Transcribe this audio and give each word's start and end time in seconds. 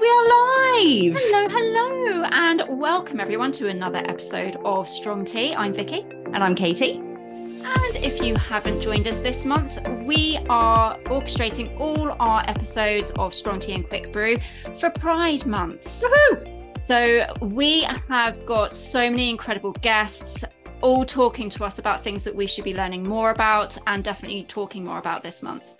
we 0.00 0.08
are 0.08 0.28
live. 0.28 1.14
Hello, 1.18 1.46
hello, 1.50 2.24
and 2.32 2.62
welcome 2.80 3.20
everyone 3.20 3.52
to 3.52 3.68
another 3.68 3.98
episode 3.98 4.56
of 4.64 4.88
Strong 4.88 5.26
Tea. 5.26 5.54
I'm 5.54 5.74
Vicky. 5.74 6.06
And 6.32 6.38
I'm 6.42 6.54
Katie. 6.54 6.92
And 6.92 7.96
if 7.96 8.22
you 8.22 8.34
haven't 8.34 8.80
joined 8.80 9.06
us 9.08 9.18
this 9.18 9.44
month, 9.44 9.78
we 10.06 10.38
are 10.48 10.96
orchestrating 11.00 11.78
all 11.78 12.16
our 12.18 12.42
episodes 12.48 13.10
of 13.16 13.34
Strong 13.34 13.60
Tea 13.60 13.74
and 13.74 13.86
Quick 13.86 14.10
Brew 14.10 14.38
for 14.78 14.88
Pride 14.88 15.44
Month. 15.44 16.00
Woohoo! 16.00 16.86
So 16.86 17.26
we 17.42 17.82
have 18.08 18.46
got 18.46 18.72
so 18.72 19.10
many 19.10 19.28
incredible 19.28 19.72
guests 19.72 20.46
all 20.80 21.04
talking 21.04 21.50
to 21.50 21.62
us 21.62 21.78
about 21.78 22.02
things 22.02 22.24
that 22.24 22.34
we 22.34 22.46
should 22.46 22.64
be 22.64 22.72
learning 22.72 23.06
more 23.06 23.32
about 23.32 23.76
and 23.86 24.02
definitely 24.02 24.44
talking 24.44 24.82
more 24.82 24.98
about 24.98 25.22
this 25.22 25.42
month. 25.42 25.76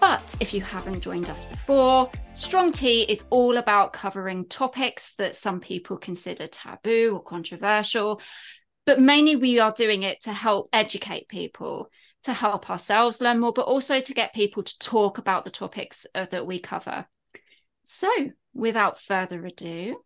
But 0.00 0.36
if 0.38 0.54
you 0.54 0.60
haven't 0.60 1.00
joined 1.00 1.28
us 1.28 1.44
before, 1.44 2.10
Strong 2.34 2.72
Tea 2.72 3.02
is 3.02 3.24
all 3.30 3.56
about 3.56 3.92
covering 3.92 4.46
topics 4.46 5.14
that 5.16 5.34
some 5.34 5.60
people 5.60 5.96
consider 5.96 6.46
taboo 6.46 7.12
or 7.14 7.22
controversial. 7.22 8.20
But 8.86 9.00
mainly, 9.00 9.36
we 9.36 9.58
are 9.58 9.72
doing 9.72 10.04
it 10.04 10.20
to 10.22 10.32
help 10.32 10.68
educate 10.72 11.28
people, 11.28 11.90
to 12.22 12.32
help 12.32 12.70
ourselves 12.70 13.20
learn 13.20 13.40
more, 13.40 13.52
but 13.52 13.66
also 13.66 14.00
to 14.00 14.14
get 14.14 14.34
people 14.34 14.62
to 14.62 14.78
talk 14.78 15.18
about 15.18 15.44
the 15.44 15.50
topics 15.50 16.06
uh, 16.14 16.26
that 16.30 16.46
we 16.46 16.60
cover. 16.60 17.06
So, 17.82 18.08
without 18.54 19.00
further 19.00 19.44
ado, 19.44 20.02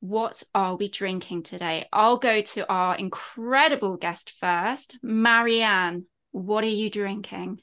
what 0.00 0.42
are 0.54 0.76
we 0.76 0.88
drinking 0.88 1.42
today? 1.42 1.86
I'll 1.92 2.18
go 2.18 2.40
to 2.40 2.68
our 2.70 2.96
incredible 2.96 3.96
guest 3.96 4.32
first. 4.40 4.98
Marianne, 5.02 6.06
what 6.32 6.64
are 6.64 6.68
you 6.68 6.90
drinking? 6.90 7.60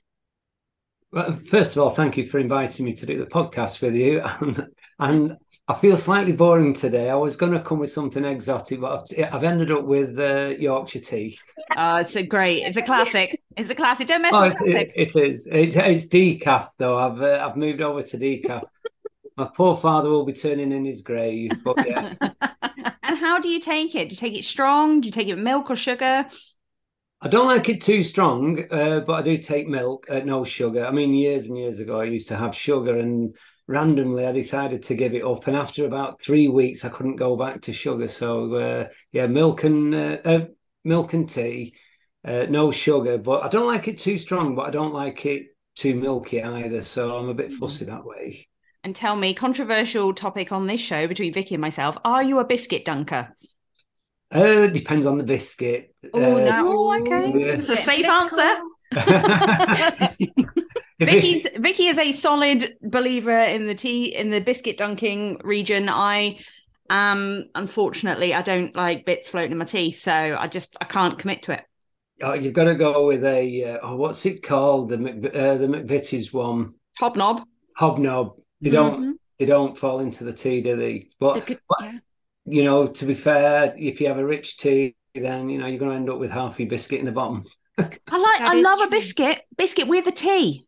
Well, 1.14 1.36
first 1.36 1.78
of 1.78 1.84
all, 1.84 1.92
thank 1.92 2.18
you 2.18 2.26
for 2.26 2.40
inviting 2.40 2.86
me 2.86 2.94
to 2.96 3.06
do 3.06 3.20
the 3.20 3.28
podcast 3.28 3.82
with 3.82 3.94
you. 3.94 4.22
And, 4.42 4.68
and 5.00 5.38
I 5.68 5.76
feel 5.76 5.96
slightly 5.98 6.32
boring 6.32 6.74
today. 6.74 7.10
I 7.10 7.16
was 7.16 7.36
going 7.36 7.52
to 7.52 7.60
come 7.60 7.80
with 7.80 7.92
something 7.92 8.26
exotic, 8.26 8.82
but 8.82 9.08
I've, 9.18 9.34
I've 9.34 9.44
ended 9.44 9.72
up 9.72 9.84
with 9.84 10.20
uh, 10.20 10.54
Yorkshire 10.58 11.00
tea. 11.00 11.38
Oh, 11.78 11.98
it's 11.98 12.16
a 12.16 12.24
great, 12.24 12.64
it's 12.64 12.78
a 12.78 12.82
classic. 12.82 13.40
It's 13.56 13.70
a 13.70 13.76
classic. 13.76 14.08
Don't 14.08 14.24
mess 14.24 14.34
Oh, 14.34 14.50
with 14.50 14.62
it, 14.62 14.92
it, 14.96 15.14
it 15.16 15.16
is. 15.16 15.46
It, 15.46 15.76
it's 15.76 16.08
decaf, 16.08 16.70
though. 16.80 16.98
I've 16.98 17.22
uh, 17.22 17.48
I've 17.48 17.58
moved 17.58 17.82
over 17.82 18.02
to 18.02 18.18
decaf. 18.18 18.64
My 19.38 19.50
poor 19.56 19.76
father 19.76 20.10
will 20.10 20.26
be 20.26 20.34
turning 20.34 20.72
in 20.72 20.86
his 20.86 21.02
grave, 21.02 21.52
but 21.64 21.78
yes. 21.88 22.18
and 23.04 23.18
how 23.18 23.40
do 23.40 23.50
you 23.50 23.60
take 23.60 23.96
it? 23.96 24.10
Do 24.10 24.14
you 24.14 24.18
take 24.20 24.36
it 24.36 24.44
strong? 24.46 25.02
Do 25.02 25.08
you 25.08 25.12
take 25.12 25.28
it 25.28 25.36
with 25.36 25.44
milk 25.44 25.70
or 25.72 25.76
sugar? 25.76 26.26
I 27.24 27.30
don't 27.30 27.48
like 27.48 27.70
it 27.70 27.82
too 27.82 28.04
strong, 28.04 28.66
uh, 28.70 29.00
but 29.00 29.14
I 29.14 29.22
do 29.22 29.38
take 29.38 29.66
milk, 29.66 30.08
uh, 30.10 30.20
no 30.20 30.44
sugar. 30.44 30.86
I 30.86 30.92
mean, 30.92 31.14
years 31.14 31.46
and 31.46 31.58
years 31.58 31.80
ago, 31.80 32.02
I 32.02 32.04
used 32.04 32.28
to 32.28 32.36
have 32.36 32.54
sugar, 32.54 33.00
and 33.00 33.34
randomly 33.66 34.28
I 34.28 34.34
decided 34.34 34.84
to 34.84 34.96
give 34.96 35.14
it 35.14 35.24
up. 35.24 35.48
And 35.48 35.56
after 35.56 35.86
about 35.86 36.22
three 36.22 36.50
weeks, 36.50 36.84
I 36.84 36.90
couldn't 36.90 37.16
go 37.16 37.38
back 37.38 37.62
to 37.62 37.74
sugar. 37.74 38.10
So 38.10 38.56
uh, 38.56 38.88
yeah, 39.14 39.28
milk 39.28 39.64
and 39.64 39.96
uh, 39.96 40.18
uh, 40.26 40.46
milk 40.84 41.14
and 41.14 41.30
tea, 41.30 41.76
uh, 42.28 42.48
no 42.50 42.72
sugar. 42.72 43.18
But 43.18 43.44
I 43.44 43.48
don't 43.48 43.68
like 43.68 43.88
it 43.88 44.00
too 44.00 44.18
strong, 44.18 44.54
but 44.56 44.68
I 44.68 44.72
don't 44.72 44.94
like 44.94 45.26
it 45.26 45.48
too 45.76 45.96
milky 45.96 46.44
either. 46.44 46.82
So 46.82 47.16
I'm 47.16 47.30
a 47.30 47.34
bit 47.34 47.54
fussy 47.54 47.86
that 47.86 48.04
way. 48.04 48.50
And 48.84 48.94
tell 48.94 49.16
me, 49.16 49.34
controversial 49.34 50.14
topic 50.14 50.52
on 50.52 50.68
this 50.68 50.82
show 50.82 51.08
between 51.08 51.32
Vicky 51.32 51.56
and 51.56 51.62
myself: 51.62 51.98
Are 52.04 52.22
you 52.22 52.40
a 52.40 52.46
biscuit 52.46 52.84
dunker? 52.84 53.34
Uh, 54.34 54.68
depends 54.68 55.06
on 55.06 55.18
the 55.18 55.24
biscuit. 55.24 55.94
Oh, 56.14 56.36
Uh, 56.38 56.44
no. 56.44 56.68
Oh, 56.68 57.00
okay. 57.02 57.32
Yeah. 57.40 57.54
It's 57.54 57.70
a 57.70 57.78
safe 57.78 58.06
political. 58.06 58.40
answer. 58.40 58.62
Vicky's 61.00 61.48
Vicky 61.58 61.88
is 61.88 61.98
a 61.98 62.12
solid 62.14 62.66
believer 62.82 63.38
in 63.38 63.68
the 63.68 63.76
tea 63.76 64.16
in 64.16 64.30
the 64.30 64.40
biscuit 64.40 64.78
dunking 64.78 65.40
region. 65.44 65.90
I 65.90 66.40
um 66.90 67.46
unfortunately 67.56 68.34
I 68.34 68.42
don't 68.42 68.76
like 68.76 69.06
bits 69.06 69.28
floating 69.30 69.52
in 69.54 69.58
my 69.58 69.66
tea, 69.66 69.92
so 69.92 70.12
I 70.12 70.48
just 70.48 70.78
I 70.80 70.86
can't 70.86 71.18
commit 71.20 71.44
to 71.44 71.54
it. 71.54 71.62
Oh, 72.22 72.36
you've 72.36 72.54
got 72.54 72.66
to 72.66 72.76
go 72.76 73.08
with 73.08 73.24
a 73.26 73.66
uh, 73.66 73.78
oh, 73.84 73.96
what's 73.98 74.26
it 74.26 74.44
called? 74.44 74.90
The 74.90 74.98
Mc, 74.98 75.26
uh, 75.36 75.56
the 75.56 75.68
McVitie's 75.68 76.32
one, 76.32 76.76
Hobnob. 77.02 77.44
hobnob. 77.78 78.36
They 78.62 78.70
don't 78.70 79.02
Mhm. 79.02 79.14
they 79.40 79.46
don't 79.46 79.78
fall 79.78 80.00
into 80.00 80.24
the 80.24 80.32
tea, 80.34 80.62
do 80.62 80.78
they? 80.78 81.10
But 81.20 81.34
The 81.36 81.42
good- 81.42 81.60
but, 81.68 81.80
yeah. 81.82 82.00
You 82.46 82.64
know, 82.64 82.88
to 82.88 83.06
be 83.06 83.14
fair, 83.14 83.74
if 83.78 84.02
you 84.02 84.08
have 84.08 84.18
a 84.18 84.26
rich 84.26 84.58
tea, 84.58 84.96
then 85.16 85.50
you 85.50 85.58
know 85.60 85.68
you're 85.68 85.80
going 85.80 85.92
to 85.92 85.98
end 85.98 86.10
up 86.10 86.20
with 86.20 86.32
half 86.32 86.60
your 86.60 86.70
biscuit 86.70 87.00
in 87.00 87.06
the 87.06 87.12
bottom. 87.12 87.42
I 87.78 87.84
like 87.84 88.40
That 88.40 88.54
I 88.54 88.56
is 88.56 88.64
love 88.64 88.82
a 88.82 88.88
biscuit. 88.90 89.42
Biscuit 89.58 89.88
with 89.88 90.08
a 90.08 90.12
tea. 90.12 90.66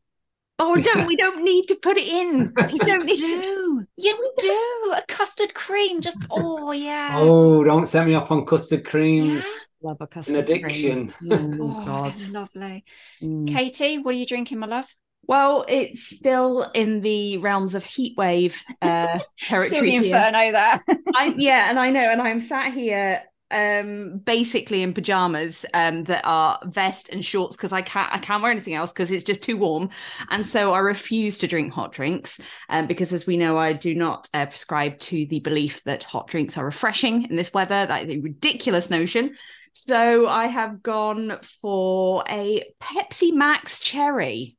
Oh, 0.57 0.73
we 0.73 0.81
don't 0.81 1.05
we 1.07 1.15
don't 1.17 1.43
need 1.43 1.67
to 1.67 1.75
put 1.75 1.97
it 1.97 2.07
in. 2.07 2.53
You 2.71 2.79
don't 2.79 3.05
need 3.05 3.17
to 3.19 3.41
do. 3.41 3.85
You 3.97 4.33
do. 4.37 4.93
A 4.95 5.03
custard 5.07 5.53
cream. 5.53 6.01
Just, 6.01 6.17
oh, 6.29 6.71
yeah. 6.71 7.17
Oh, 7.19 7.63
don't 7.63 7.85
set 7.85 8.07
me 8.07 8.15
off 8.15 8.31
on 8.31 8.45
custard 8.45 8.85
yeah. 8.91 9.41
love 9.81 9.97
a 9.99 10.03
An 10.03 10.07
custard 10.07 10.35
addiction. 10.35 11.07
cream. 11.09 11.13
Oh, 11.31 11.57
Oh, 11.59 11.85
God. 11.85 12.15
they're 12.15 12.31
lovely. 12.31 12.85
Mm. 13.21 13.47
Katie, 13.47 13.97
what 13.97 14.15
are 14.15 14.17
you 14.17 14.25
drinking, 14.25 14.59
my 14.59 14.67
love? 14.67 14.87
Well, 15.27 15.65
it's 15.67 16.01
still 16.01 16.69
in 16.73 17.01
the 17.01 17.37
realms 17.37 17.75
of 17.75 17.83
heatwave 17.83 18.55
uh, 18.81 19.19
territory. 19.39 19.69
Still 19.69 19.81
the 19.81 19.95
inferno 19.95 20.51
there. 20.51 20.83
I, 21.15 21.33
yeah, 21.37 21.69
and 21.69 21.79
I 21.79 21.89
know, 21.89 22.11
and 22.11 22.21
I'm 22.21 22.39
sat 22.39 22.73
here 22.73 23.23
um 23.51 24.17
basically 24.25 24.81
in 24.81 24.91
pajamas 24.91 25.67
um 25.75 26.03
that 26.05 26.23
are 26.25 26.59
vest 26.65 27.09
and 27.09 27.23
shorts 27.23 27.55
because 27.55 27.71
I 27.71 27.83
can't 27.83 28.11
I 28.11 28.17
can't 28.17 28.41
wear 28.41 28.51
anything 28.51 28.73
else 28.73 28.91
because 28.91 29.11
it's 29.11 29.23
just 29.23 29.43
too 29.43 29.55
warm 29.55 29.91
and 30.31 30.47
so 30.47 30.73
I 30.73 30.79
refuse 30.79 31.37
to 31.37 31.47
drink 31.47 31.71
hot 31.71 31.91
drinks 31.91 32.39
um 32.69 32.87
because 32.87 33.13
as 33.13 33.27
we 33.27 33.37
know 33.37 33.55
I 33.55 33.73
do 33.73 33.93
not 33.93 34.27
uh, 34.33 34.47
prescribe 34.47 34.97
to 35.01 35.27
the 35.27 35.41
belief 35.41 35.83
that 35.83 36.03
hot 36.03 36.27
drinks 36.27 36.57
are 36.57 36.65
refreshing 36.65 37.29
in 37.29 37.35
this 37.35 37.53
weather 37.53 37.85
that 37.85 38.05
is 38.05 38.15
a 38.15 38.19
ridiculous 38.19 38.89
notion 38.89 39.35
so 39.71 40.27
I 40.27 40.47
have 40.47 40.81
gone 40.81 41.37
for 41.61 42.23
a 42.27 42.63
Pepsi 42.81 43.31
Max 43.31 43.77
cherry 43.77 44.57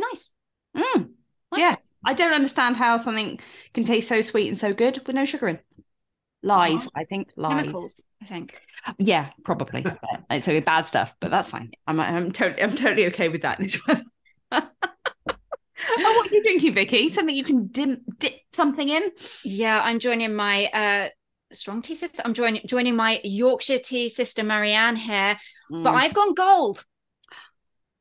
nice. 0.00 0.30
Mm, 0.76 1.10
yeah 1.56 1.76
I 2.04 2.14
don't 2.14 2.32
understand 2.32 2.76
how 2.76 2.96
something 2.96 3.38
can 3.74 3.84
taste 3.84 4.08
so 4.08 4.20
sweet 4.20 4.48
and 4.48 4.58
so 4.58 4.72
good 4.72 5.06
with 5.06 5.14
no 5.16 5.24
sugar 5.24 5.48
in 5.48 5.58
lies 6.42 6.84
What? 6.84 6.92
I 6.94 7.04
think 7.04 7.28
lies 7.36 7.60
Chemicals, 7.60 8.02
I 8.22 8.26
think. 8.26 8.60
yeah, 8.98 9.30
probably. 9.44 9.84
It's 10.30 10.46
only 10.48 10.60
bad 10.60 10.86
stuff, 10.86 11.14
but 11.20 11.30
that's 11.30 11.50
fine. 11.50 11.72
I'm 11.86 11.98
I'm 11.98 12.30
totally 12.32 12.62
I'm 12.62 12.76
totally 12.76 13.06
okay 13.08 13.28
with 13.28 13.42
that 13.42 13.60
as 13.60 13.78
well. 13.86 14.00
oh, 14.52 14.68
what 15.80 16.30
are 16.30 16.34
you 16.34 16.42
drinking, 16.42 16.74
Vicky? 16.74 17.08
Something 17.08 17.34
you 17.34 17.44
can 17.44 17.66
dim, 17.66 18.02
dip 18.18 18.34
something 18.52 18.88
in? 18.88 19.10
Yeah, 19.44 19.80
I'm 19.82 19.98
joining 19.98 20.34
my 20.34 20.66
uh 20.66 21.08
strong 21.52 21.82
tea 21.82 21.96
sister. 21.96 22.22
I'm 22.24 22.34
joining 22.34 22.66
joining 22.66 22.96
my 22.96 23.20
Yorkshire 23.24 23.78
tea 23.80 24.08
sister 24.08 24.44
Marianne 24.44 24.96
here. 24.96 25.38
But 25.70 25.94
I've 25.94 26.14
gone 26.14 26.34
gold. 26.34 26.84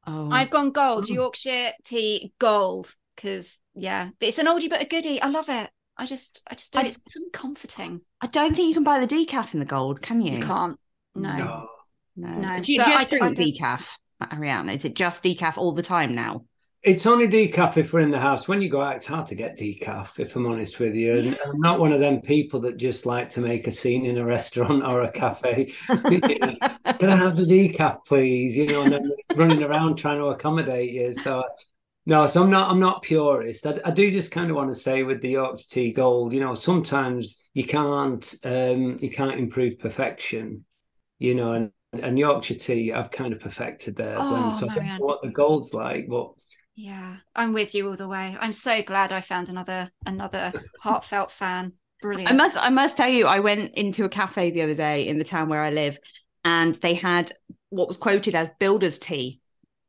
Oh, 0.09 0.29
I've 0.31 0.49
gone 0.49 0.71
gold. 0.71 1.05
Oh. 1.09 1.13
Yorkshire 1.13 1.71
tea 1.83 2.33
gold. 2.39 2.93
Cause 3.17 3.57
yeah, 3.75 4.09
but 4.19 4.29
it's 4.29 4.37
an 4.37 4.45
oldie 4.47 4.69
but 4.69 4.81
a 4.81 4.85
goodie. 4.85 5.21
I 5.21 5.27
love 5.27 5.49
it. 5.49 5.69
I 5.97 6.05
just 6.05 6.41
I 6.49 6.55
just 6.55 6.71
do 6.71 6.79
I- 6.79 6.83
it's 6.83 6.99
comforting. 7.33 8.01
I 8.21 8.27
don't 8.27 8.55
think 8.55 8.69
you 8.69 8.73
can 8.73 8.83
buy 8.83 8.99
the 9.05 9.07
decaf 9.07 9.53
in 9.53 9.59
the 9.59 9.65
gold, 9.65 10.01
can 10.01 10.21
you? 10.21 10.37
You 10.37 10.43
can't. 10.43 10.79
No. 11.15 11.35
No. 11.37 11.67
No. 12.15 12.29
No, 12.39 12.59
Do 12.61 12.71
you 12.73 12.79
but 12.79 12.87
just 12.87 12.99
I- 13.13 13.17
drink 13.17 13.23
I 13.23 13.33
decaf, 13.33 13.97
Marianne? 14.31 14.69
Is 14.69 14.85
it 14.85 14.95
just 14.95 15.23
decaf 15.23 15.57
all 15.57 15.73
the 15.73 15.83
time 15.83 16.15
now? 16.15 16.45
It's 16.81 17.05
only 17.05 17.27
decaf 17.27 17.75
if 17.75 17.91
we're 17.91 17.99
in 17.99 18.11
the 18.11 18.19
house. 18.19 18.47
When 18.47 18.61
you 18.61 18.69
go 18.69 18.81
out, 18.81 18.95
it's 18.95 19.05
hard 19.05 19.25
to 19.27 19.35
get 19.35 19.57
decaf, 19.57 20.17
if 20.17 20.35
I'm 20.35 20.45
honest 20.45 20.79
with 20.79 20.95
you. 20.95 21.13
And 21.13 21.39
I'm 21.45 21.59
not 21.59 21.79
one 21.79 21.91
of 21.91 21.99
them 21.99 22.21
people 22.21 22.61
that 22.61 22.77
just 22.77 23.05
like 23.05 23.27
to 23.31 23.41
make 23.41 23.67
a 23.67 23.71
scene 23.71 24.05
in 24.05 24.17
a 24.17 24.23
restaurant 24.23 24.83
or 24.87 25.01
a 25.01 25.11
cafe. 25.11 25.73
Can 25.87 27.09
I 27.09 27.15
have 27.17 27.35
the 27.35 27.45
decaf, 27.45 28.05
please? 28.05 28.55
You 28.55 28.67
know, 28.67 28.83
and 28.83 28.93
then 28.93 29.11
running 29.35 29.61
around 29.61 29.97
trying 29.97 30.19
to 30.19 30.27
accommodate 30.27 30.91
you. 30.91 31.11
So 31.11 31.43
no, 32.05 32.25
so 32.27 32.41
I'm 32.41 32.49
not 32.49 32.71
I'm 32.71 32.79
not 32.79 33.03
purist. 33.03 33.67
I, 33.67 33.79
I 33.85 33.91
do 33.91 34.09
just 34.09 34.31
kind 34.31 34.49
of 34.49 34.55
want 34.55 34.69
to 34.69 34.79
say 34.79 35.03
with 35.03 35.21
the 35.21 35.29
Yorkshire 35.29 35.67
tea 35.69 35.91
gold, 35.91 36.33
you 36.33 36.39
know, 36.39 36.55
sometimes 36.55 37.37
you 37.53 37.65
can't 37.65 38.35
um 38.43 38.97
you 39.01 39.11
can't 39.11 39.37
improve 39.37 39.79
perfection, 39.79 40.65
you 41.19 41.35
know, 41.35 41.53
and 41.53 41.71
and 41.93 42.17
Yorkshire 42.17 42.55
tea 42.55 42.93
I've 42.93 43.11
kind 43.11 43.33
of 43.33 43.39
perfected 43.39 43.95
there. 43.95 44.15
Oh, 44.17 44.29
blend. 44.29 44.55
so 44.55 44.69
I 44.69 44.75
don't 44.75 44.85
know 44.85 45.05
what 45.05 45.21
the 45.21 45.29
gold's 45.29 45.73
like, 45.73 46.07
but 46.07 46.31
Yeah, 46.81 47.17
I'm 47.35 47.51
with 47.51 47.75
you 47.75 47.89
all 47.89 47.97
the 47.97 48.07
way. 48.07 48.37
I'm 48.39 48.53
so 48.53 48.81
glad 48.81 49.11
I 49.11 49.19
found 49.19 49.49
another 49.49 49.91
another 50.05 50.53
heartfelt 50.79 51.29
fan. 51.29 51.73
Brilliant. 52.01 52.31
I 52.31 52.33
must 52.33 52.55
I 52.55 52.69
must 52.69 52.95
tell 52.95 53.09
you, 53.09 53.27
I 53.27 53.39
went 53.39 53.75
into 53.75 54.05
a 54.05 54.09
cafe 54.09 54.51
the 54.51 54.61
other 54.61 54.75
day 54.75 55.05
in 55.05 55.17
the 55.17 55.25
town 55.25 55.49
where 55.49 55.61
I 55.61 55.71
live, 55.71 55.99
and 56.45 56.73
they 56.75 56.93
had 56.93 57.33
what 57.67 57.89
was 57.89 57.97
quoted 57.97 58.33
as 58.33 58.49
builder's 58.61 58.97
tea 58.97 59.41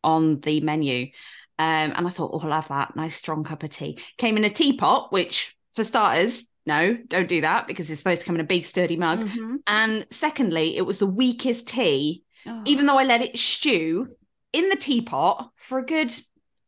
on 0.02 0.40
the 0.40 0.60
menu. 0.62 1.12
Um, 1.60 1.92
and 1.94 2.08
I 2.08 2.10
thought, 2.10 2.32
oh, 2.34 2.40
I'll 2.40 2.50
have 2.50 2.68
that 2.68 2.96
nice 2.96 3.14
strong 3.14 3.44
cup 3.44 3.62
of 3.62 3.70
tea. 3.70 3.98
Came 4.18 4.36
in 4.36 4.44
a 4.44 4.50
teapot, 4.50 5.12
which 5.12 5.56
for 5.74 5.84
starters, 5.84 6.44
no, 6.66 6.96
don't 7.06 7.28
do 7.28 7.42
that 7.42 7.68
because 7.68 7.88
it's 7.88 8.00
supposed 8.00 8.22
to 8.22 8.26
come 8.26 8.34
in 8.34 8.40
a 8.40 8.44
big 8.44 8.64
sturdy 8.64 8.96
mug. 8.96 9.20
Mhm. 9.20 9.58
And 9.68 10.06
secondly, 10.10 10.76
it 10.76 10.86
was 10.86 10.98
the 10.98 11.06
weakest 11.06 11.68
tea, 11.68 12.24
Oh. 12.46 12.62
even 12.66 12.86
though 12.86 12.98
I 12.98 13.04
let 13.04 13.22
it 13.22 13.38
stew 13.38 14.08
in 14.52 14.70
the 14.70 14.76
teapot 14.76 15.50
for 15.56 15.78
a 15.78 15.86
good 15.86 16.12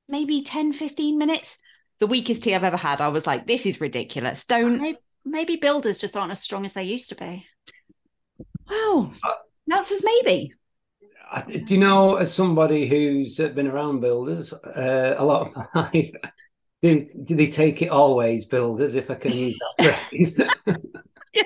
maybe 0.08 0.42
10, 0.42 0.72
15 0.72 1.18
minutes. 1.18 1.58
the 2.00 2.06
weakest 2.06 2.42
tea 2.42 2.54
I've 2.54 2.64
ever 2.64 2.76
had. 2.76 3.00
I 3.00 3.08
was 3.08 3.26
like, 3.26 3.46
this 3.46 3.64
is 3.66 3.80
ridiculous. 3.80 4.44
Don't. 4.44 4.80
Maybe, 4.80 4.98
maybe 5.24 5.56
builders 5.56 5.98
just 5.98 6.16
aren't 6.16 6.32
as 6.32 6.40
strong 6.40 6.64
as 6.64 6.72
they 6.72 6.82
used 6.84 7.08
to 7.10 7.14
be. 7.14 7.46
Wow, 8.68 9.12
that's 9.66 9.92
as 9.92 10.02
maybe. 10.04 10.52
Do 11.48 11.74
you 11.74 11.80
know, 11.80 12.16
as 12.16 12.34
somebody 12.34 12.86
who's 12.88 13.36
been 13.36 13.66
around 13.66 14.00
builders 14.00 14.52
uh, 14.52 15.14
a 15.16 15.24
lot 15.24 15.46
of 15.46 15.56
my 15.56 15.66
life, 15.74 16.10
they, 16.82 17.08
they 17.14 17.46
take 17.46 17.80
it 17.82 17.88
always 17.88 18.46
builders, 18.46 18.96
if 18.96 19.10
I 19.10 19.14
can 19.14 19.32
use 19.32 19.58
that 19.78 19.96
phrase. 20.10 20.36
yeah. 20.36 20.48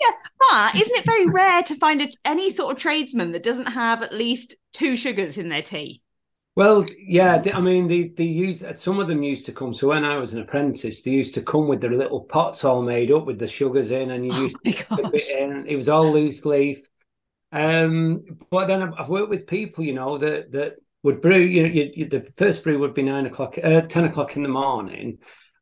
yeah, 0.00 0.10
but 0.38 0.74
isn't 0.74 0.96
it 0.96 1.06
very 1.06 1.26
rare 1.26 1.62
to 1.62 1.76
find 1.76 2.02
a, 2.02 2.08
any 2.24 2.50
sort 2.50 2.74
of 2.74 2.82
tradesman 2.82 3.30
that 3.32 3.42
doesn't 3.42 3.66
have 3.66 4.02
at 4.02 4.12
least 4.12 4.56
two 4.72 4.96
sugars 4.96 5.38
in 5.38 5.48
their 5.48 5.62
tea? 5.62 6.02
Well, 6.58 6.84
yeah, 6.98 7.40
I 7.54 7.60
mean, 7.60 7.86
they 7.86 8.08
they 8.08 8.24
use 8.24 8.64
some 8.74 8.98
of 8.98 9.06
them 9.06 9.22
used 9.22 9.46
to 9.46 9.52
come. 9.52 9.72
So 9.72 9.86
when 9.90 10.04
I 10.04 10.16
was 10.16 10.34
an 10.34 10.40
apprentice, 10.40 11.02
they 11.02 11.12
used 11.12 11.34
to 11.34 11.42
come 11.42 11.68
with 11.68 11.80
their 11.80 11.92
little 11.92 12.22
pots 12.22 12.64
all 12.64 12.82
made 12.82 13.12
up 13.12 13.26
with 13.26 13.38
the 13.38 13.46
sugars 13.46 13.92
in, 13.92 14.10
and 14.10 14.26
you 14.26 14.32
Oh 14.32 14.42
used 14.42 14.56
to 14.64 14.72
dip 14.72 15.14
it 15.14 15.28
in. 15.28 15.66
It 15.68 15.76
was 15.76 15.88
all 15.88 16.10
loose 16.10 16.44
leaf. 16.44 16.80
Um, 17.52 18.24
but 18.50 18.66
then 18.66 18.82
I've, 18.82 18.92
I've 18.98 19.08
worked 19.08 19.30
with 19.30 19.46
people, 19.46 19.84
you 19.84 19.94
know, 19.94 20.18
that 20.18 20.50
that 20.50 20.72
would 21.04 21.20
brew. 21.20 21.38
You 21.38 21.62
know, 21.62 21.68
you, 21.68 21.92
you, 21.94 22.08
the 22.08 22.22
first 22.36 22.64
brew 22.64 22.80
would 22.80 22.92
be 22.92 23.04
nine 23.04 23.26
o'clock, 23.26 23.56
uh, 23.62 23.82
ten 23.82 24.06
o'clock 24.06 24.34
in 24.34 24.42
the 24.42 24.48
morning, 24.48 25.18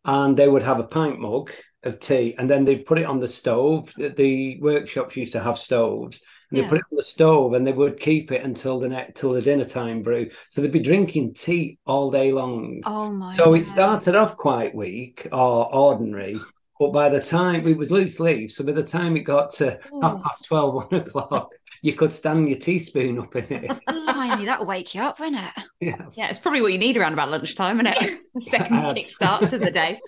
and 0.06 0.34
they 0.34 0.48
would 0.48 0.62
have 0.62 0.80
a 0.80 0.84
pint 0.84 1.20
mug 1.20 1.52
of 1.82 1.98
tea, 1.98 2.34
and 2.38 2.48
then 2.48 2.64
they'd 2.64 2.86
put 2.86 2.98
it 2.98 3.04
on 3.04 3.20
the 3.20 3.28
stove. 3.28 3.92
The 3.98 4.58
workshops 4.62 5.14
used 5.14 5.34
to 5.34 5.42
have 5.42 5.58
stoves. 5.58 6.18
And 6.50 6.58
Yeah. 6.58 6.64
they 6.64 6.68
put 6.68 6.78
it 6.78 6.84
on 6.92 6.96
the 6.96 7.02
stove, 7.02 7.54
and 7.54 7.66
they 7.66 7.72
would 7.72 7.98
keep 7.98 8.30
it 8.30 8.44
until 8.44 8.78
the 8.78 8.88
next 8.88 9.18
till 9.20 9.32
the 9.32 9.40
dinner 9.40 9.64
time 9.64 10.02
brew. 10.02 10.30
So 10.48 10.60
they'd 10.62 10.70
be 10.70 10.78
drinking 10.80 11.34
tea 11.34 11.78
all 11.86 12.10
day 12.10 12.32
long. 12.32 12.82
Oh 12.86 13.10
my 13.10 13.32
So 13.32 13.54
it 13.54 13.66
started 13.66 14.14
off 14.14 14.36
quite 14.36 14.74
weak 14.74 15.26
or 15.32 15.74
ordinary, 15.74 16.38
but 16.78 16.92
by 16.92 17.08
the 17.08 17.20
time 17.20 17.66
it 17.66 17.76
was 17.76 17.90
loose 17.90 18.20
leaf, 18.20 18.52
so 18.52 18.62
by 18.62 18.72
the 18.72 18.82
time 18.84 19.16
it 19.16 19.20
got 19.24 19.50
to 19.54 19.78
Oh. 19.92 20.00
half 20.02 20.22
past 20.22 20.44
12, 20.44 20.74
one 20.74 20.94
o'clock, 21.00 21.50
you 21.82 21.94
could 21.94 22.12
stand 22.12 22.48
your 22.48 22.58
teaspoon 22.58 23.18
up 23.18 23.34
in 23.34 23.44
it. 23.64 23.72
Blimey, 23.88 24.44
that'll 24.44 24.66
wake 24.66 24.94
you 24.94 25.02
up, 25.02 25.18
won't 25.18 25.36
it? 25.36 25.52
yeah. 25.80 25.96
Yeah, 26.14 26.28
it's 26.28 26.38
probably 26.38 26.62
what 26.62 26.72
you 26.72 26.78
need 26.78 26.96
around 26.96 27.12
about 27.12 27.30
lunchtime, 27.30 27.80
isn't 27.80 27.94
it? 28.02 28.20
A 28.36 28.40
second 28.40 28.76
Uh, 28.78 28.94
kickstart 28.94 29.48
to 29.48 29.58
the 29.58 29.70
day. 29.70 30.00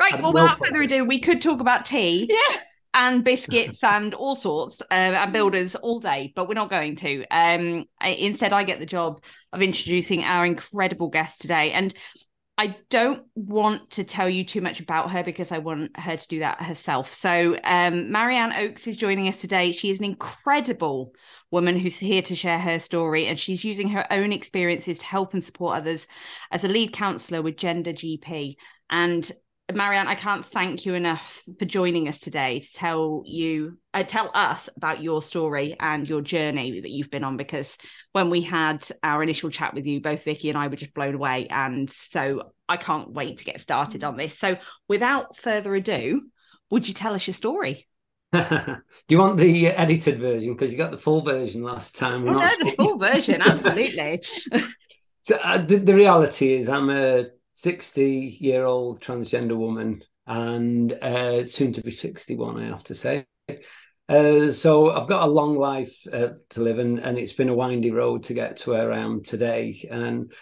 right. 0.00 0.14
Well, 0.22 0.32
well 0.32 0.44
without 0.44 0.58
further 0.58 0.82
ado, 0.82 1.04
we 1.04 1.18
could 1.20 1.42
talk 1.42 1.60
about 1.60 1.84
tea 1.84 2.26
Yeah. 2.30 2.60
And 2.94 3.24
biscuits 3.24 3.82
and 3.84 4.14
all 4.14 4.34
sorts 4.34 4.80
um, 4.82 4.88
and 4.90 5.32
builders 5.32 5.74
all 5.74 6.00
day, 6.00 6.32
but 6.34 6.48
we're 6.48 6.54
not 6.54 6.70
going 6.70 6.96
to. 6.96 7.24
Um, 7.30 7.86
instead, 8.02 8.52
I 8.52 8.64
get 8.64 8.78
the 8.78 8.86
job 8.86 9.22
of 9.52 9.60
introducing 9.60 10.24
our 10.24 10.46
incredible 10.46 11.08
guest 11.08 11.40
today, 11.40 11.72
and 11.72 11.92
I 12.56 12.76
don't 12.88 13.24
want 13.34 13.90
to 13.90 14.04
tell 14.04 14.30
you 14.30 14.44
too 14.44 14.60
much 14.60 14.78
about 14.78 15.10
her 15.10 15.24
because 15.24 15.50
I 15.50 15.58
want 15.58 15.98
her 15.98 16.16
to 16.16 16.28
do 16.28 16.38
that 16.38 16.62
herself. 16.62 17.12
So, 17.12 17.58
um, 17.64 18.12
Marianne 18.12 18.52
Oakes 18.52 18.86
is 18.86 18.96
joining 18.96 19.26
us 19.26 19.40
today. 19.40 19.72
She 19.72 19.90
is 19.90 19.98
an 19.98 20.04
incredible 20.04 21.14
woman 21.50 21.76
who's 21.76 21.98
here 21.98 22.22
to 22.22 22.36
share 22.36 22.60
her 22.60 22.78
story, 22.78 23.26
and 23.26 23.40
she's 23.40 23.64
using 23.64 23.88
her 23.88 24.06
own 24.12 24.32
experiences 24.32 24.98
to 24.98 25.04
help 25.04 25.34
and 25.34 25.44
support 25.44 25.76
others 25.76 26.06
as 26.52 26.62
a 26.62 26.68
lead 26.68 26.92
counsellor 26.92 27.42
with 27.42 27.56
Gender 27.56 27.92
GP. 27.92 28.54
And 28.88 29.30
Marianne, 29.72 30.08
I 30.08 30.14
can't 30.14 30.44
thank 30.44 30.84
you 30.84 30.92
enough 30.92 31.42
for 31.58 31.64
joining 31.64 32.06
us 32.06 32.18
today 32.18 32.60
to 32.60 32.72
tell 32.74 33.22
you, 33.24 33.78
uh, 33.94 34.02
tell 34.02 34.30
us 34.34 34.68
about 34.76 35.02
your 35.02 35.22
story 35.22 35.74
and 35.80 36.06
your 36.06 36.20
journey 36.20 36.80
that 36.80 36.90
you've 36.90 37.10
been 37.10 37.24
on. 37.24 37.38
Because 37.38 37.78
when 38.12 38.28
we 38.28 38.42
had 38.42 38.86
our 39.02 39.22
initial 39.22 39.48
chat 39.48 39.72
with 39.72 39.86
you, 39.86 40.02
both 40.02 40.24
Vicky 40.24 40.50
and 40.50 40.58
I 40.58 40.68
were 40.68 40.76
just 40.76 40.92
blown 40.92 41.14
away, 41.14 41.46
and 41.48 41.90
so 41.90 42.52
I 42.68 42.76
can't 42.76 43.12
wait 43.12 43.38
to 43.38 43.44
get 43.44 43.60
started 43.60 44.04
on 44.04 44.18
this. 44.18 44.38
So, 44.38 44.58
without 44.86 45.38
further 45.38 45.74
ado, 45.74 46.22
would 46.70 46.86
you 46.86 46.92
tell 46.92 47.14
us 47.14 47.26
your 47.26 47.34
story? 47.34 47.88
Do 48.32 48.82
you 49.08 49.18
want 49.18 49.38
the 49.38 49.68
uh, 49.68 49.72
edited 49.76 50.20
version? 50.20 50.52
Because 50.52 50.72
you 50.72 50.76
got 50.76 50.90
the 50.90 50.98
full 50.98 51.22
version 51.22 51.62
last 51.62 51.96
time. 51.96 52.28
Oh 52.28 52.32
We're 52.32 52.46
no, 52.46 52.50
the 52.58 52.74
full 52.76 52.98
version, 52.98 53.40
absolutely. 53.44 54.22
So, 55.22 55.36
uh, 55.36 55.56
the, 55.56 55.76
the 55.76 55.94
reality 55.94 56.52
is, 56.52 56.68
I'm 56.68 56.90
a 56.90 57.26
60 57.54 58.36
year 58.40 58.64
old 58.64 59.00
transgender 59.00 59.56
woman 59.56 60.02
and 60.26 60.92
uh, 60.92 61.46
soon 61.46 61.72
to 61.72 61.82
be 61.82 61.90
61, 61.90 62.62
I 62.62 62.66
have 62.66 62.84
to 62.84 62.94
say. 62.94 63.26
Uh, 64.08 64.50
so 64.50 64.90
I've 64.90 65.08
got 65.08 65.26
a 65.26 65.30
long 65.30 65.56
life 65.56 65.96
uh, 66.12 66.30
to 66.50 66.62
live, 66.62 66.78
and, 66.78 66.98
and 66.98 67.16
it's 67.16 67.32
been 67.32 67.48
a 67.48 67.54
windy 67.54 67.90
road 67.90 68.24
to 68.24 68.34
get 68.34 68.58
to 68.58 68.70
where 68.70 68.92
I 68.92 68.98
am 68.98 69.22
today. 69.22 69.88
And 69.90 70.32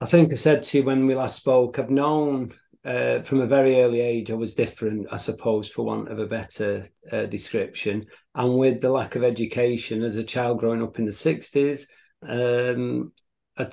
I 0.00 0.06
think 0.06 0.32
I 0.32 0.34
said 0.34 0.62
to 0.62 0.78
you 0.78 0.84
when 0.84 1.06
we 1.06 1.14
last 1.14 1.36
spoke, 1.36 1.78
I've 1.78 1.90
known 1.90 2.52
uh, 2.84 3.22
from 3.22 3.40
a 3.40 3.46
very 3.46 3.80
early 3.80 4.00
age 4.00 4.30
I 4.30 4.34
was 4.34 4.54
different, 4.54 5.06
I 5.10 5.16
suppose, 5.16 5.68
for 5.68 5.84
want 5.84 6.08
of 6.10 6.18
a 6.18 6.26
better 6.26 6.86
uh, 7.10 7.26
description. 7.26 8.06
And 8.34 8.58
with 8.58 8.80
the 8.80 8.90
lack 8.90 9.16
of 9.16 9.24
education 9.24 10.02
as 10.02 10.16
a 10.16 10.24
child 10.24 10.58
growing 10.58 10.82
up 10.82 10.98
in 10.98 11.04
the 11.04 11.10
60s, 11.10 11.86
um, 12.22 13.12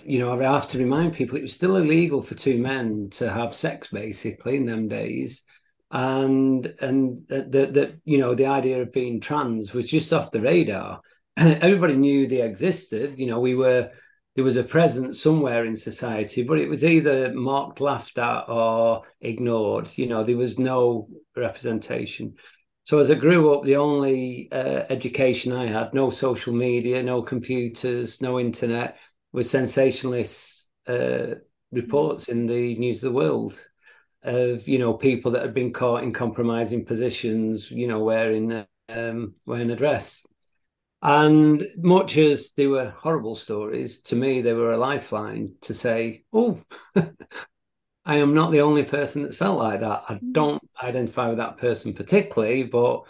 you 0.06 0.20
know, 0.20 0.40
I 0.40 0.44
have 0.54 0.68
to 0.70 0.80
remind 0.80 1.14
people 1.14 1.38
it 1.38 1.44
was 1.44 1.54
still 1.54 1.76
illegal 1.78 2.22
for 2.22 2.36
two 2.36 2.58
men 2.58 3.10
to 3.14 3.32
have 3.32 3.54
sex, 3.54 3.90
basically, 3.90 4.58
in 4.58 4.66
them 4.66 4.88
days, 4.88 5.44
and 5.92 6.66
and 6.80 7.26
that 7.30 7.52
that 7.52 8.00
you 8.04 8.18
know 8.18 8.36
the 8.36 8.48
idea 8.48 8.82
of 8.82 8.92
being 8.92 9.22
trans 9.22 9.74
was 9.74 9.90
just 9.90 10.14
off 10.14 10.32
the 10.32 10.42
radar. 10.42 11.02
Everybody 11.38 11.96
knew 11.96 12.28
they 12.28 12.42
existed. 12.42 13.20
You 13.20 13.28
know, 13.28 13.40
we 13.40 13.56
were 13.56 13.92
there 14.36 14.44
was 14.44 14.58
a 14.58 14.64
presence 14.64 15.22
somewhere 15.22 15.66
in 15.66 15.78
society, 15.78 16.44
but 16.44 16.60
it 16.60 16.68
was 16.68 16.84
either 16.84 17.34
mocked, 17.34 17.80
laughed 17.80 18.18
at, 18.18 18.50
or 18.50 19.04
ignored. 19.22 19.90
You 19.96 20.08
know, 20.08 20.24
there 20.24 20.36
was 20.36 20.60
no 20.60 21.08
representation. 21.38 22.36
So 22.84 23.00
as 23.00 23.10
I 23.10 23.16
grew 23.16 23.54
up, 23.54 23.64
the 23.64 23.78
only 23.78 24.50
uh, 24.52 24.84
education 24.90 25.54
I 25.54 25.68
had, 25.68 25.94
no 25.94 26.10
social 26.10 26.54
media, 26.54 27.02
no 27.02 27.22
computers, 27.22 28.22
no 28.22 28.40
internet, 28.40 28.98
was 29.36 29.50
sensationalist 29.50 30.70
uh, 30.88 31.36
reports 31.72 32.30
in 32.30 32.46
the 32.46 32.76
news 32.78 33.04
of 33.04 33.12
the 33.12 33.18
world 33.18 33.62
of 34.24 34.68
you 34.68 34.80
know 34.80 34.94
people 34.94 35.32
that 35.32 35.42
had 35.42 35.54
been 35.54 35.74
caught 35.74 36.04
in 36.04 36.14
compromising 36.14 36.86
positions, 36.86 37.70
you 37.70 37.88
know, 37.88 38.00
wearing 38.00 38.66
um, 38.90 39.36
wearing 39.46 39.70
a 39.72 39.76
dress. 39.76 40.26
And 41.02 41.68
much 41.78 42.18
as 42.18 42.52
they 42.56 42.66
were 42.66 42.90
horrible 42.90 43.36
stories, 43.36 44.02
to 44.04 44.16
me 44.16 44.42
they 44.42 44.54
were 44.54 44.72
a 44.72 44.78
lifeline 44.78 45.56
to 45.62 45.74
say, 45.74 46.24
"Oh, 46.34 46.60
I 48.06 48.16
am 48.16 48.34
not 48.34 48.52
the 48.52 48.62
only 48.62 48.84
person 48.84 49.24
that's 49.24 49.38
felt 49.38 49.60
like 49.60 49.82
that. 49.82 50.04
I 50.08 50.20
don't 50.32 50.64
identify 50.82 51.28
with 51.28 51.38
that 51.38 51.58
person 51.58 51.94
particularly, 51.94 52.64
but 52.64 53.02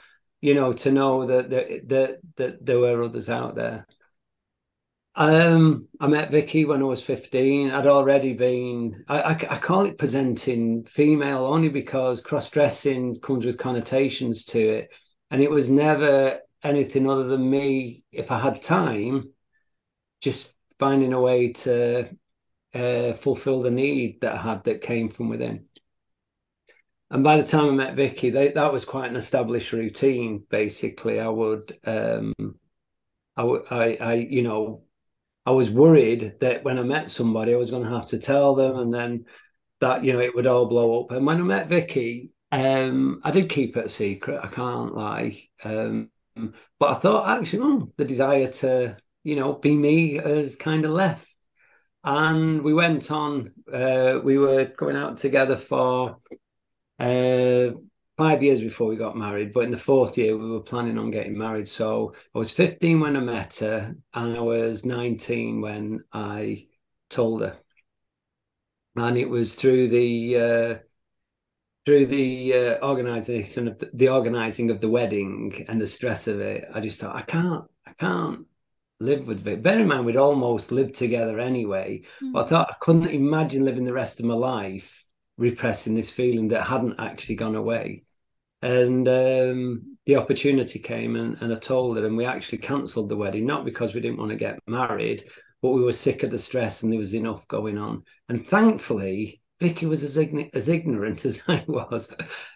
you 0.41 0.55
know, 0.55 0.73
to 0.73 0.91
know 0.91 1.25
that 1.27 1.49
that 1.51 1.87
that, 1.89 2.19
that 2.37 2.65
there 2.65 2.79
were 2.79 3.03
others 3.03 3.29
out 3.29 3.55
there." 3.55 3.85
Um, 5.17 5.87
I 6.01 6.07
met 6.07 6.31
Vikki 6.31 6.65
when 6.65 6.81
I 6.81 6.85
was 6.85 7.01
15. 7.01 7.71
I'd 7.71 7.87
already 7.87 8.33
been, 8.33 9.05
I, 9.07 9.21
I, 9.21 9.31
I 9.31 9.57
call 9.59 9.85
it 9.85 9.97
presenting 9.97 10.83
female 10.85 11.45
only 11.45 11.69
because 11.69 12.19
cross 12.19 12.49
dressing 12.49 13.15
comes 13.21 13.45
with 13.45 13.57
connotations 13.57 14.43
to 14.45 14.59
it. 14.59 14.89
And 15.31 15.41
it 15.41 15.49
was 15.49 15.69
never 15.69 16.41
anything 16.63 17.09
other 17.09 17.23
than 17.23 17.49
me, 17.49 18.03
if 18.11 18.29
I 18.29 18.39
had 18.39 18.61
time, 18.61 19.31
just 20.19 20.53
finding 20.79 21.13
a 21.13 21.21
way 21.21 21.53
to 21.53 22.09
uh, 22.73 23.13
fulfill 23.13 23.61
the 23.61 23.71
need 23.71 24.19
that 24.21 24.33
I 24.33 24.41
had 24.41 24.65
that 24.65 24.81
came 24.81 25.09
from 25.09 25.29
within. 25.29 25.65
And 27.09 27.23
by 27.23 27.37
the 27.37 27.47
time 27.47 27.69
I 27.69 27.71
met 27.71 27.95
Vikki, 27.95 28.31
they, 28.31 28.49
that 28.49 28.73
was 28.73 28.83
quite 28.83 29.09
an 29.09 29.15
established 29.15 29.71
routine. 29.71 30.43
Basically, 30.49 31.21
I 31.21 31.29
would, 31.29 31.77
um, 31.85 32.33
I, 33.37 33.43
I, 33.43 33.97
I, 34.01 34.13
you 34.15 34.41
know, 34.41 34.84
I 35.45 35.51
was 35.51 35.69
worried 35.69 36.35
that 36.39 36.63
when 36.63 36.79
I 36.79 36.83
met 36.83 37.11
somebody, 37.11 37.53
I 37.53 37.57
was 37.57 37.69
going 37.69 37.83
to 37.83 37.89
have 37.89 38.07
to 38.07 38.17
tell 38.17 38.55
them, 38.55 38.77
and 38.77 38.93
then 38.93 39.25
that 39.81 40.03
you 40.03 40.13
know 40.13 40.19
it 40.19 40.35
would 40.35 40.47
all 40.47 40.65
blow 40.65 41.03
up. 41.03 41.11
And 41.11 41.25
when 41.25 41.39
I 41.39 41.43
met 41.43 41.69
Vikki, 41.69 42.31
um, 42.51 43.21
I 43.23 43.31
did 43.31 43.49
keep 43.49 43.77
it 43.77 43.85
a 43.85 43.89
secret. 43.89 44.39
I 44.43 44.47
can't 44.47 44.95
lie, 44.95 45.43
um, 45.63 46.09
but 46.79 46.89
I 46.89 46.93
thought 46.95 47.41
actually, 47.41 47.63
oh, 47.63 47.91
the 47.97 48.05
desire 48.05 48.51
to 48.51 48.97
you 49.23 49.35
know 49.35 49.53
be 49.53 49.75
me 49.75 50.15
has 50.15 50.55
kind 50.55 50.85
of 50.85 50.91
left. 50.91 51.27
And 52.03 52.61
we 52.61 52.73
went 52.73 53.11
on. 53.11 53.51
Uh, 53.71 54.19
we 54.23 54.37
were 54.37 54.65
going 54.65 54.95
out 54.95 55.17
together 55.17 55.57
for 55.57 56.17
uh, 56.99 57.71
five 58.17 58.41
years 58.41 58.61
before 58.61 58.87
we 58.87 58.95
got 58.95 59.17
married, 59.17 59.53
but 59.53 59.63
in 59.63 59.71
the 59.71 59.77
fourth 59.77 60.17
year 60.17 60.37
we 60.37 60.49
were 60.49 60.61
planning 60.61 60.97
on 60.97 61.11
getting 61.11 61.37
married. 61.37 61.67
So 61.67 62.13
I 62.33 62.37
was 62.37 62.51
15 62.51 62.99
when 62.99 63.17
I 63.17 63.19
met 63.19 63.55
her, 63.57 63.95
and 64.13 64.37
I 64.37 64.41
was 64.41 64.85
19 64.85 65.61
when 65.61 66.03
I 66.13 66.67
told 67.09 67.41
her. 67.41 67.57
And 68.95 69.17
it 69.17 69.29
was 69.29 69.55
through 69.55 69.89
the 69.89 70.37
uh, 70.37 70.75
through 71.85 72.07
the 72.07 72.53
uh, 72.53 72.85
organization 72.85 73.67
of 73.67 73.77
the, 73.77 73.91
the 73.93 74.09
organizing 74.09 74.71
of 74.71 74.81
the 74.81 74.89
wedding 74.89 75.65
and 75.67 75.79
the 75.79 75.87
stress 75.87 76.27
of 76.27 76.39
it. 76.39 76.67
I 76.73 76.79
just 76.79 76.99
thought 76.99 77.15
I 77.15 77.21
can't, 77.21 77.65
I 77.85 77.93
can't 77.93 78.47
live 78.99 79.27
with 79.27 79.41
Vic. 79.41 79.61
Bear 79.61 79.79
in 79.79 79.87
mind, 79.87 80.05
we'd 80.05 80.17
almost 80.17 80.71
lived 80.71 80.95
together 80.95 81.39
anyway. 81.39 82.01
Mm. 82.23 82.33
But 82.33 82.45
I 82.45 82.47
thought 82.47 82.69
I 82.71 82.75
couldn't 82.79 83.07
imagine 83.07 83.65
living 83.65 83.83
the 83.83 83.93
rest 83.93 84.19
of 84.19 84.25
my 84.25 84.33
life 84.33 85.05
repressing 85.37 85.95
this 85.95 86.09
feeling 86.09 86.47
that 86.49 86.63
hadn't 86.63 86.99
actually 86.99 87.35
gone 87.35 87.55
away. 87.55 88.04
And 88.65 89.07
um, 89.07 89.97
the 90.07 90.15
opportunity 90.15 90.79
came, 90.79 91.17
and, 91.17 91.37
and 91.39 91.53
I 91.53 91.57
told 91.57 91.97
her, 91.97 92.05
and 92.07 92.17
we 92.17 92.25
actually 92.25 92.57
cancelled 92.57 93.09
the 93.09 93.15
wedding, 93.15 93.45
not 93.45 93.63
because 93.63 93.93
we 93.93 94.01
didn't 94.01 94.17
want 94.17 94.31
to 94.31 94.37
get 94.37 94.57
married, 94.65 95.25
but 95.61 95.69
we 95.69 95.83
were 95.83 95.91
sick 95.91 96.23
of 96.23 96.31
the 96.31 96.39
stress 96.39 96.81
and 96.81 96.91
there 96.91 96.97
was 96.97 97.13
enough 97.13 97.47
going 97.47 97.77
on. 97.77 98.01
And 98.27 98.43
thankfully, 98.47 99.39
Vikki 99.59 99.85
was 99.85 100.01
as, 100.01 100.17
as 100.17 100.67
ignorant 100.67 101.25
as 101.27 101.43
I 101.47 101.63
was, 101.67 102.11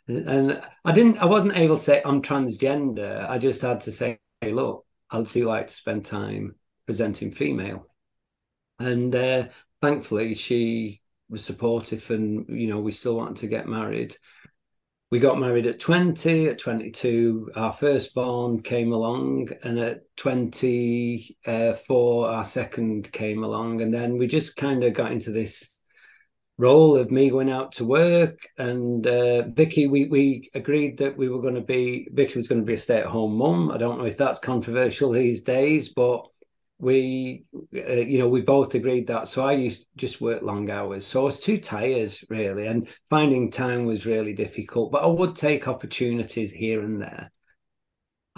and 0.07 0.59
I 0.83 0.91
didn't. 0.91 1.19
I 1.19 1.25
wasn't 1.25 1.55
able 1.55 1.77
to 1.77 1.81
say 1.83 2.01
I'm 2.03 2.23
transgender. 2.23 3.29
I 3.29 3.37
just 3.37 3.61
had 3.61 3.81
to 3.81 3.91
say, 3.91 4.17
"Hey, 4.41 4.51
look, 4.51 4.87
I 5.11 5.21
do 5.21 5.45
like 5.47 5.67
to 5.67 5.73
spend 5.73 6.05
time 6.05 6.55
presenting 6.87 7.31
female," 7.31 7.85
and 8.79 9.15
uh, 9.15 9.47
thankfully 9.79 10.33
she 10.33 11.01
was 11.29 11.45
supportive, 11.45 12.09
and 12.09 12.47
you 12.49 12.65
know 12.65 12.79
we 12.79 12.93
still 12.93 13.15
wanted 13.15 13.37
to 13.37 13.47
get 13.47 13.67
married. 13.67 14.17
We 15.11 15.17
got 15.17 15.39
married 15.39 15.65
at 15.65 15.79
20, 15.79 16.49
at 16.49 16.59
22, 16.59 17.53
our 17.55 17.73
firstborn 17.73 18.61
came 18.61 18.93
along, 18.93 19.49
and 19.63 19.79
at 19.79 20.03
24, 20.17 22.29
our 22.29 22.43
second 22.43 23.11
came 23.11 23.43
along. 23.43 23.81
And 23.81 23.91
then 23.91 24.19
we 24.19 24.27
just 24.27 24.55
kind 24.55 24.83
of 24.83 24.93
got 24.93 25.11
into 25.11 25.31
this 25.31 25.79
role 26.59 26.97
of 26.97 27.09
me 27.09 27.29
going 27.29 27.49
out 27.49 27.71
to 27.71 27.85
work 27.85 28.45
and 28.57 29.07
uh, 29.07 29.43
Vikki 29.47 29.87
we 29.87 30.09
we 30.09 30.51
agreed 30.53 30.97
that 30.97 31.15
we 31.15 31.29
were 31.29 31.41
going 31.41 31.55
to 31.55 31.61
be 31.61 32.09
Vikki 32.11 32.37
was 32.37 32.49
going 32.49 32.59
to 32.59 32.67
be 32.67 32.73
a 32.73 32.77
stay-at-home 32.77 33.33
mum 33.33 33.71
I 33.71 33.77
don't 33.77 33.97
know 33.97 34.03
if 34.03 34.17
that's 34.17 34.39
controversial 34.39 35.13
these 35.13 35.41
days 35.41 35.87
but 35.87 36.27
we 36.79 37.43
uh, 37.75 37.91
you 37.91 38.17
know 38.19 38.27
we 38.29 38.41
both 38.41 38.74
agreed 38.74 39.07
that 39.07 39.27
so 39.27 39.45
I 39.45 39.51
used 39.51 39.86
just 39.98 40.21
work 40.21 40.41
long 40.41 40.69
hours 40.69 41.05
so 41.05 41.21
I 41.21 41.25
was 41.25 41.39
too 41.39 41.57
tired 41.57 42.15
really 42.29 42.67
and 42.67 42.88
finding 43.09 43.51
time 43.51 43.86
was 43.86 44.05
really 44.05 44.33
difficult 44.33 44.91
but 44.91 45.03
I 45.03 45.07
would 45.07 45.36
take 45.36 45.67
opportunities 45.67 46.51
here 46.51 46.81
and 46.81 47.01
there 47.01 47.31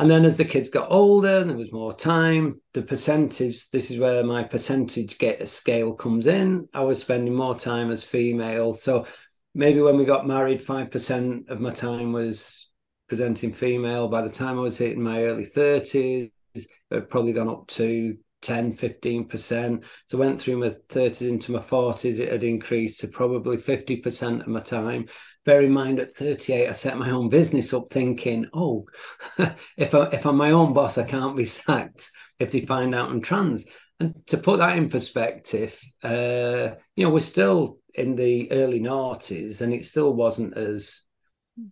and 0.02 0.10
then 0.10 0.26
as 0.26 0.36
the 0.36 0.46
kids 0.46 0.70
got 0.70 0.90
older 0.90 1.38
and 1.38 1.48
there 1.48 1.58
was 1.58 1.72
more 1.72 1.94
time, 1.94 2.60
the 2.74 2.82
percentage, 2.82 3.70
this 3.70 3.92
is 3.92 4.00
where 4.00 4.24
my 4.24 4.44
percentage 4.44 5.20
get 5.20 5.48
scale 5.48 5.94
comes 5.94 6.26
in. 6.26 6.68
I 6.74 6.82
was 6.82 7.00
spending 7.00 7.36
more 7.36 7.54
time 7.54 7.92
as 7.92 8.04
female. 8.04 8.74
So 8.74 9.06
maybe 9.54 9.80
when 9.80 9.98
we 9.98 10.06
got 10.06 10.26
married, 10.26 10.60
5% 10.60 11.50
of 11.50 11.60
my 11.60 11.70
time 11.70 12.14
was 12.14 12.72
presenting 13.10 13.54
female. 13.54 14.08
By 14.08 14.24
the 14.24 14.30
time 14.30 14.58
I 14.58 14.62
was 14.62 14.76
hitting 14.76 15.04
my 15.04 15.24
early 15.24 15.46
30s, 15.46 16.32
it 16.56 16.68
had 16.90 17.10
probably 17.12 17.34
gone 17.34 17.50
up 17.50 17.68
to 17.68 18.18
10, 18.42 18.76
15%. 18.76 19.84
So 20.10 20.18
went 20.18 20.42
through 20.42 20.58
my 20.58 20.76
30s 20.90 21.28
into 21.28 21.52
my 21.52 21.60
40s, 21.60 22.20
it 22.20 22.32
had 22.32 22.44
increased 22.44 23.02
to 23.02 23.08
probably 23.08 23.58
50% 23.58 24.42
of 24.42 24.48
my 24.48 24.60
time 24.60 25.08
bear 25.44 25.62
in 25.64 25.72
mind 25.72 26.00
at 26.00 26.14
38 26.14 26.68
i 26.68 26.72
set 26.72 26.98
my 26.98 27.10
own 27.10 27.30
business 27.30 27.74
up 27.74 27.86
thinking 27.90 28.46
oh 28.54 28.86
if, 29.78 29.96
I, 29.96 30.04
if 30.10 30.26
i'm 30.26 30.38
my 30.38 30.52
own 30.52 30.74
boss 30.74 30.98
i 30.98 31.04
can't 31.04 31.36
be 31.36 31.46
sacked 31.46 32.12
if 32.40 32.52
they 32.52 32.62
find 32.62 32.94
out 32.94 33.10
i'm 33.10 33.22
trans 33.22 33.66
and 34.00 34.16
to 34.28 34.38
put 34.38 34.60
that 34.60 34.78
in 34.78 34.90
perspective 34.90 35.80
uh, 36.04 36.76
you 36.96 37.06
know 37.06 37.10
we're 37.10 37.20
still 37.20 37.78
in 37.94 38.16
the 38.16 38.52
early 38.52 38.80
noughties 38.80 39.62
and 39.62 39.74
it 39.74 39.86
still 39.86 40.14
wasn't 40.14 40.56
as 40.58 41.04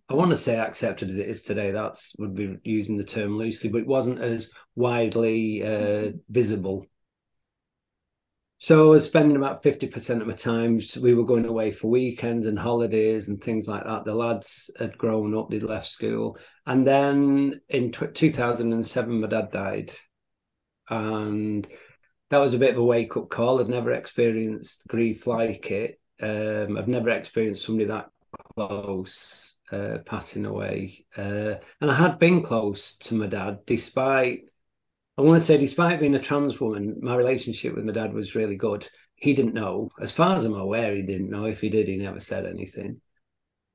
I 0.08 0.14
want 0.14 0.30
to 0.30 0.36
say 0.36 0.58
accepted 0.58 1.10
as 1.10 1.18
it 1.18 1.28
is 1.28 1.42
today. 1.42 1.70
That's 1.70 2.14
would 2.18 2.34
be 2.34 2.58
using 2.64 2.96
the 2.96 3.02
term 3.02 3.36
loosely, 3.36 3.70
but 3.70 3.80
it 3.80 3.86
wasn't 3.86 4.20
as 4.20 4.50
widely 4.80 5.62
uh, 5.64 6.12
visible 6.28 6.86
so 8.62 8.88
I 8.88 8.90
was 8.90 9.06
spending 9.06 9.38
about 9.38 9.62
50% 9.62 10.20
of 10.20 10.26
my 10.26 10.34
time. 10.34 10.82
We 11.00 11.14
were 11.14 11.24
going 11.24 11.46
away 11.46 11.72
for 11.72 11.88
weekends 11.88 12.44
and 12.44 12.58
holidays 12.58 13.28
and 13.28 13.42
things 13.42 13.66
like 13.66 13.84
that. 13.84 14.04
The 14.04 14.14
lads 14.14 14.70
had 14.78 14.98
grown 14.98 15.34
up, 15.34 15.48
they'd 15.48 15.62
left 15.62 15.86
school. 15.86 16.36
And 16.66 16.86
then 16.86 17.62
in 17.70 17.90
t- 17.90 18.08
2007, 18.08 19.18
my 19.18 19.28
dad 19.28 19.50
died. 19.50 19.94
And 20.90 21.66
that 22.28 22.36
was 22.36 22.52
a 22.52 22.58
bit 22.58 22.72
of 22.72 22.76
a 22.76 22.84
wake 22.84 23.16
up 23.16 23.30
call. 23.30 23.60
I'd 23.60 23.70
never 23.70 23.92
experienced 23.92 24.86
grief 24.86 25.26
like 25.26 25.70
it. 25.70 25.98
Um, 26.20 26.76
I've 26.76 26.86
never 26.86 27.08
experienced 27.08 27.64
somebody 27.64 27.86
that 27.86 28.10
close 28.54 29.56
uh, 29.72 29.98
passing 30.04 30.44
away. 30.44 31.06
Uh, 31.16 31.54
and 31.80 31.90
I 31.90 31.94
had 31.94 32.18
been 32.18 32.42
close 32.42 32.92
to 32.96 33.14
my 33.14 33.26
dad, 33.26 33.60
despite 33.64 34.49
I 35.20 35.22
want 35.22 35.38
to 35.38 35.44
say, 35.44 35.58
despite 35.58 36.00
being 36.00 36.14
a 36.14 36.18
trans 36.18 36.58
woman, 36.60 36.98
my 37.02 37.14
relationship 37.14 37.74
with 37.74 37.84
my 37.84 37.92
dad 37.92 38.14
was 38.14 38.34
really 38.34 38.56
good. 38.56 38.88
He 39.16 39.34
didn't 39.34 39.52
know, 39.52 39.90
as 40.00 40.12
far 40.12 40.34
as 40.34 40.44
I'm 40.44 40.54
aware, 40.54 40.94
he 40.94 41.02
didn't 41.02 41.28
know. 41.28 41.44
If 41.44 41.60
he 41.60 41.68
did, 41.68 41.88
he 41.88 41.98
never 41.98 42.20
said 42.20 42.46
anything. 42.46 43.02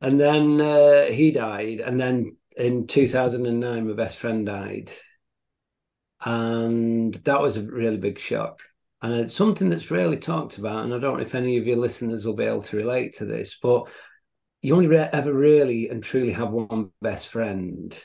And 0.02 0.20
then 0.20 0.60
uh, 0.60 1.06
he 1.12 1.30
died. 1.30 1.82
And 1.82 2.00
then 2.00 2.38
in 2.58 2.88
2009, 2.88 3.88
my 3.88 3.94
best 3.94 4.18
friend 4.18 4.44
died. 4.44 4.90
And 6.24 7.14
that 7.14 7.42
was 7.42 7.58
a 7.58 7.62
really 7.62 7.98
big 7.98 8.18
shock. 8.18 8.64
And 9.04 9.14
it's 9.14 9.36
something 9.36 9.70
that's 9.70 9.92
rarely 9.92 10.18
talked 10.18 10.58
about. 10.58 10.84
And 10.84 10.96
I 10.96 10.98
don't 10.98 11.18
know 11.18 11.24
if 11.24 11.36
any 11.36 11.58
of 11.58 11.68
your 11.68 11.78
listeners 11.78 12.26
will 12.26 12.36
be 12.36 12.46
able 12.46 12.64
to 12.64 12.78
relate 12.78 13.18
to 13.18 13.26
this, 13.26 13.56
but 13.62 13.88
you 14.64 14.76
only 14.76 14.98
ever 14.98 15.32
really 15.32 15.90
and 15.90 16.04
truly 16.04 16.32
have 16.32 16.50
one 16.50 16.90
best 17.04 17.28
friend 17.28 17.96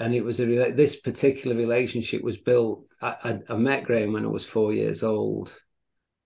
and 0.00 0.14
it 0.14 0.24
was 0.24 0.40
a 0.40 0.72
this 0.72 0.96
particular 0.96 1.54
relationship 1.54 2.22
was 2.22 2.38
built. 2.38 2.86
I, 3.02 3.16
I, 3.22 3.38
I, 3.50 3.56
met 3.56 3.84
Graham 3.84 4.14
when 4.14 4.24
I 4.24 4.28
was 4.28 4.46
four 4.46 4.72
years 4.72 5.02
old, 5.02 5.54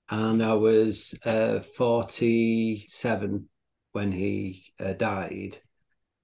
and 0.08 0.42
I 0.42 0.54
was 0.54 1.12
uh, 1.24 1.60
forty-seven 1.60 3.48
when 3.92 4.12
he 4.12 4.64
uh, 4.78 4.92
died, 4.92 5.58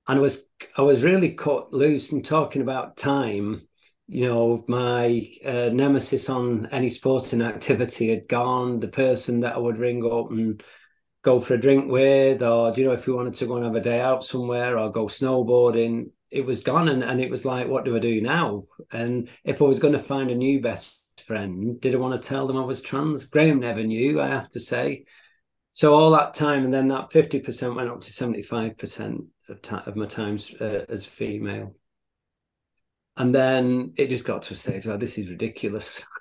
and 0.07 0.19
I 0.19 0.23
was 0.23 0.47
I 0.79 0.83
was 0.83 1.03
really 1.03 1.33
cut 1.33 1.73
loose 1.73 2.13
and 2.13 2.25
talking 2.25 2.63
about 2.63 2.97
time. 2.97 3.63
You 4.07 4.27
know, 4.27 4.65
my 4.69 5.29
uh, 5.45 5.71
nemesis 5.73 6.29
on 6.29 6.69
any 6.73 6.89
sporting 6.89 7.43
activity 7.43 8.11
had 8.11 8.29
gone. 8.29 8.79
The 8.79 8.89
person 8.89 9.41
that 9.41 9.57
I 9.57 9.59
would 9.59 9.79
ring 9.79 10.05
up 10.05 10.31
and 10.31 10.63
go 11.23 11.41
for 11.41 11.55
a 11.55 11.61
drink 11.61 11.91
with, 11.91 12.43
or 12.43 12.73
do 12.73 12.81
you 12.81 12.87
know 12.87 12.95
if 12.95 13.09
we 13.09 13.13
wanted 13.13 13.35
to 13.35 13.47
go 13.47 13.57
and 13.57 13.65
have 13.65 13.75
a 13.75 13.81
day 13.81 14.01
out 14.01 14.25
somewhere 14.25 14.79
or 14.79 14.93
go 14.93 15.07
snowboarding, 15.07 16.11
it 16.31 16.45
was 16.45 16.63
gone 16.63 16.89
and, 16.89 17.03
and 17.03 17.21
it 17.21 17.31
was 17.31 17.45
like 17.45 17.69
what 17.69 17.85
do 17.85 17.97
i 17.97 17.99
do 17.99 18.21
now? 18.21 18.65
And 18.93 19.29
if 19.45 19.61
i 19.61 19.65
was 19.65 19.79
going 19.79 19.93
to 19.93 19.99
find 19.99 20.31
a 20.31 20.35
new 20.35 20.61
best 20.61 21.03
friend 21.27 21.81
did 21.81 21.95
i 21.95 21.99
want 21.99 22.21
to 22.21 22.29
tell 22.29 22.47
them 22.47 22.57
i 22.57 22.65
was 22.65 22.83
trans. 22.83 23.25
Graham 23.27 23.61
never 23.61 23.83
knew 23.83 24.21
i 24.21 24.27
have 24.27 24.49
to 24.51 24.61
say. 24.61 25.05
So 25.71 25.95
all 25.95 26.11
that 26.13 26.35
time 26.35 26.65
and 26.65 26.75
then 26.75 26.89
that 26.89 27.11
50% 27.11 27.77
went 27.77 27.89
up 27.89 28.01
to 28.01 28.11
75% 28.11 29.27
of, 29.49 29.63
ta- 29.63 29.85
of 29.87 29.95
my 29.95 30.07
times 30.07 30.53
uh, 30.61 30.85
as 30.89 31.07
female. 31.07 31.77
And 33.17 33.33
then 33.33 33.93
it 33.97 34.09
just 34.09 34.25
got 34.25 34.43
to 34.43 34.55
a 34.55 34.57
stage 34.57 34.87
where 34.87 34.97
this 34.97 35.19
is 35.19 35.29
ridiculous. 35.29 36.03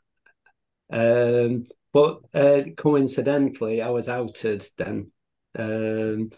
Um, 0.92 1.68
but 1.94 2.22
uh, 2.34 2.62
coincidentally 2.76 3.84
i 3.84 3.90
was 3.90 4.10
outed 4.10 4.66
then. 4.76 5.12
Um, 5.56 6.32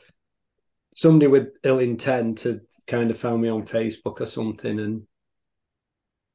somebody 0.93 1.27
with 1.27 1.49
ill 1.63 1.79
intent 1.79 2.41
had 2.41 2.61
kind 2.91 3.09
of 3.09 3.17
found 3.17 3.41
me 3.41 3.49
on 3.49 3.63
Facebook 3.65 4.19
or 4.19 4.25
something, 4.25 4.79
and 4.79 5.03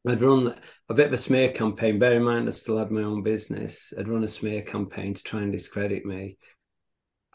I'd 0.08 0.22
run 0.22 0.54
a 0.88 0.94
bit 0.94 1.08
of 1.08 1.12
a 1.12 1.18
smear 1.18 1.52
campaign. 1.52 1.98
Bear 1.98 2.14
in 2.14 2.24
mind, 2.24 2.48
I 2.48 2.52
still 2.52 2.78
had 2.78 2.90
my 2.90 3.02
own 3.02 3.22
business. 3.22 3.92
I'd 3.98 4.08
run 4.08 4.24
a 4.24 4.28
smear 4.28 4.62
campaign 4.62 5.14
to 5.14 5.22
try 5.22 5.42
and 5.42 5.52
discredit 5.52 6.06
me. 6.06 6.38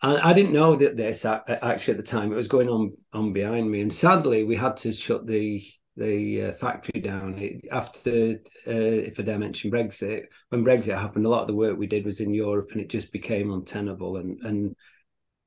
And 0.02 0.20
I 0.20 0.34
didn't 0.34 0.54
know 0.54 0.76
that 0.78 0.98
this 0.98 1.24
actually 1.26 1.94
at 1.94 1.98
the 1.98 2.12
time. 2.12 2.32
It 2.32 2.36
was 2.36 2.48
going 2.48 2.70
on 2.70 2.94
on 3.14 3.34
behind 3.34 3.70
me, 3.70 3.82
and 3.82 3.94
sadly, 3.94 4.44
we 4.44 4.56
had 4.56 4.78
to 4.78 4.92
shut 4.92 5.28
the 5.28 5.64
the 5.98 6.46
uh, 6.46 6.52
factory 6.54 7.02
down 7.02 7.38
it, 7.38 7.68
after. 7.72 8.40
Uh, 8.66 8.72
if 9.10 9.20
I 9.20 9.24
dare 9.24 9.38
mention 9.38 9.70
Brexit, 9.70 10.24
when 10.50 10.64
Brexit 10.64 11.00
happened, 11.00 11.28
a 11.28 11.30
lot 11.30 11.42
of 11.42 11.48
the 11.48 11.56
work 11.56 11.78
we 11.78 11.86
did 11.86 12.06
was 12.06 12.20
in 12.20 12.34
Europe, 12.34 12.70
and 12.72 12.82
it 12.82 12.90
just 12.90 13.12
became 13.12 13.54
untenable. 13.54 14.18
And 14.18 14.40
and 14.42 14.76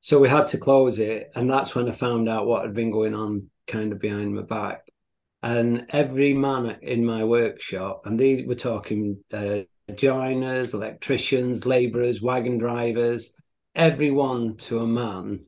so 0.00 0.21
we 0.21 0.28
had 0.28 0.47
to 0.49 0.59
close 0.59 1.00
it, 1.00 1.33
and 1.35 1.50
that's 1.50 1.75
when 1.75 1.88
I 1.88 1.93
found 1.93 2.28
out 2.28 2.47
what 2.47 2.62
had 2.62 2.75
been 2.75 2.93
going 2.93 3.14
on 3.14 3.50
kind 3.66 3.92
of 3.92 4.00
behind 4.00 4.35
my 4.35 4.42
back. 4.42 4.87
And 5.42 5.87
every 5.90 6.33
man 6.33 6.78
in 6.83 7.04
my 7.04 7.25
workshop, 7.25 8.06
and 8.06 8.18
these 8.18 8.47
we're 8.47 8.54
talking 8.54 9.18
uh, 9.33 9.61
joiners, 9.94 10.73
electricians, 10.73 11.66
labourers, 11.66 12.23
wagon 12.23 12.56
drivers, 12.56 13.35
everyone 13.75 14.56
to 14.56 14.78
a 14.78 14.87
man 14.87 15.44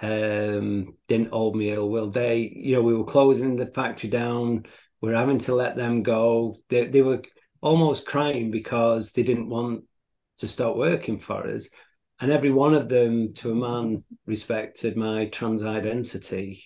um, 0.00 0.94
didn't 1.08 1.32
hold 1.32 1.54
me 1.56 1.70
ill 1.70 1.90
will. 1.90 2.10
They, 2.10 2.50
you 2.54 2.76
know, 2.76 2.82
we 2.82 2.94
were 2.94 3.04
closing 3.04 3.56
the 3.56 3.66
factory 3.66 4.08
down. 4.08 4.64
We 5.00 5.12
are 5.12 5.16
having 5.16 5.38
to 5.40 5.54
let 5.54 5.76
them 5.76 6.02
go. 6.02 6.56
They, 6.68 6.86
they 6.86 7.02
were 7.02 7.22
almost 7.60 8.06
crying 8.06 8.50
because 8.50 9.12
they 9.12 9.22
didn't 9.22 9.50
want 9.50 9.84
to 10.38 10.48
stop 10.48 10.76
working 10.76 11.18
for 11.18 11.46
us. 11.46 11.68
And 12.20 12.30
every 12.30 12.50
one 12.50 12.74
of 12.74 12.88
them, 12.88 13.34
to 13.34 13.52
a 13.52 13.54
man, 13.54 14.04
respected 14.26 14.96
my 14.96 15.26
trans 15.26 15.62
identity 15.62 16.64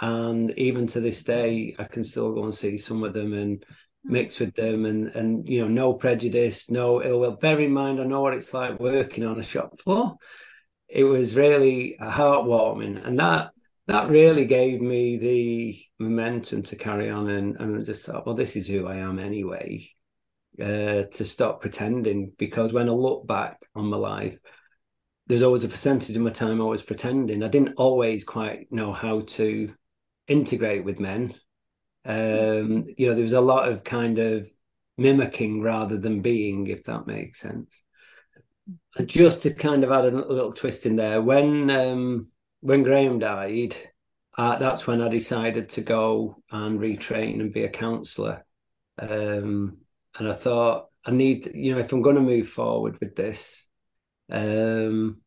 and 0.00 0.50
even 0.58 0.86
to 0.88 1.00
this 1.00 1.22
day, 1.24 1.74
I 1.78 1.84
can 1.84 2.04
still 2.04 2.32
go 2.32 2.44
and 2.44 2.54
see 2.54 2.78
some 2.78 3.02
of 3.02 3.14
them, 3.14 3.32
and 3.32 3.64
mix 4.08 4.40
with 4.40 4.54
them 4.54 4.84
and 4.84 5.08
and 5.08 5.48
you 5.48 5.60
know 5.60 5.68
no 5.68 5.92
prejudice 5.92 6.70
no 6.70 7.02
ill 7.02 7.20
will. 7.20 7.36
Bear 7.36 7.60
in 7.60 7.72
mind 7.72 8.00
i 8.00 8.04
know 8.04 8.22
what 8.22 8.34
it's 8.34 8.54
like 8.54 8.78
working 8.78 9.24
on 9.24 9.40
a 9.40 9.42
shop 9.42 9.78
floor. 9.80 10.16
It 10.88 11.04
was 11.04 11.36
really 11.36 11.96
heartwarming. 12.00 13.04
And 13.04 13.18
that 13.18 13.50
that 13.88 14.08
really 14.08 14.46
gave 14.46 14.80
me 14.80 15.16
the 15.18 16.04
momentum 16.04 16.62
to 16.64 16.76
carry 16.76 17.10
on 17.10 17.28
and, 17.28 17.56
and 17.58 17.84
just 17.84 18.06
thought 18.06 18.26
well 18.26 18.34
this 18.34 18.56
is 18.56 18.66
who 18.66 18.86
i 18.86 18.96
am 18.96 19.18
anyway 19.18 19.88
uh, 20.60 21.02
to 21.12 21.24
stop 21.24 21.60
pretending. 21.60 22.32
Because 22.38 22.72
when 22.72 22.88
i 22.88 22.92
look 22.92 23.26
back 23.26 23.60
on 23.74 23.86
my 23.86 23.96
life 23.96 24.38
there's 25.26 25.42
always 25.42 25.64
a 25.64 25.68
percentage 25.68 26.14
of 26.14 26.22
my 26.22 26.30
time 26.30 26.60
I 26.60 26.64
was 26.66 26.84
pretending. 26.84 27.42
I 27.42 27.48
didn't 27.48 27.74
always 27.78 28.22
quite 28.22 28.70
know 28.70 28.92
how 28.92 29.22
to 29.22 29.74
integrate 30.28 30.84
with 30.84 31.00
men. 31.00 31.34
Um, 32.04 32.86
you 32.96 33.08
know, 33.08 33.14
there 33.14 33.22
was 33.22 33.32
a 33.32 33.40
lot 33.40 33.68
of 33.68 33.84
kind 33.84 34.18
of 34.18 34.48
mimicking 34.96 35.60
rather 35.60 35.98
than 35.98 36.20
being, 36.20 36.66
if 36.68 36.84
that 36.84 37.06
makes 37.06 37.40
sense. 37.40 37.82
And 38.96 39.08
just 39.08 39.42
to 39.42 39.52
kind 39.52 39.84
of 39.84 39.92
add 39.92 40.06
a 40.06 40.10
little 40.10 40.52
twist 40.52 40.86
in 40.86 40.96
there, 40.96 41.20
when 41.20 41.70
um, 41.70 42.28
when 42.60 42.82
Graham 42.82 43.18
died, 43.18 43.76
uh, 44.36 44.58
that's 44.58 44.86
when 44.86 45.00
I 45.00 45.08
decided 45.08 45.68
to 45.70 45.80
go 45.82 46.42
and 46.50 46.80
retrain 46.80 47.40
and 47.40 47.52
be 47.52 47.64
a 47.64 47.68
counsellor. 47.68 48.44
Um, 48.98 49.78
and 50.18 50.28
I 50.28 50.32
thought 50.32 50.86
I 51.04 51.10
need, 51.10 51.52
you 51.54 51.74
know, 51.74 51.80
if 51.80 51.92
I'm 51.92 52.02
going 52.02 52.16
to 52.16 52.22
move 52.22 52.48
forward 52.48 52.98
with 53.00 53.14
this, 53.14 53.66
um, 54.30 55.20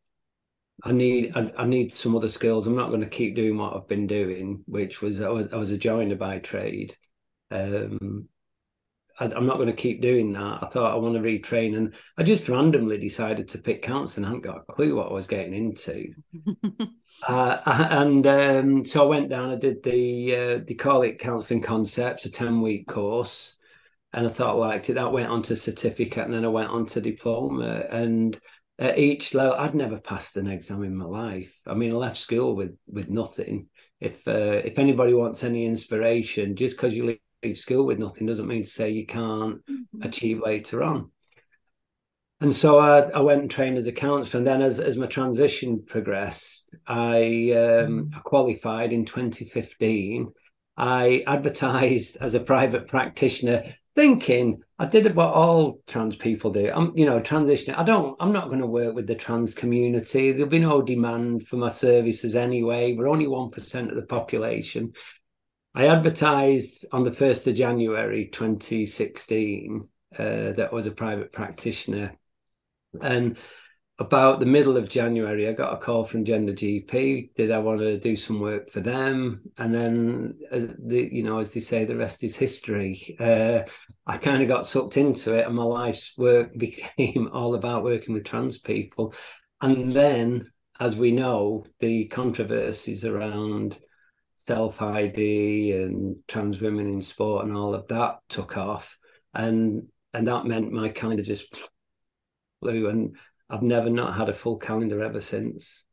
I 0.83 0.91
need 0.91 1.33
I, 1.35 1.51
I, 1.57 1.65
need 1.65 1.91
some 1.91 2.15
other 2.15 2.29
skills. 2.29 2.67
I'm 2.67 2.75
not 2.75 2.89
going 2.89 3.01
to 3.01 3.07
keep 3.07 3.35
doing 3.35 3.57
what 3.57 3.75
I've 3.75 3.87
been 3.87 4.07
doing, 4.07 4.63
which 4.65 5.01
was 5.01 5.21
I 5.21 5.29
was, 5.29 5.51
I 5.51 5.57
was 5.57 5.71
a 5.71 5.77
joiner 5.77 6.15
by 6.15 6.39
trade. 6.39 6.95
Um, 7.51 8.29
I, 9.19 9.25
am 9.25 9.45
not 9.45 9.57
going 9.57 9.67
to 9.67 9.73
keep 9.73 10.01
doing 10.01 10.31
that. 10.33 10.59
I 10.63 10.67
thought 10.69 10.93
I 10.93 10.95
want 10.95 11.15
to 11.15 11.21
retrain, 11.21 11.75
and 11.75 11.93
I 12.17 12.23
just 12.23 12.47
randomly 12.47 12.97
decided 12.97 13.49
to 13.49 13.57
pick 13.57 13.81
counselling. 13.83 14.25
I 14.25 14.29
hadn't 14.29 14.43
got 14.43 14.63
a 14.67 14.73
clue 14.73 14.95
what 14.95 15.09
I 15.09 15.13
was 15.13 15.27
getting 15.27 15.53
into, 15.53 16.13
uh, 17.27 17.57
and 17.65 18.25
um, 18.25 18.85
so 18.85 19.03
I 19.03 19.07
went 19.07 19.29
down. 19.29 19.51
I 19.51 19.55
did 19.55 19.83
the 19.83 20.35
uh, 20.35 20.59
they 20.65 20.75
call 20.75 21.01
it 21.01 21.19
counselling 21.19 21.61
concepts, 21.61 22.25
a 22.25 22.31
ten 22.31 22.61
week 22.61 22.87
course, 22.87 23.55
and 24.13 24.25
I 24.25 24.29
thought 24.29 24.55
I 24.55 24.59
liked 24.59 24.89
it. 24.89 24.93
That 24.93 25.11
went 25.11 25.29
on 25.29 25.41
to 25.43 25.55
certificate, 25.55 26.25
and 26.25 26.33
then 26.33 26.45
I 26.45 26.49
went 26.49 26.69
on 26.69 26.85
to 26.87 27.01
diploma, 27.01 27.85
and 27.89 28.39
at 28.79 28.97
each 28.97 29.33
level. 29.33 29.53
I'd 29.53 29.75
never 29.75 29.99
passed 29.99 30.37
an 30.37 30.47
exam 30.47 30.83
in 30.83 30.95
my 30.95 31.05
life. 31.05 31.53
I 31.67 31.73
mean, 31.73 31.91
I 31.91 31.95
left 31.95 32.17
school 32.17 32.55
with 32.55 32.75
with 32.87 33.09
nothing. 33.09 33.67
If 33.99 34.25
uh, 34.27 34.61
if 34.63 34.79
anybody 34.79 35.13
wants 35.13 35.43
any 35.43 35.65
inspiration, 35.65 36.55
just 36.55 36.77
because 36.77 36.93
you 36.93 37.17
leave 37.43 37.57
school 37.57 37.85
with 37.85 37.99
nothing 37.99 38.25
doesn't 38.25 38.47
mean 38.47 38.63
to 38.63 38.69
say 38.69 38.89
you 38.89 39.05
can't 39.05 39.57
mm-hmm. 39.65 40.01
achieve 40.01 40.39
later 40.39 40.81
on. 40.81 41.11
And 42.41 42.55
so 42.55 42.79
I, 42.79 43.01
I 43.01 43.19
went 43.19 43.41
and 43.41 43.51
trained 43.51 43.77
as 43.77 43.87
a 43.87 43.91
counselor, 43.91 44.39
and 44.39 44.47
then 44.47 44.61
as 44.61 44.79
as 44.79 44.97
my 44.97 45.07
transition 45.07 45.83
progressed, 45.85 46.73
I 46.87 47.51
um, 47.51 48.11
I 48.15 48.19
qualified 48.19 48.93
in 48.93 49.05
2015. 49.05 50.31
I 50.77 51.23
advertised 51.27 52.15
as 52.21 52.35
a 52.35 52.39
private 52.39 52.87
practitioner 52.87 53.75
thinking 53.95 54.61
I 54.77 54.85
did 54.85 55.13
what 55.15 55.33
all 55.33 55.81
trans 55.87 56.15
people 56.15 56.51
do. 56.51 56.71
I'm, 56.73 56.97
you 56.97 57.05
know, 57.05 57.19
transitioning. 57.19 57.77
I 57.77 57.83
don't. 57.83 58.15
I'm 58.19 58.31
not 58.31 58.47
going 58.47 58.61
to 58.61 58.67
work 58.67 58.95
with 58.95 59.07
the 59.07 59.15
trans 59.15 59.53
community. 59.53 60.31
There'll 60.31 60.47
be 60.47 60.59
no 60.59 60.81
demand 60.81 61.47
for 61.47 61.57
my 61.57 61.69
services 61.69 62.35
anyway. 62.35 62.93
We're 62.93 63.09
only 63.09 63.27
one 63.27 63.49
percent 63.49 63.89
of 63.89 63.95
the 63.95 64.03
population. 64.03 64.93
I 65.75 65.87
advertised 65.87 66.85
on 66.91 67.03
the 67.03 67.11
first 67.11 67.47
of 67.47 67.55
January 67.55 68.27
2016 68.27 69.87
uh, 70.17 70.23
that 70.23 70.69
I 70.71 70.75
was 70.75 70.87
a 70.87 70.91
private 70.91 71.31
practitioner, 71.31 72.17
and 73.01 73.37
about 73.99 74.39
the 74.39 74.45
middle 74.45 74.77
of 74.77 74.89
January, 74.89 75.47
I 75.47 75.51
got 75.51 75.73
a 75.73 75.77
call 75.77 76.05
from 76.05 76.23
Gender 76.23 76.53
GP. 76.53 77.33
Did 77.33 77.51
I 77.51 77.59
want 77.59 77.79
to 77.79 77.99
do 77.99 78.15
some 78.15 78.39
work 78.39 78.69
for 78.69 78.79
them? 78.79 79.41
And 79.57 79.73
then, 79.73 80.39
as 80.51 80.69
the 80.79 81.09
you 81.11 81.21
know, 81.21 81.39
as 81.39 81.51
they 81.51 81.59
say, 81.59 81.83
the 81.83 81.97
rest 81.97 82.23
is 82.23 82.35
history. 82.35 83.17
Uh, 83.19 83.63
I 84.07 84.17
kind 84.17 84.41
of 84.41 84.47
got 84.47 84.65
sucked 84.65 84.95
into 84.95 85.33
it, 85.33 85.45
and 85.45 85.55
my 85.55 85.63
life's 85.63 86.13
work 86.17 86.53
became 86.57 87.29
all 87.33 87.55
about 87.55 87.83
working 87.83 88.13
with 88.13 88.23
trans 88.23 88.57
people. 88.57 89.13
And 89.61 89.91
then, 89.91 90.49
as 90.79 90.95
we 90.95 91.11
know, 91.11 91.65
the 91.79 92.05
controversies 92.05 93.03
around 93.03 93.77
self 94.35 94.81
ID 94.81 95.73
and 95.73 96.15
trans 96.25 96.61
women 96.61 96.87
in 96.87 97.01
sport 97.01 97.45
and 97.45 97.57
all 97.57 97.75
of 97.75 97.89
that 97.89 98.19
took 98.29 98.55
off, 98.55 98.97
and 99.33 99.87
and 100.13 100.29
that 100.29 100.45
meant 100.45 100.71
my 100.71 100.87
kind 100.87 101.19
of 101.19 101.25
just 101.25 101.53
flew 102.61 102.87
and 102.87 103.17
I've 103.49 103.63
never 103.63 103.89
not 103.89 104.15
had 104.15 104.29
a 104.29 104.33
full 104.33 104.57
calendar 104.57 105.03
ever 105.03 105.21
since. 105.21 105.85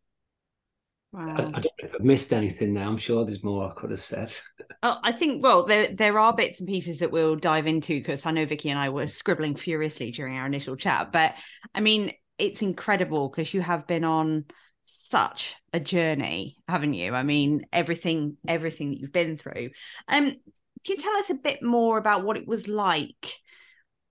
Wow. 1.12 1.34
I, 1.36 1.40
I, 1.40 1.44
don't 1.44 1.64
know 1.64 1.70
if 1.84 1.94
I've 1.94 2.04
missed 2.04 2.32
anything 2.32 2.74
now. 2.74 2.88
I'm 2.88 2.98
sure 2.98 3.24
there's 3.24 3.42
more 3.42 3.70
I 3.70 3.74
could 3.74 3.90
have 3.90 4.00
said. 4.00 4.32
Oh, 4.82 4.98
I 5.02 5.10
think 5.10 5.42
well, 5.42 5.64
there 5.64 5.88
there 5.88 6.18
are 6.18 6.34
bits 6.34 6.60
and 6.60 6.68
pieces 6.68 6.98
that 6.98 7.10
we'll 7.10 7.34
dive 7.34 7.66
into 7.66 7.98
because 7.98 8.26
I 8.26 8.30
know 8.30 8.44
Vicky 8.44 8.68
and 8.68 8.78
I 8.78 8.90
were 8.90 9.06
scribbling 9.06 9.56
furiously 9.56 10.10
during 10.10 10.36
our 10.36 10.46
initial 10.46 10.76
chat. 10.76 11.12
But 11.12 11.34
I 11.74 11.80
mean, 11.80 12.12
it's 12.38 12.62
incredible 12.62 13.28
because 13.28 13.54
you 13.54 13.62
have 13.62 13.86
been 13.86 14.04
on 14.04 14.44
such 14.82 15.56
a 15.72 15.80
journey, 15.80 16.58
haven't 16.68 16.92
you? 16.92 17.14
I 17.14 17.22
mean, 17.22 17.66
everything 17.72 18.36
everything 18.46 18.90
that 18.90 19.00
you've 19.00 19.12
been 19.12 19.38
through. 19.38 19.70
Um, 20.08 20.26
can 20.26 20.38
you 20.86 20.96
tell 20.96 21.16
us 21.16 21.30
a 21.30 21.34
bit 21.34 21.62
more 21.62 21.96
about 21.96 22.22
what 22.22 22.36
it 22.36 22.46
was 22.46 22.68
like? 22.68 23.38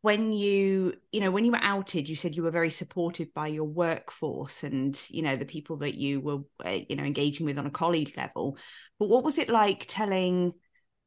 When 0.06 0.32
you 0.34 0.94
you 1.12 1.20
know 1.20 1.32
when 1.32 1.46
you 1.46 1.52
were 1.52 1.64
outed 1.64 2.08
you 2.08 2.16
said 2.16 2.36
you 2.36 2.44
were 2.44 2.52
very 2.52 2.70
supported 2.70 3.34
by 3.34 3.48
your 3.48 3.64
workforce 3.64 4.64
and 4.64 4.96
you 5.10 5.24
know 5.24 5.36
the 5.36 5.46
people 5.46 5.78
that 5.78 5.96
you 5.96 6.22
were 6.22 6.42
uh, 6.64 6.78
you 6.88 6.96
know 6.96 7.04
engaging 7.04 7.44
with 7.44 7.58
on 7.58 7.66
a 7.66 7.72
colleague 7.72 8.14
level. 8.16 8.60
But 9.00 9.10
what 9.10 9.24
was 9.24 9.40
it 9.40 9.50
like 9.50 9.88
telling 9.88 10.54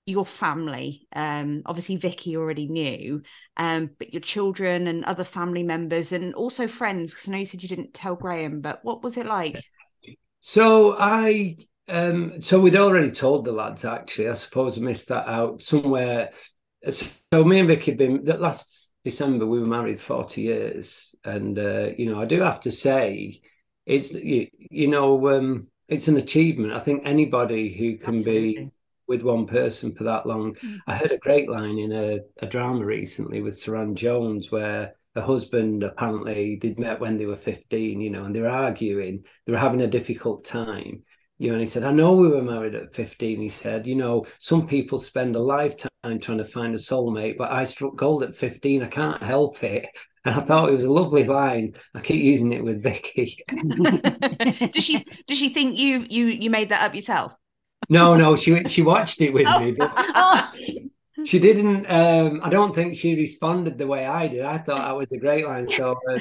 your 0.04 0.26
family? 0.26 1.06
Um 1.14 1.62
obviously 1.64 1.94
Vikki 1.94 2.36
already 2.36 2.66
knew 2.66 3.22
um 3.56 3.90
but 4.00 4.12
your 4.12 4.20
children 4.20 4.88
and 4.88 5.04
other 5.04 5.22
family 5.22 5.62
members 5.62 6.10
and 6.10 6.34
also 6.34 6.66
friends 6.66 7.14
because 7.14 7.28
I 7.28 7.30
know 7.30 7.38
you 7.38 7.46
said 7.46 7.62
you 7.62 7.68
didn't 7.68 7.94
tell 7.94 8.16
Graham 8.16 8.60
but 8.60 8.80
what 8.82 9.04
was 9.04 9.16
it 9.16 9.26
like? 9.26 9.62
So 10.40 10.96
I 10.98 11.56
um 11.86 12.42
so 12.42 12.58
we'd 12.58 12.74
already 12.74 13.12
told 13.12 13.44
the 13.44 13.52
lads 13.52 13.84
actually. 13.84 14.28
I 14.28 14.34
suppose 14.34 14.76
I 14.76 14.80
missed 14.80 15.06
that 15.10 15.28
out 15.28 15.62
somewhere. 15.62 16.30
So 16.90 17.44
me 17.44 17.60
and 17.60 17.68
Vikki 17.68 17.92
had 17.92 17.98
been 17.98 18.24
that 18.24 18.40
last 18.40 18.86
December 19.08 19.46
we 19.46 19.58
were 19.58 19.66
married 19.66 20.02
40 20.02 20.42
years. 20.42 21.14
And, 21.24 21.58
uh, 21.58 21.88
you 21.96 22.10
know, 22.10 22.20
I 22.20 22.26
do 22.26 22.42
have 22.42 22.60
to 22.60 22.70
say, 22.70 23.40
it's, 23.86 24.12
you, 24.12 24.48
you 24.58 24.88
know, 24.88 25.28
um, 25.30 25.68
it's 25.88 26.08
an 26.08 26.18
achievement. 26.18 26.74
I 26.74 26.80
think 26.80 27.02
anybody 27.04 27.74
who 27.74 27.96
can 27.96 28.16
Absolutely. 28.16 28.54
be 28.54 28.70
with 29.06 29.22
one 29.22 29.46
person 29.46 29.94
for 29.94 30.04
that 30.04 30.26
long. 30.26 30.56
Mm. 30.56 30.78
I 30.86 30.96
heard 30.96 31.12
a 31.12 31.16
great 31.16 31.48
line 31.48 31.78
in 31.78 31.92
a, 31.92 32.18
a 32.42 32.46
drama 32.46 32.84
recently 32.84 33.40
with 33.40 33.58
Suranne 33.58 33.94
Jones 33.94 34.52
where 34.52 34.92
her 35.14 35.22
husband 35.22 35.84
apparently 35.84 36.58
they'd 36.60 36.78
met 36.78 37.00
when 37.00 37.16
they 37.16 37.24
were 37.24 37.36
15, 37.36 38.02
you 38.02 38.10
know, 38.10 38.24
and 38.24 38.34
they 38.34 38.40
were 38.40 38.50
arguing, 38.50 39.24
they 39.46 39.52
were 39.52 39.58
having 39.58 39.80
a 39.80 39.86
difficult 39.86 40.44
time 40.44 41.02
you 41.38 41.52
and 41.52 41.60
he 41.60 41.66
said, 41.66 41.84
I 41.84 41.92
know 41.92 42.14
we 42.14 42.28
were 42.28 42.42
married 42.42 42.74
at 42.74 42.94
15. 42.94 43.40
He 43.40 43.48
said, 43.48 43.86
you 43.86 43.94
know, 43.94 44.26
some 44.40 44.66
people 44.66 44.98
spend 44.98 45.36
a 45.36 45.40
lifetime 45.40 45.88
trying 46.02 46.38
to 46.38 46.44
find 46.44 46.74
a 46.74 46.78
soulmate, 46.78 47.38
but 47.38 47.52
I 47.52 47.62
struck 47.62 47.94
gold 47.94 48.24
at 48.24 48.34
15. 48.34 48.82
I 48.82 48.86
can't 48.88 49.22
help 49.22 49.62
it. 49.62 49.86
And 50.24 50.34
I 50.34 50.40
thought 50.40 50.68
it 50.68 50.74
was 50.74 50.84
a 50.84 50.92
lovely 50.92 51.24
line. 51.24 51.74
I 51.94 52.00
keep 52.00 52.22
using 52.22 52.52
it 52.52 52.62
with 52.62 52.82
Vikki. 52.82 53.38
does 54.74 54.84
she 54.84 55.02
does 55.26 55.38
she 55.38 55.48
think 55.50 55.78
you 55.78 56.04
you 56.10 56.26
you 56.26 56.50
made 56.50 56.70
that 56.70 56.82
up 56.82 56.94
yourself? 56.94 57.32
No, 57.88 58.14
no, 58.16 58.36
she 58.36 58.64
she 58.64 58.82
watched 58.82 59.22
it 59.22 59.32
with 59.32 59.46
oh. 59.48 59.60
me. 59.60 59.76
oh. 59.80 60.52
She 61.24 61.38
didn't 61.38 61.86
um 61.86 62.40
I 62.42 62.50
don't 62.50 62.74
think 62.74 62.96
she 62.96 63.14
responded 63.14 63.78
the 63.78 63.86
way 63.86 64.04
I 64.04 64.26
did. 64.26 64.42
I 64.42 64.58
thought 64.58 64.78
that 64.78 64.96
was 64.96 65.12
a 65.12 65.18
great 65.18 65.46
line. 65.46 65.68
So 65.68 65.96
uh, 66.10 66.18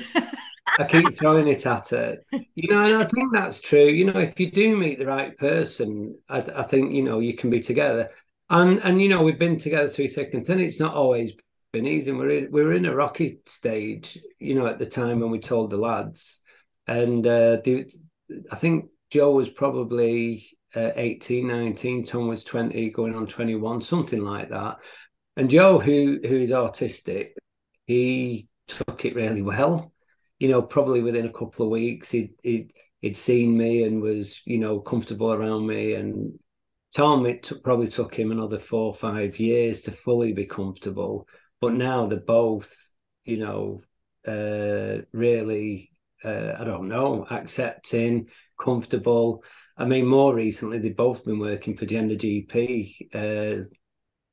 I 0.79 0.83
keep 0.85 1.13
throwing 1.15 1.47
it 1.47 1.65
at 1.65 1.89
her. 1.89 2.17
You 2.31 2.69
know, 2.69 2.83
and 2.83 2.95
I 2.95 3.05
think 3.05 3.33
that's 3.33 3.61
true. 3.61 3.85
You 3.85 4.05
know, 4.05 4.19
if 4.19 4.39
you 4.39 4.51
do 4.51 4.75
meet 4.75 4.99
the 4.99 5.05
right 5.05 5.37
person, 5.37 6.17
I, 6.29 6.37
I 6.37 6.63
think 6.63 6.91
you 6.91 7.03
know 7.03 7.19
you 7.19 7.35
can 7.35 7.49
be 7.49 7.59
together. 7.59 8.09
And 8.49 8.79
and 8.79 9.01
you 9.01 9.09
know 9.09 9.23
we've 9.23 9.39
been 9.39 9.57
together 9.59 9.89
through 9.89 10.09
thick 10.09 10.33
and 10.33 10.45
thin. 10.45 10.59
It's 10.59 10.79
not 10.79 10.93
always 10.93 11.33
been 11.73 11.87
easy. 11.87 12.11
We're 12.11 12.29
in, 12.29 12.51
we 12.51 12.63
were 12.63 12.73
in 12.73 12.85
a 12.85 12.95
rocky 12.95 13.39
stage, 13.45 14.17
you 14.39 14.55
know, 14.55 14.67
at 14.67 14.79
the 14.79 14.85
time 14.85 15.19
when 15.19 15.31
we 15.31 15.39
told 15.39 15.69
the 15.69 15.77
lads, 15.77 16.39
and 16.87 17.25
uh, 17.25 17.57
the, 17.63 17.91
I 18.51 18.55
think 18.55 18.89
Joe 19.09 19.31
was 19.31 19.49
probably 19.49 20.47
uh, 20.75 20.91
18, 20.95 21.47
19, 21.47 22.05
Tom 22.05 22.27
was 22.27 22.43
20, 22.43 22.89
going 22.91 23.15
on 23.15 23.27
21, 23.27 23.81
something 23.81 24.23
like 24.23 24.49
that. 24.49 24.77
And 25.35 25.49
Joe, 25.49 25.79
who 25.79 26.19
who 26.21 26.37
is 26.37 26.51
autistic, 26.51 27.31
he 27.85 28.47
took 28.67 29.05
it 29.05 29.15
really 29.15 29.41
well 29.41 29.91
you 30.39 30.47
know, 30.47 30.61
probably 30.61 31.01
within 31.01 31.25
a 31.25 31.31
couple 31.31 31.65
of 31.65 31.71
weeks, 31.71 32.11
he'd, 32.11 32.33
he'd, 32.43 32.73
he'd 33.01 33.17
seen 33.17 33.57
me 33.57 33.83
and 33.83 34.01
was, 34.01 34.41
you 34.45 34.59
know, 34.59 34.79
comfortable 34.79 35.33
around 35.33 35.65
me. 35.65 35.93
And 35.93 36.39
Tom, 36.95 37.25
it 37.25 37.43
t- 37.43 37.59
probably 37.63 37.87
took 37.87 38.13
him 38.13 38.31
another 38.31 38.59
four 38.59 38.87
or 38.87 38.93
five 38.93 39.39
years 39.39 39.81
to 39.81 39.91
fully 39.91 40.33
be 40.33 40.45
comfortable. 40.45 41.27
But 41.59 41.73
now 41.73 42.07
they're 42.07 42.19
both, 42.19 42.75
you 43.25 43.37
know, 43.37 43.81
uh, 44.27 45.03
really, 45.11 45.91
uh, 46.23 46.53
I 46.59 46.63
don't 46.63 46.87
know, 46.87 47.25
accepting, 47.29 48.27
comfortable. 48.59 49.43
I 49.77 49.85
mean, 49.85 50.05
more 50.05 50.33
recently, 50.33 50.79
they've 50.79 50.95
both 50.95 51.23
been 51.23 51.39
working 51.39 51.77
for 51.77 51.85
Gender 51.85 52.15
GP. 52.15 53.07
Uh, 53.13 53.65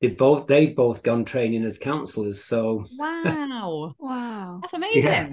they 0.01 0.07
both 0.09 0.47
they've 0.47 0.75
both 0.75 1.03
gone 1.03 1.23
training 1.23 1.63
as 1.63 1.77
counsellors. 1.77 2.43
So 2.43 2.85
wow, 2.97 3.95
wow, 3.97 4.59
that's 4.61 4.73
amazing. 4.73 5.03
Yeah. 5.03 5.29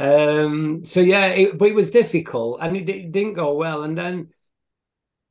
Um. 0.00 0.84
So 0.84 1.00
yeah, 1.00 1.26
it, 1.26 1.58
but 1.58 1.68
it 1.68 1.74
was 1.74 1.90
difficult, 1.90 2.60
and 2.62 2.76
it, 2.76 2.88
it 2.88 3.12
didn't 3.12 3.34
go 3.34 3.54
well. 3.54 3.82
And 3.82 3.96
then 3.96 4.30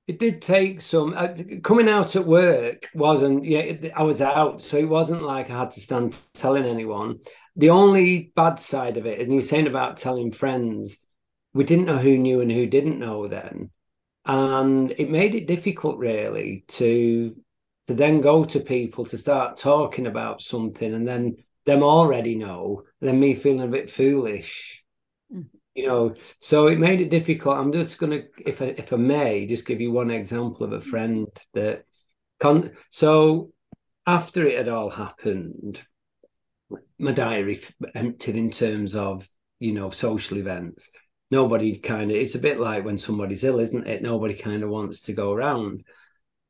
it 0.10 0.18
did 0.18 0.42
take 0.42 0.82
some 0.82 1.14
uh, 1.16 1.28
coming 1.64 1.88
out 1.88 2.16
at 2.16 2.26
work 2.26 2.90
wasn't 2.96 3.46
yeah 3.46 3.60
it, 3.60 3.92
i 3.96 4.02
was 4.02 4.22
out 4.22 4.60
so 4.60 4.76
it 4.76 4.90
wasn't 4.90 5.22
like 5.22 5.52
i 5.52 5.60
had 5.60 5.70
to 5.70 5.82
stand 5.82 6.18
telling 6.34 6.66
anyone 6.66 7.20
the 7.56 7.70
only 7.70 8.32
bad 8.36 8.60
side 8.60 8.98
of 8.98 9.06
it 9.06 9.20
and 9.20 9.32
you're 9.32 9.44
saying 9.44 9.68
about 9.68 9.98
telling 9.98 10.32
friends 10.32 10.98
we 11.54 11.64
didn't 11.64 11.86
know 11.86 12.00
who 12.00 12.18
knew 12.18 12.42
and 12.42 12.52
who 12.52 12.66
didn't 12.66 12.98
know 12.98 13.28
then 13.28 13.70
and 14.26 14.92
it 14.98 15.12
made 15.12 15.36
it 15.36 15.48
difficult 15.48 16.00
really 16.00 16.66
to 16.68 17.36
to 17.86 17.94
then 17.94 18.20
go 18.20 18.44
to 18.44 18.60
people 18.60 19.06
to 19.06 19.18
start 19.18 19.58
talking 19.58 20.08
about 20.08 20.42
something 20.42 20.92
and 20.92 21.08
then 21.08 21.36
them 21.70 21.84
already 21.84 22.36
know 22.36 22.84
then 23.00 23.20
me 23.20 23.36
feeling 23.36 23.62
a 23.62 23.68
bit 23.68 23.92
foolish. 23.92 24.84
You 25.76 25.88
know 25.88 26.16
so 26.42 26.68
it 26.68 26.80
made 26.80 27.00
it 27.00 27.10
difficult. 27.10 27.58
I'm 27.58 27.72
just 27.72 28.00
to 28.00 28.24
if 28.46 28.62
I, 28.62 28.66
if 28.78 28.92
I 28.92 28.98
may 28.98 29.46
just 29.46 29.68
give 29.68 29.80
you 29.80 29.92
one 29.92 30.12
example 30.12 30.66
of 30.66 30.74
a 30.74 30.78
mm-hmm. 30.78 30.90
friend 30.90 31.28
that 31.54 31.86
con 32.40 32.72
so 32.90 33.52
after 34.06 34.46
it 34.46 34.58
had 34.58 34.68
all 34.68 34.90
happened 34.90 35.80
my 36.98 37.12
diary 37.12 37.62
emptied 37.96 38.36
in 38.36 38.52
terms 38.52 38.96
of 38.96 39.30
you 39.60 39.74
know 39.74 39.90
social 39.90 40.38
events. 40.38 40.90
Nobody 41.32 41.78
kind 41.78 42.10
of 42.10 42.18
it's 42.18 42.36
a 42.36 42.40
bit 42.40 42.60
like 42.60 42.84
when 42.84 42.98
somebody's 42.98 43.44
ill 43.44 43.60
isn't 43.60 43.88
it? 43.88 44.02
Nobody 44.02 44.34
kind 44.34 44.64
of 44.64 44.70
wants 44.70 45.02
to 45.04 45.14
go 45.14 45.32
around 45.32 45.84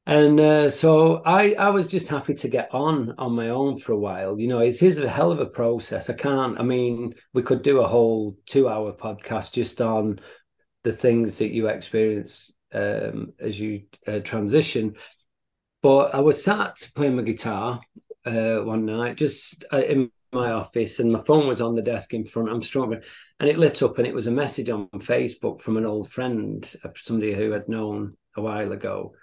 and 0.10 0.40
uh, 0.40 0.70
so 0.72 1.22
I, 1.24 1.54
I 1.54 1.70
was 1.70 1.88
just 1.88 2.08
happy 2.08 2.34
to 2.34 2.48
get 2.48 2.74
on 2.74 3.14
on 3.20 3.34
my 3.34 3.50
own 3.50 3.78
for 3.78 3.92
a 3.92 4.00
while. 4.00 4.40
You 4.40 4.48
know, 4.48 4.58
it 4.58 4.82
is 4.82 4.98
a 4.98 5.08
hell 5.08 5.32
of 5.32 5.40
a 5.40 5.46
process. 5.46 6.10
I 6.10 6.14
can't. 6.14 6.60
I 6.60 6.64
mean, 6.64 7.14
we 7.36 7.44
could 7.44 7.62
do 7.62 7.82
a 7.82 7.88
whole 7.88 8.36
two-hour 8.48 8.94
podcast 8.94 9.54
just 9.54 9.82
on 9.82 10.20
the 10.84 10.92
things 10.92 11.38
that 11.38 11.52
you 11.52 11.68
experience 11.68 12.52
um, 12.74 13.34
as 13.40 13.60
you 13.60 13.84
uh, 14.08 14.18
transition. 14.22 14.96
But 15.84 16.16
I 16.16 16.22
was 16.22 16.44
sat 16.44 16.90
playing 16.96 17.18
my 17.18 17.22
guitar 17.22 17.80
uh, 18.26 18.62
one 18.62 18.88
night, 18.88 19.16
just 19.16 19.64
uh, 19.72 19.84
in 19.84 20.10
my 20.32 20.54
office, 20.54 21.00
and 21.00 21.12
my 21.12 21.22
phone 21.22 21.48
was 21.48 21.62
on 21.62 21.76
the 21.76 21.84
desk 21.84 22.16
in 22.16 22.26
front. 22.26 22.50
I'm 22.50 22.64
struggling, 22.64 23.02
and 23.40 23.48
it 23.48 23.60
lit 23.60 23.84
up, 23.84 24.00
and 24.00 24.08
it 24.08 24.16
was 24.16 24.26
a 24.26 24.32
message 24.32 24.72
on 24.72 24.90
Facebook 24.96 25.62
from 25.62 25.78
an 25.78 25.86
old 25.86 26.12
friend, 26.12 26.68
somebody 26.96 27.36
who 27.36 27.52
had 27.52 27.70
known 27.70 28.18
a 28.36 28.42
while 28.42 28.72
ago 28.72 29.14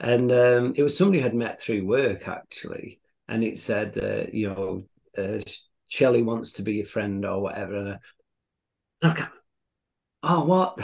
and 0.00 0.30
um, 0.30 0.74
it 0.76 0.82
was 0.82 0.96
somebody 0.96 1.20
had 1.20 1.34
met 1.34 1.60
through 1.60 1.86
work 1.86 2.28
actually, 2.28 3.00
and 3.28 3.42
it 3.42 3.58
said, 3.58 3.98
uh, 3.98 4.30
you 4.32 4.48
know, 4.48 4.84
uh, 5.16 5.40
Shelley 5.88 6.22
wants 6.22 6.52
to 6.52 6.62
be 6.62 6.74
your 6.74 6.86
friend 6.86 7.24
or 7.24 7.40
whatever. 7.40 7.76
And 7.76 7.98
I, 9.02 9.08
okay, 9.08 9.24
oh, 10.22 10.44
what? 10.44 10.80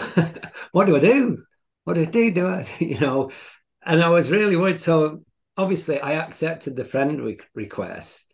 what 0.72 0.87
do 0.87 0.96
I 0.96 1.00
do? 1.00 1.44
What 1.85 1.94
do 1.94 2.03
I 2.03 2.07
do? 2.07 2.31
Do 2.31 2.46
I, 2.46 2.66
you 2.81 2.98
know? 2.98 3.31
And 3.85 4.03
I 4.03 4.09
was 4.09 4.31
really 4.31 4.57
worried. 4.57 4.81
So 4.81 5.22
obviously, 5.57 6.00
I 6.00 6.12
accepted 6.12 6.74
the 6.74 6.85
friend 6.85 7.22
re- 7.22 7.38
request, 7.55 8.33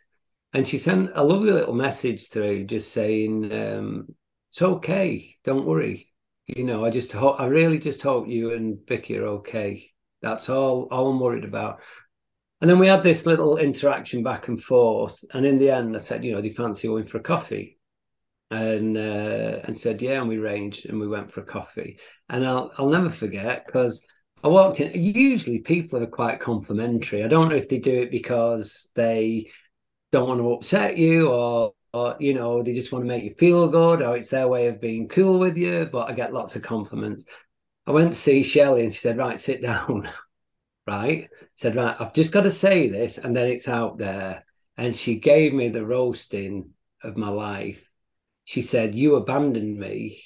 and 0.52 0.66
she 0.66 0.78
sent 0.78 1.10
a 1.14 1.24
lovely 1.24 1.52
little 1.52 1.74
message 1.74 2.28
through, 2.28 2.64
just 2.64 2.92
saying, 2.92 3.52
um, 3.52 4.14
"It's 4.50 4.62
okay, 4.62 5.36
don't 5.44 5.66
worry." 5.66 6.08
You 6.46 6.64
know, 6.64 6.84
I 6.84 6.90
just 6.90 7.12
hope, 7.12 7.38
I 7.38 7.46
really 7.46 7.78
just 7.78 8.02
hope 8.02 8.28
you 8.28 8.54
and 8.54 8.78
Vikki 8.88 9.16
are 9.18 9.26
okay. 9.26 9.90
That's 10.22 10.48
all, 10.48 10.88
all 10.90 11.10
I'm 11.10 11.20
worried 11.20 11.44
about. 11.44 11.80
And 12.60 12.68
then 12.68 12.78
we 12.78 12.88
had 12.88 13.02
this 13.02 13.24
little 13.24 13.56
interaction 13.56 14.22
back 14.22 14.48
and 14.48 14.60
forth. 14.60 15.24
And 15.32 15.46
in 15.46 15.58
the 15.58 15.70
end, 15.70 15.94
I 15.96 15.98
said, 15.98 16.24
you 16.24 16.32
know, 16.32 16.40
do 16.40 16.48
you 16.48 16.54
fancy 16.54 16.88
going 16.88 17.06
for 17.06 17.18
a 17.18 17.22
coffee? 17.22 17.78
And 18.50 18.96
uh, 18.96 19.60
and 19.64 19.76
said, 19.76 20.02
yeah. 20.02 20.20
And 20.20 20.28
we 20.28 20.36
arranged 20.36 20.86
and 20.86 21.00
we 21.00 21.08
went 21.08 21.32
for 21.32 21.40
a 21.40 21.46
coffee. 21.46 21.98
And 22.28 22.44
I'll 22.44 22.72
I'll 22.76 22.88
never 22.88 23.08
forget 23.08 23.64
because 23.64 24.04
I 24.42 24.48
walked 24.48 24.80
in. 24.80 24.92
Usually, 25.00 25.60
people 25.60 26.02
are 26.02 26.06
quite 26.06 26.40
complimentary. 26.40 27.22
I 27.22 27.28
don't 27.28 27.48
know 27.48 27.56
if 27.56 27.68
they 27.68 27.78
do 27.78 28.02
it 28.02 28.10
because 28.10 28.90
they 28.94 29.50
don't 30.12 30.28
want 30.28 30.40
to 30.40 30.52
upset 30.52 30.98
you 30.98 31.28
or 31.28 31.72
or 31.92 32.16
you 32.20 32.34
know 32.34 32.62
they 32.62 32.72
just 32.72 32.92
want 32.92 33.04
to 33.04 33.08
make 33.08 33.24
you 33.24 33.34
feel 33.38 33.68
good 33.68 34.02
or 34.02 34.16
it's 34.16 34.28
their 34.28 34.48
way 34.48 34.66
of 34.66 34.80
being 34.80 35.08
cool 35.08 35.38
with 35.38 35.56
you 35.56 35.88
but 35.90 36.08
i 36.08 36.12
get 36.12 36.32
lots 36.32 36.56
of 36.56 36.62
compliments 36.62 37.24
I 37.86 37.92
went 37.92 38.12
to 38.12 38.18
see 38.18 38.42
Shelley 38.42 38.84
and 38.84 38.92
she 38.92 39.00
said, 39.00 39.16
Right, 39.18 39.40
sit 39.40 39.62
down. 39.62 40.08
right. 40.86 41.28
said, 41.54 41.76
Right, 41.76 41.96
I've 41.98 42.14
just 42.14 42.32
got 42.32 42.42
to 42.42 42.50
say 42.50 42.88
this, 42.88 43.18
and 43.18 43.34
then 43.34 43.48
it's 43.48 43.68
out 43.68 43.98
there. 43.98 44.44
And 44.76 44.94
she 44.94 45.18
gave 45.18 45.52
me 45.52 45.68
the 45.68 45.84
roasting 45.84 46.70
of 47.02 47.16
my 47.16 47.28
life. 47.28 47.84
She 48.44 48.62
said, 48.62 48.94
You 48.94 49.16
abandoned 49.16 49.78
me. 49.78 50.22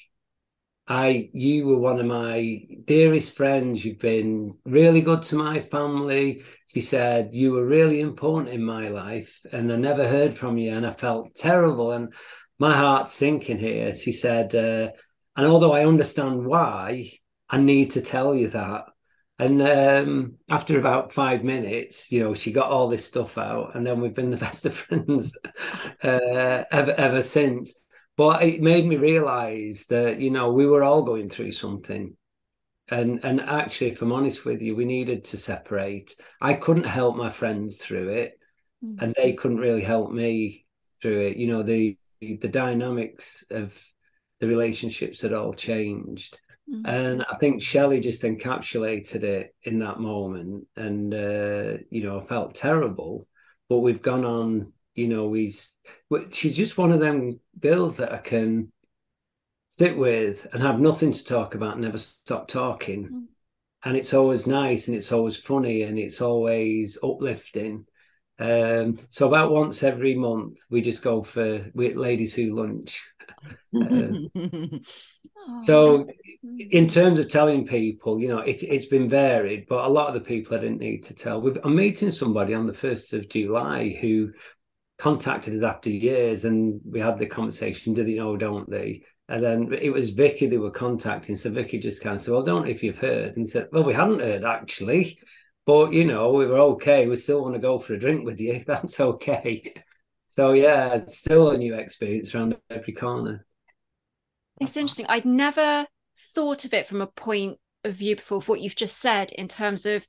I 0.87 1.31
you 1.33 1.67
were 1.67 1.79
one 1.79 1.99
of 1.99 2.07
my 2.07 2.61
dearest 2.85 3.35
friends. 3.35 3.85
You've 3.85 3.99
been 3.99 4.55
really 4.67 5.01
good 5.01 5.23
to 5.23 5.37
my 5.37 5.61
family. 5.61 6.45
She 6.67 6.83
said, 6.83 7.31
You 7.33 7.53
were 7.53 7.64
really 7.64 8.01
important 8.01 8.51
in 8.51 8.62
my 8.62 8.88
life, 8.88 9.40
and 9.51 9.73
I 9.73 9.77
never 9.77 10.07
heard 10.07 10.35
from 10.35 10.59
you, 10.59 10.73
and 10.73 10.87
I 10.87 10.93
felt 10.93 11.35
terrible. 11.35 11.93
And 11.93 12.12
my 12.59 12.75
heart's 12.75 13.12
sinking 13.12 13.59
here. 13.59 13.93
She 13.93 14.12
said, 14.12 14.55
uh, 14.55 14.90
and 15.37 15.47
although 15.47 15.73
I 15.73 15.87
understand 15.87 16.47
why, 16.47 17.11
I 17.49 17.59
need 17.59 17.93
to 17.93 18.01
tell 18.01 18.35
you 18.35 18.49
that. 18.49 18.85
And 19.39 19.61
um, 19.63 20.35
after 20.49 20.79
about 20.79 21.13
five 21.13 21.43
minutes, 21.43 22.13
you 22.13 22.21
know, 22.21 22.35
she 22.35 22.53
got 22.53 22.71
all 22.71 22.89
this 22.89 23.05
stuff 23.05 23.37
out, 23.37 23.75
and 23.75 23.85
then 23.85 24.01
we've 24.01 24.15
been 24.15 24.31
the 24.31 24.37
best 24.49 24.65
of 24.67 24.75
friends 24.75 25.37
uh, 26.03 26.65
ever 26.71 26.93
ever 26.93 27.23
since. 27.23 27.75
But 28.17 28.45
it 28.45 28.63
made 28.63 28.87
me 28.87 28.97
realize 28.97 29.87
that 29.89 30.21
you 30.21 30.31
know 30.31 30.53
we 30.53 30.67
were 30.67 30.85
all 30.85 31.03
going 31.03 31.31
through 31.31 31.53
something, 31.53 32.17
and 32.89 33.25
and 33.25 33.41
actually, 33.41 33.91
if 33.91 34.03
I'm 34.03 34.13
honest 34.13 34.45
with 34.45 34.63
you, 34.63 34.77
we 34.77 34.85
needed 34.85 35.25
to 35.27 35.39
separate. 35.39 36.15
I 36.41 36.55
couldn't 36.55 36.85
help 36.85 37.17
my 37.17 37.31
friends 37.31 37.79
through 37.79 38.11
it, 38.11 38.39
mm-hmm. 38.85 39.03
and 39.03 39.15
they 39.17 39.33
couldn't 39.33 39.59
really 39.59 39.83
help 39.83 40.13
me 40.13 40.65
through 41.03 41.23
it. 41.23 41.37
You 41.37 41.49
know, 41.49 41.65
the 41.65 41.99
the 42.21 42.49
dynamics 42.49 43.45
of 43.51 43.77
the 44.39 44.47
relationships 44.47 45.23
had 45.23 45.33
all 45.33 45.53
changed 45.53 46.39
Mm-hmm. 46.70 46.87
And 46.87 47.24
I 47.31 47.37
think 47.37 47.62
Shelley 47.62 48.00
just 48.00 48.22
encapsulated 48.22 49.22
it 49.22 49.55
in 49.62 49.81
that 49.81 50.00
moment. 50.00 50.66
And, 50.77 51.12
uh, 51.12 51.79
you 51.90 52.03
know, 52.03 52.20
I 52.20 52.24
felt 52.24 52.55
terrible. 52.55 53.27
But 53.68 53.79
we've 53.79 54.03
gone 54.03 54.24
on, 54.24 54.72
you 54.94 55.09
know, 55.09 55.27
we, 55.27 55.55
she's 56.31 56.57
just 56.57 56.79
one 56.79 56.92
of 56.92 57.00
them 57.00 57.40
girls 57.59 57.98
that 57.98 58.12
I 58.12 58.18
can 58.18 58.72
sit 59.68 59.96
with 59.96 60.46
and 60.53 60.62
have 60.62 60.81
nothing 60.81 61.12
to 61.12 61.24
talk 61.24 61.55
about, 61.55 61.79
never 61.79 61.98
stop 61.98 62.48
talking. 62.48 63.05
Mm-hmm. 63.05 63.18
And 63.87 63.96
it's 63.96 64.14
always 64.14 64.46
nice 64.46 64.88
and 64.88 64.96
it's 64.96 65.12
always 65.12 65.37
funny 65.37 65.83
and 65.83 65.98
it's 65.98 66.20
always 66.22 66.96
uplifting. 67.03 67.85
Um, 68.38 68.98
so 69.11 69.29
about 69.29 69.53
once 69.53 69.83
every 69.83 70.14
month, 70.14 70.59
we 70.70 70.81
just 70.81 71.03
go 71.03 71.22
for 71.22 71.70
we, 71.74 71.94
ladies 71.94 72.33
who 72.33 72.57
lunch. 72.57 73.05
Uh, 73.75 74.79
so, 75.61 76.07
in 76.43 76.87
terms 76.87 77.19
of 77.19 77.29
telling 77.29 77.67
people, 77.67 78.21
you 78.21 78.29
know, 78.29 78.39
it, 78.39 78.63
it's 78.63 78.87
been 78.87 79.09
varied, 79.09 79.67
but 79.69 79.85
a 79.85 79.89
lot 79.89 80.09
of 80.09 80.15
the 80.15 80.21
people 80.21 80.57
I 80.57 80.61
didn't 80.61 80.81
need 80.81 81.03
to 81.05 81.15
tell. 81.15 81.41
We've, 81.41 81.59
I'm 81.65 81.77
meeting 81.77 82.11
somebody 82.11 82.55
on 82.55 82.67
the 82.67 82.73
1st 82.73 83.13
of 83.13 83.29
July 83.29 83.99
who 84.01 84.31
contacted 84.99 85.57
us 85.57 85.69
after 85.69 85.91
years 85.91 86.45
and 86.45 86.81
we 86.89 87.01
had 87.01 87.19
the 87.19 87.27
conversation 87.27 87.95
do 87.95 88.05
they 88.05 88.15
know, 88.15 88.37
don't 88.37 88.71
they? 88.71 89.03
And 89.29 89.43
then 89.43 89.73
it 89.73 89.91
was 89.91 90.11
Vikki 90.11 90.47
they 90.47 90.59
were 90.59 90.71
contacting. 90.71 91.37
So 91.37 91.51
Vikki 91.51 91.79
just 91.79 92.03
kind 92.03 92.17
of 92.17 92.23
said, 92.23 92.33
Well, 92.33 92.43
don't 92.43 92.65
know 92.65 92.71
if 92.71 92.83
you've 92.83 92.99
heard. 92.99 93.37
And 93.37 93.49
said, 93.49 93.69
Well, 93.73 93.85
we 93.85 93.95
hadn't 93.95 94.21
heard 94.21 94.45
actually, 94.45 95.19
but 95.67 95.93
you 95.93 96.05
know, 96.05 96.33
we 96.33 96.47
were 96.47 96.59
okay. 96.59 97.07
We 97.07 97.17
still 97.17 97.43
want 97.43 97.55
to 97.55 97.61
go 97.61 97.79
for 97.79 97.95
a 97.95 97.99
drink 97.99 98.25
with 98.25 98.39
you. 98.39 98.63
That's 98.67 99.01
okay. 99.01 99.75
So 100.35 100.51
yeah, 100.51 100.94
it's 100.94 101.16
still 101.16 101.51
a 101.51 101.57
new 101.57 101.75
experience 101.77 102.35
around 102.35 102.57
every 102.68 102.92
corner. 102.92 103.47
It's 104.61 104.77
interesting. 104.77 105.07
I'd 105.09 105.25
never 105.25 105.87
thought 106.35 106.64
of 106.64 106.75
it 106.75 106.87
from 106.87 107.01
a 107.01 107.07
point 107.07 107.61
of 107.85 107.94
view 107.94 108.16
before 108.16 108.38
of 108.38 108.49
what 108.49 108.61
you've 108.61 108.75
just 108.75 108.99
said 108.99 109.31
in 109.31 109.47
terms 109.47 109.87
of 109.87 110.05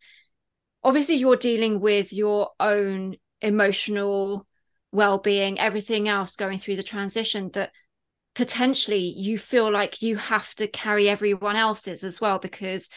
obviously 0.83 1.13
you're 1.13 1.35
dealing 1.35 1.79
with 1.79 2.11
your 2.11 2.49
own 2.59 3.17
emotional 3.39 4.47
well-being 4.91 5.59
everything 5.59 6.07
else 6.07 6.35
going 6.35 6.57
through 6.57 6.77
the 6.77 6.81
transition 6.81 7.51
that 7.53 7.71
potentially 8.33 9.13
you 9.15 9.37
feel 9.37 9.71
like 9.71 10.01
you 10.01 10.15
have 10.15 10.55
to 10.55 10.67
carry 10.67 11.07
everyone 11.07 11.55
else's 11.55 12.03
as 12.03 12.19
well 12.19 12.39
because 12.39 12.89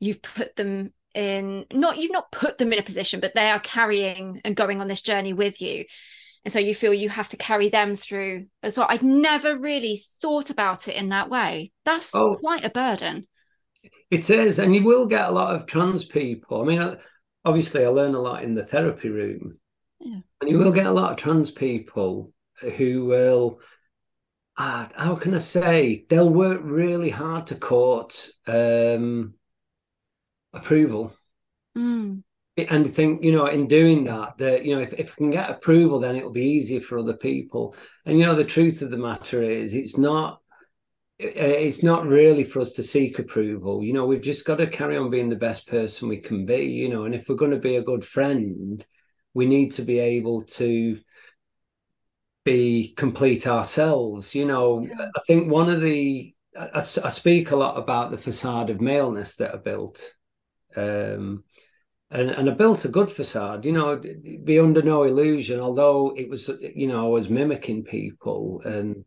you've 0.00 0.22
put 0.22 0.56
them 0.56 0.92
in 1.14 1.66
not 1.72 1.98
you've 1.98 2.10
not 2.10 2.32
put 2.32 2.58
them 2.58 2.72
in 2.72 2.80
a 2.80 2.82
position 2.82 3.20
but 3.20 3.32
they 3.36 3.48
are 3.48 3.60
carrying 3.60 4.40
and 4.44 4.56
going 4.56 4.80
on 4.80 4.88
this 4.88 5.02
journey 5.02 5.32
with 5.32 5.60
you 5.60 5.84
and 6.44 6.52
so 6.52 6.58
you 6.58 6.74
feel 6.74 6.92
you 6.92 7.08
have 7.08 7.30
to 7.30 7.36
carry 7.36 7.70
them 7.70 7.96
through 7.96 8.46
as 8.62 8.76
well. 8.76 8.86
I'd 8.90 9.02
never 9.02 9.56
really 9.56 10.02
thought 10.20 10.50
about 10.50 10.88
it 10.88 10.94
in 10.94 11.08
that 11.08 11.30
way. 11.30 11.72
That's 11.84 12.14
oh, 12.14 12.36
quite 12.36 12.64
a 12.64 12.70
burden. 12.70 13.26
It 14.10 14.28
is 14.28 14.58
and 14.58 14.74
you 14.74 14.84
will 14.84 15.06
get 15.06 15.28
a 15.28 15.32
lot 15.32 15.54
of 15.54 15.66
trans 15.66 16.04
people. 16.04 16.60
I 16.60 16.64
mean 16.64 16.96
obviously 17.46 17.84
i 17.84 17.88
learn 17.88 18.14
a 18.14 18.20
lot 18.20 18.42
in 18.42 18.54
the 18.54 18.64
therapy 18.64 19.08
room. 19.08 19.58
Yeah. 20.00 20.20
and 20.40 20.50
you 20.50 20.58
will 20.58 20.72
get 20.72 20.86
a 20.86 20.92
lot 20.92 21.12
of 21.12 21.16
trans 21.16 21.50
people 21.50 22.32
who 22.60 23.06
will 23.06 23.60
uh, 24.56 24.86
how 24.94 25.16
can 25.16 25.34
i 25.34 25.38
say? 25.38 26.04
They'll 26.08 26.28
work 26.28 26.60
really 26.62 27.10
hard 27.10 27.48
to 27.48 27.56
court 27.56 28.28
um, 28.46 29.34
approval. 30.52 31.16
Mm 31.76 32.22
and 32.56 32.94
think 32.94 33.24
you 33.24 33.32
know 33.32 33.46
in 33.46 33.66
doing 33.66 34.04
that 34.04 34.38
that 34.38 34.64
you 34.64 34.74
know 34.74 34.82
if, 34.82 34.92
if 34.94 35.12
I 35.12 35.14
can 35.16 35.30
get 35.30 35.50
approval 35.50 35.98
then 35.98 36.16
it'll 36.16 36.30
be 36.30 36.42
easier 36.42 36.80
for 36.80 36.98
other 36.98 37.16
people. 37.16 37.74
And 38.06 38.18
you 38.18 38.26
know 38.26 38.34
the 38.34 38.44
truth 38.44 38.82
of 38.82 38.90
the 38.90 38.96
matter 38.96 39.42
is 39.42 39.74
it's 39.74 39.96
not 39.96 40.40
it's 41.18 41.82
not 41.82 42.06
really 42.06 42.42
for 42.42 42.60
us 42.60 42.72
to 42.72 42.82
seek 42.82 43.18
approval. 43.18 43.82
You 43.82 43.92
know 43.92 44.06
we've 44.06 44.20
just 44.20 44.44
got 44.44 44.56
to 44.56 44.66
carry 44.66 44.96
on 44.96 45.10
being 45.10 45.28
the 45.28 45.36
best 45.36 45.66
person 45.66 46.08
we 46.08 46.18
can 46.18 46.46
be 46.46 46.64
you 46.66 46.88
know 46.88 47.04
and 47.04 47.14
if 47.14 47.28
we're 47.28 47.34
going 47.34 47.50
to 47.50 47.58
be 47.58 47.76
a 47.76 47.82
good 47.82 48.04
friend 48.04 48.84
we 49.32 49.46
need 49.46 49.72
to 49.72 49.82
be 49.82 49.98
able 49.98 50.42
to 50.42 51.00
be 52.44 52.94
complete 52.96 53.48
ourselves. 53.48 54.34
You 54.34 54.44
know 54.44 54.86
yeah. 54.86 55.06
i 55.16 55.20
think 55.26 55.50
one 55.50 55.68
of 55.68 55.80
the 55.80 56.34
I, 56.56 56.78
I, 56.78 57.08
speak 57.08 57.50
a 57.50 57.56
lot 57.56 57.76
about 57.76 58.12
the 58.12 58.18
facade 58.18 58.70
of 58.70 58.80
maleness 58.80 59.34
that 59.36 59.52
are 59.52 59.58
built 59.58 60.12
um, 60.76 61.42
and 62.14 62.30
and 62.30 62.48
I 62.48 62.54
built 62.54 62.84
a 62.84 62.88
good 62.88 63.10
facade. 63.10 63.64
You 63.64 63.72
know, 63.72 64.00
be 64.44 64.58
under 64.58 64.82
no 64.82 65.02
illusion. 65.02 65.60
Although 65.60 66.14
it 66.16 66.28
was, 66.28 66.48
you 66.74 66.86
know, 66.86 67.06
I 67.06 67.08
was 67.08 67.28
mimicking 67.28 67.84
people 67.84 68.62
and 68.64 69.04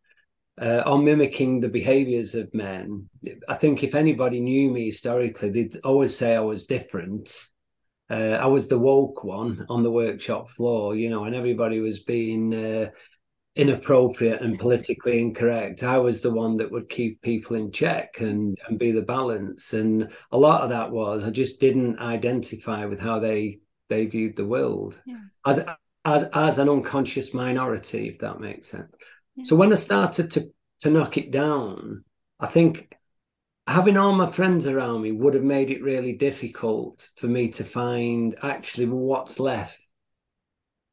uh, 0.62 0.84
or 0.86 1.00
mimicking 1.00 1.62
the 1.62 1.70
behaviors 1.70 2.36
of 2.36 2.54
men. 2.54 3.10
I 3.48 3.56
think 3.56 3.84
if 3.84 3.96
anybody 3.96 4.40
knew 4.40 4.70
me 4.72 4.88
historically, 4.88 5.50
they'd 5.50 5.80
always 5.84 6.16
say 6.16 6.36
I 6.36 6.42
was 6.42 6.66
different. 6.66 7.34
Uh, 8.10 8.38
I 8.40 8.48
was 8.48 8.68
the 8.68 8.80
woke 8.80 9.24
one 9.24 9.66
on 9.70 9.84
the 9.84 9.92
workshop 9.92 10.50
floor, 10.50 10.96
you 10.96 11.10
know, 11.10 11.26
and 11.26 11.36
everybody 11.36 11.80
was 11.80 12.02
being 12.02 12.54
uh, 12.54 12.90
inappropriate 13.58 14.42
and 14.42 14.60
politically 14.60 15.20
incorrect. 15.20 15.84
I 15.84 15.98
was 15.98 16.22
the 16.22 16.32
one 16.32 16.58
that 16.58 16.72
would 16.72 16.90
keep 16.90 17.22
people 17.22 17.56
in 17.56 17.72
check 17.72 18.20
and 18.20 18.58
and 18.68 18.78
be 18.78 18.92
the 18.92 19.02
balance. 19.02 19.74
And 19.74 20.12
a 20.32 20.38
lot 20.38 20.62
of 20.62 20.70
that 20.70 20.92
was 20.92 21.24
I 21.24 21.32
just 21.32 21.60
didn't 21.60 22.00
identify 22.00 22.86
with 22.86 23.00
how 23.00 23.20
they 23.20 23.60
they 23.90 24.06
viewed 24.06 24.36
the 24.36 24.46
world 24.46 25.00
yeah. 25.06 25.18
as 25.46 25.66
as 26.06 26.26
as 26.34 26.60
an 26.60 26.70
unconscious 26.70 27.34
minority, 27.34 28.08
if 28.08 28.20
that 28.20 28.40
makes 28.40 28.70
sense. 28.70 28.94
Yeah. 29.36 29.44
So 29.46 29.56
when 29.56 29.74
I 29.74 29.78
started 29.78 30.32
to 30.32 30.52
to 30.82 30.92
knock 30.92 31.18
it 31.18 31.32
down, 31.32 32.04
I 32.40 32.48
think 32.48 32.96
having 33.66 33.98
all 33.98 34.14
my 34.14 34.30
friends 34.30 34.68
around 34.68 35.02
me 35.02 35.12
would 35.12 35.34
have 35.34 35.44
made 35.44 35.72
it 35.72 35.84
really 35.84 36.14
difficult 36.14 37.10
for 37.16 37.28
me 37.28 37.50
to 37.50 37.64
find 37.64 38.38
actually 38.44 38.86
what's 38.86 39.40
left 39.40 39.80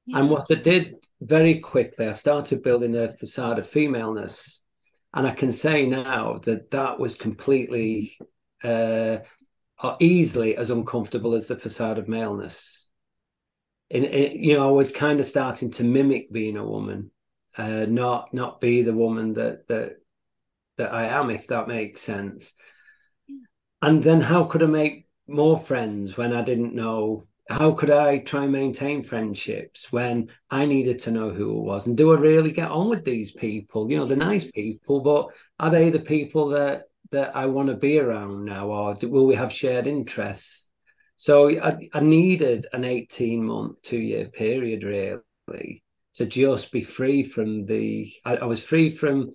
yeah. 0.06 0.18
And 0.18 0.30
what 0.30 0.46
I 0.50 0.56
did 0.56 0.96
very 1.20 1.60
quickly, 1.60 2.06
I 2.06 2.12
started 2.12 2.62
building 2.62 2.96
a 2.96 3.08
facade 3.10 3.58
of 3.58 3.68
femaleness. 3.68 4.64
And 5.12 5.26
I 5.26 5.30
can 5.30 5.52
say 5.52 5.86
now 5.86 6.40
that 6.44 6.72
that 6.72 6.98
was 6.98 7.14
completely 7.14 8.18
uh, 8.64 9.18
or 9.82 9.96
easily 10.00 10.56
as 10.56 10.70
uncomfortable 10.70 11.34
as 11.34 11.46
the 11.46 11.58
facade 11.58 11.98
of 11.98 12.08
maleness. 12.08 12.88
And, 13.90 14.04
you 14.04 14.54
know, 14.54 14.68
I 14.68 14.72
was 14.72 14.90
kind 14.90 15.20
of 15.20 15.26
starting 15.26 15.70
to 15.72 15.84
mimic 15.84 16.32
being 16.32 16.56
a 16.56 16.66
woman, 16.66 17.10
uh, 17.56 17.86
not 17.86 18.32
not 18.32 18.60
be 18.60 18.82
the 18.82 18.94
woman 18.94 19.34
that 19.34 19.68
that 19.68 19.96
that 20.78 20.92
I 20.92 21.04
am, 21.06 21.30
if 21.30 21.46
that 21.48 21.68
makes 21.68 22.00
sense. 22.00 22.52
Yeah. 23.28 23.36
And 23.82 24.02
then 24.02 24.20
how 24.20 24.44
could 24.44 24.62
I 24.62 24.66
make 24.66 25.06
more 25.28 25.58
friends 25.58 26.16
when 26.16 26.32
I 26.32 26.42
didn't 26.42 26.74
know 26.74 27.28
how 27.48 27.72
could 27.72 27.90
I 27.90 28.18
try 28.18 28.44
and 28.44 28.52
maintain 28.52 29.02
friendships 29.02 29.92
when 29.92 30.30
I 30.50 30.64
needed 30.64 30.98
to 31.00 31.10
know 31.10 31.30
who 31.30 31.50
it 31.50 31.62
was? 31.62 31.86
And 31.86 31.96
do 31.96 32.12
I 32.12 32.16
really 32.16 32.52
get 32.52 32.70
on 32.70 32.88
with 32.88 33.04
these 33.04 33.32
people? 33.32 33.90
You 33.90 33.98
know, 33.98 34.06
the 34.06 34.16
nice 34.16 34.50
people, 34.50 35.00
but 35.00 35.34
are 35.58 35.70
they 35.70 35.90
the 35.90 35.98
people 35.98 36.48
that 36.50 36.84
that 37.10 37.36
I 37.36 37.46
want 37.46 37.68
to 37.68 37.74
be 37.74 37.98
around 37.98 38.46
now, 38.46 38.68
or 38.68 38.94
do, 38.94 39.08
will 39.08 39.26
we 39.26 39.34
have 39.34 39.52
shared 39.52 39.86
interests? 39.86 40.70
So 41.16 41.48
I, 41.60 41.88
I 41.92 42.00
needed 42.00 42.66
an 42.72 42.84
18 42.84 43.44
month, 43.44 43.82
two 43.82 43.98
year 43.98 44.26
period 44.26 44.82
really 44.82 45.84
to 46.14 46.26
just 46.26 46.72
be 46.72 46.82
free 46.82 47.22
from 47.22 47.66
the. 47.66 48.12
I, 48.24 48.36
I 48.36 48.44
was 48.46 48.60
free 48.60 48.88
from 48.88 49.32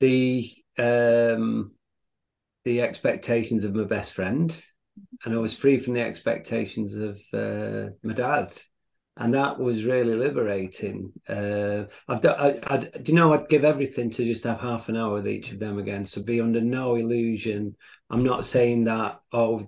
the 0.00 0.50
um 0.78 1.72
the 2.64 2.82
expectations 2.82 3.64
of 3.64 3.74
my 3.74 3.84
best 3.84 4.12
friend 4.12 4.54
and 5.24 5.34
I 5.34 5.38
was 5.38 5.56
free 5.56 5.78
from 5.78 5.94
the 5.94 6.00
expectations 6.00 6.94
of 6.96 7.20
uh, 7.32 7.90
my 8.02 8.12
dad, 8.12 8.52
and 9.16 9.34
that 9.34 9.58
was 9.58 9.84
really 9.84 10.14
liberating. 10.14 11.12
Uh, 11.28 11.84
I've 12.08 12.20
done, 12.20 12.38
I, 12.38 12.74
I, 12.74 12.76
do 12.78 13.12
you 13.12 13.14
know, 13.14 13.32
I'd 13.32 13.48
give 13.48 13.64
everything 13.64 14.10
to 14.10 14.24
just 14.24 14.44
have 14.44 14.60
half 14.60 14.88
an 14.88 14.96
hour 14.96 15.14
with 15.14 15.28
each 15.28 15.50
of 15.52 15.58
them 15.58 15.78
again. 15.78 16.06
So 16.06 16.22
be 16.22 16.40
under 16.40 16.60
no 16.60 16.94
illusion. 16.94 17.76
I'm 18.10 18.22
not 18.22 18.44
saying 18.44 18.84
that 18.84 19.20
oh, 19.32 19.66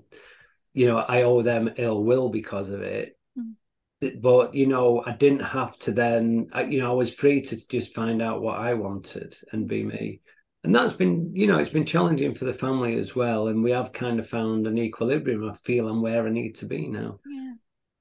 you 0.73 0.87
know, 0.87 0.99
I 0.99 1.23
owe 1.23 1.43
them 1.43 1.71
ill 1.77 2.05
will 2.05 2.29
because 2.29 2.71
of 2.71 2.83
it. 2.83 3.19
Mm. 3.37 4.23
But 4.23 4.55
you 4.55 4.66
know, 4.66 5.03
I 5.05 5.12
didn't 5.12 5.45
have 5.45 5.79
to 5.81 5.93
then. 5.93 6.49
You 6.69 6.81
know, 6.81 6.90
I 6.90 6.95
was 6.95 7.12
free 7.12 7.43
to 7.43 7.69
just 7.69 7.95
find 7.95 8.23
out 8.23 8.43
what 8.43 8.59
I 8.59 8.75
wanted 8.75 9.37
and 9.53 9.69
be 9.69 9.85
me 9.85 10.21
and 10.64 10.75
that's 10.75 10.92
been 10.92 11.35
you 11.35 11.46
know 11.46 11.59
it's 11.59 11.70
been 11.70 11.87
challenging 11.87 12.35
for 12.35 12.44
the 12.44 12.53
family 12.53 12.96
as 12.96 13.14
well. 13.14 13.49
And 13.49 13.62
we 13.62 13.70
have 13.70 13.92
kind 13.92 14.18
of 14.18 14.27
found 14.27 14.66
an 14.66 14.79
equilibrium. 14.79 15.49
I 15.49 15.55
feel 15.55 15.88
i'm 15.88 16.03
where 16.03 16.27
i 16.27 16.31
need 16.31 16.55
to 16.57 16.66
be 16.66 16.88
now. 16.88 17.20
Yeah. 17.27 17.53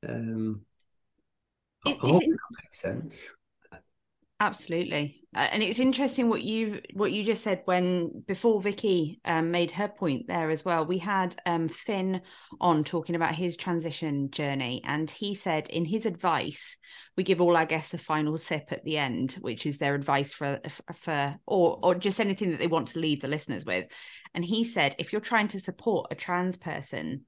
Um 0.10 0.62
it, 1.86 1.98
I 2.04 2.08
hope 2.08 2.24
it, 2.24 2.30
that 2.30 2.62
makes 2.64 2.82
sense 2.82 3.16
absolutely. 4.40 5.24
Uh, 5.36 5.48
and 5.52 5.62
it's 5.62 5.80
interesting 5.80 6.28
what 6.28 6.42
you 6.42 6.82
what 6.94 7.12
you 7.12 7.24
just 7.24 7.44
said 7.44 7.62
when 7.66 8.24
before 8.26 8.62
vicky 8.62 9.20
um, 9.26 9.52
made 9.52 9.70
her 9.70 9.88
point 9.88 10.28
there 10.28 10.50
as 10.50 10.66
well. 10.66 10.86
We 10.86 10.98
had 10.98 11.40
um, 11.46 11.68
finn 11.68 12.22
on 12.60 12.84
talking 12.84 13.16
about 13.16 13.36
his 13.36 13.56
transition 13.56 14.32
journey 14.32 14.82
and 14.86 15.10
he 15.10 15.36
said 15.36 15.70
in 15.70 15.86
his 15.86 16.06
advice 16.06 16.78
we 17.16 17.24
give 17.24 17.42
all 17.42 17.56
our 17.56 17.66
guests 17.66 17.94
a 17.94 17.98
final 17.98 18.38
sip 18.38 18.72
at 18.72 18.84
the 18.84 18.98
end 18.98 19.34
which 19.42 19.66
is 19.66 19.78
their 19.78 19.94
advice 19.94 20.34
for 20.34 20.60
for 20.96 21.36
or 21.46 21.80
or 21.84 21.96
just 21.96 22.20
anything 22.20 22.52
that 22.52 22.60
they 22.60 22.68
want 22.68 22.90
to 22.90 23.00
leave 23.00 23.22
the 23.22 23.28
listeners 23.28 23.66
with. 23.66 23.86
And 24.34 24.44
he 24.44 24.64
said 24.64 24.96
if 24.98 25.12
you're 25.12 25.22
trying 25.22 25.50
to 25.50 25.60
support 25.60 26.08
a 26.12 26.16
trans 26.16 26.58
person 26.58 27.26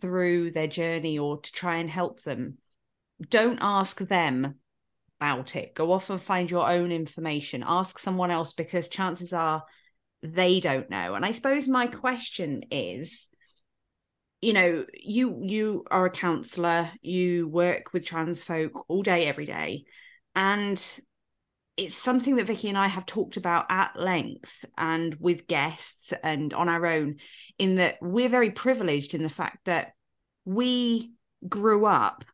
through 0.00 0.50
their 0.50 0.66
journey 0.66 1.18
or 1.18 1.40
to 1.40 1.52
try 1.52 1.76
and 1.76 1.88
help 1.88 2.22
them 2.22 2.58
don't 3.28 3.58
ask 3.60 3.98
them 3.98 4.56
about 5.20 5.54
it. 5.54 5.74
Go 5.74 5.92
off 5.92 6.08
and 6.08 6.20
find 6.20 6.50
your 6.50 6.68
own 6.68 6.90
information. 6.90 7.62
Ask 7.66 7.98
someone 7.98 8.30
else 8.30 8.54
because 8.54 8.88
chances 8.88 9.34
are 9.34 9.62
they 10.22 10.60
don't 10.60 10.88
know. 10.88 11.14
And 11.14 11.24
I 11.24 11.32
suppose 11.32 11.68
my 11.68 11.86
question 11.86 12.64
is 12.70 13.28
you 14.40 14.54
know 14.54 14.86
you 14.94 15.42
you 15.42 15.84
are 15.90 16.06
a 16.06 16.10
counselor 16.10 16.90
you 17.02 17.46
work 17.46 17.92
with 17.92 18.06
trans 18.06 18.42
folk 18.42 18.86
all 18.88 19.02
day 19.02 19.26
every 19.26 19.44
day 19.44 19.84
and 20.34 21.00
it's 21.76 21.94
something 21.94 22.36
that 22.36 22.46
Vicky 22.46 22.70
and 22.70 22.78
I 22.78 22.86
have 22.86 23.04
talked 23.04 23.36
about 23.36 23.66
at 23.68 23.96
length 23.96 24.64
and 24.78 25.14
with 25.20 25.46
guests 25.46 26.14
and 26.22 26.54
on 26.54 26.70
our 26.70 26.86
own 26.86 27.16
in 27.58 27.76
that 27.76 27.98
we're 28.00 28.30
very 28.30 28.50
privileged 28.50 29.12
in 29.12 29.22
the 29.22 29.28
fact 29.28 29.66
that 29.66 29.92
we 30.46 31.12
grew 31.46 31.84
up 31.84 32.24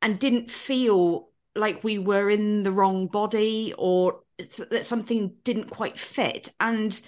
and 0.00 0.16
didn't 0.16 0.48
feel 0.48 1.30
like 1.54 1.84
we 1.84 1.98
were 1.98 2.30
in 2.30 2.62
the 2.62 2.72
wrong 2.72 3.06
body 3.06 3.74
or 3.76 4.20
that 4.38 4.86
something 4.86 5.36
didn't 5.44 5.70
quite 5.70 5.98
fit. 5.98 6.48
And 6.58 7.00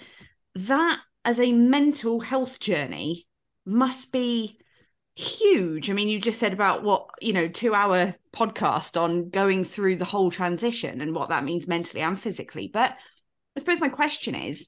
that, 0.55 0.99
as 1.25 1.39
a 1.39 1.51
mental 1.51 2.21
health 2.21 2.59
journey, 2.59 3.27
must 3.65 4.11
be 4.11 4.59
huge. 5.15 5.89
I 5.89 5.93
mean, 5.93 6.07
you 6.07 6.21
just 6.21 6.39
said 6.39 6.53
about 6.53 6.83
what, 6.83 7.09
you 7.21 7.33
know, 7.33 7.47
two 7.47 7.73
hour 7.73 8.15
podcast 8.33 9.01
on 9.01 9.29
going 9.29 9.63
through 9.63 9.97
the 9.97 10.05
whole 10.05 10.31
transition 10.31 11.01
and 11.01 11.13
what 11.13 11.29
that 11.29 11.43
means 11.43 11.67
mentally 11.67 12.01
and 12.01 12.19
physically. 12.19 12.69
But 12.71 12.91
I 13.55 13.59
suppose 13.59 13.81
my 13.81 13.89
question 13.89 14.35
is 14.35 14.67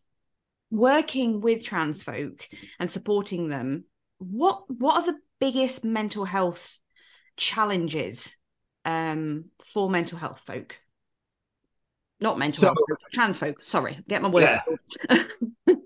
working 0.72 1.42
with 1.42 1.64
trans 1.64 2.04
folk 2.04 2.48
and 2.80 2.92
supporting 2.92 3.48
them, 3.48 3.86
what 4.18 4.64
what 4.68 4.98
are 4.98 5.06
the 5.06 5.20
biggest 5.40 5.86
mental 5.86 6.26
health 6.26 6.78
challenges 7.38 8.36
um, 8.90 9.46
for 9.64 9.90
mental 9.90 10.18
health 10.18 10.42
folk. 10.46 10.80
Not 12.20 12.38
mental 12.38 12.60
so, 12.60 12.68
health, 12.68 13.00
trans 13.14 13.40
folk. 13.40 13.64
Sorry, 13.64 14.00
get 14.08 14.22
my 14.22 14.30
words. 14.30 14.54
Yeah. 15.10 15.24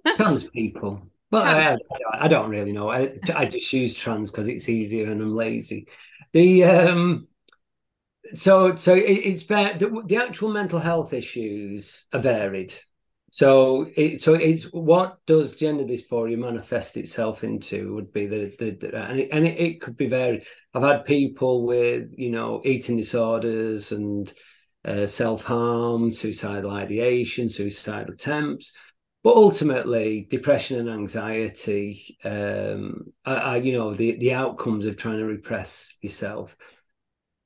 trans 0.15 0.45
people. 0.45 1.01
But 1.29 1.47
I, 1.47 1.77
I, 2.13 2.27
don't 2.27 2.51
really 2.51 2.71
know. 2.71 2.91
I, 2.91 3.17
I 3.33 3.45
just 3.45 3.73
use 3.73 3.95
trans 3.95 4.29
because 4.29 4.47
it's 4.47 4.69
easier 4.69 5.11
and 5.11 5.19
I'm 5.19 5.35
lazy. 5.35 5.87
The 6.31 6.63
um, 6.63 7.27
so 8.35 8.75
so 8.75 8.93
it, 8.93 9.01
it's 9.01 9.43
fair. 9.43 9.77
The, 9.77 10.03
the 10.05 10.17
actual 10.17 10.51
mental 10.51 10.79
health 10.79 11.13
issues 11.13 12.05
are 12.13 12.19
varied. 12.19 12.73
So 13.33 13.87
it, 13.95 14.21
so 14.21 14.35
it's 14.35 14.65
what 14.65 15.17
does 15.25 15.55
gender 15.55 15.85
dysphoria 15.85 16.37
manifest 16.37 16.97
itself 16.97 17.43
into 17.43 17.95
would 17.95 18.13
be 18.13 18.27
the, 18.27 18.55
the, 18.59 18.77
the 18.79 18.95
and, 18.95 19.19
it, 19.21 19.29
and 19.31 19.47
it, 19.47 19.59
it, 19.59 19.81
could 19.81 19.97
be 19.97 20.05
varied. 20.05 20.43
I've 20.75 20.83
had 20.83 21.03
people 21.03 21.65
with 21.65 22.11
you 22.15 22.29
know 22.29 22.61
eating 22.63 22.95
disorders 22.95 23.91
and 23.91 24.31
uh, 24.85 25.07
self 25.07 25.45
harm, 25.45 26.13
suicidal 26.13 26.69
ideation, 26.69 27.49
suicidal 27.49 28.13
attempts, 28.13 28.71
but 29.23 29.35
ultimately 29.35 30.27
depression 30.29 30.77
and 30.81 30.89
anxiety 30.91 32.19
um, 32.23 33.13
are, 33.25 33.37
are 33.37 33.57
you 33.57 33.75
know 33.75 33.95
the 33.95 34.15
the 34.19 34.33
outcomes 34.33 34.85
of 34.85 34.95
trying 34.95 35.17
to 35.17 35.25
repress 35.25 35.95
yourself. 36.03 36.55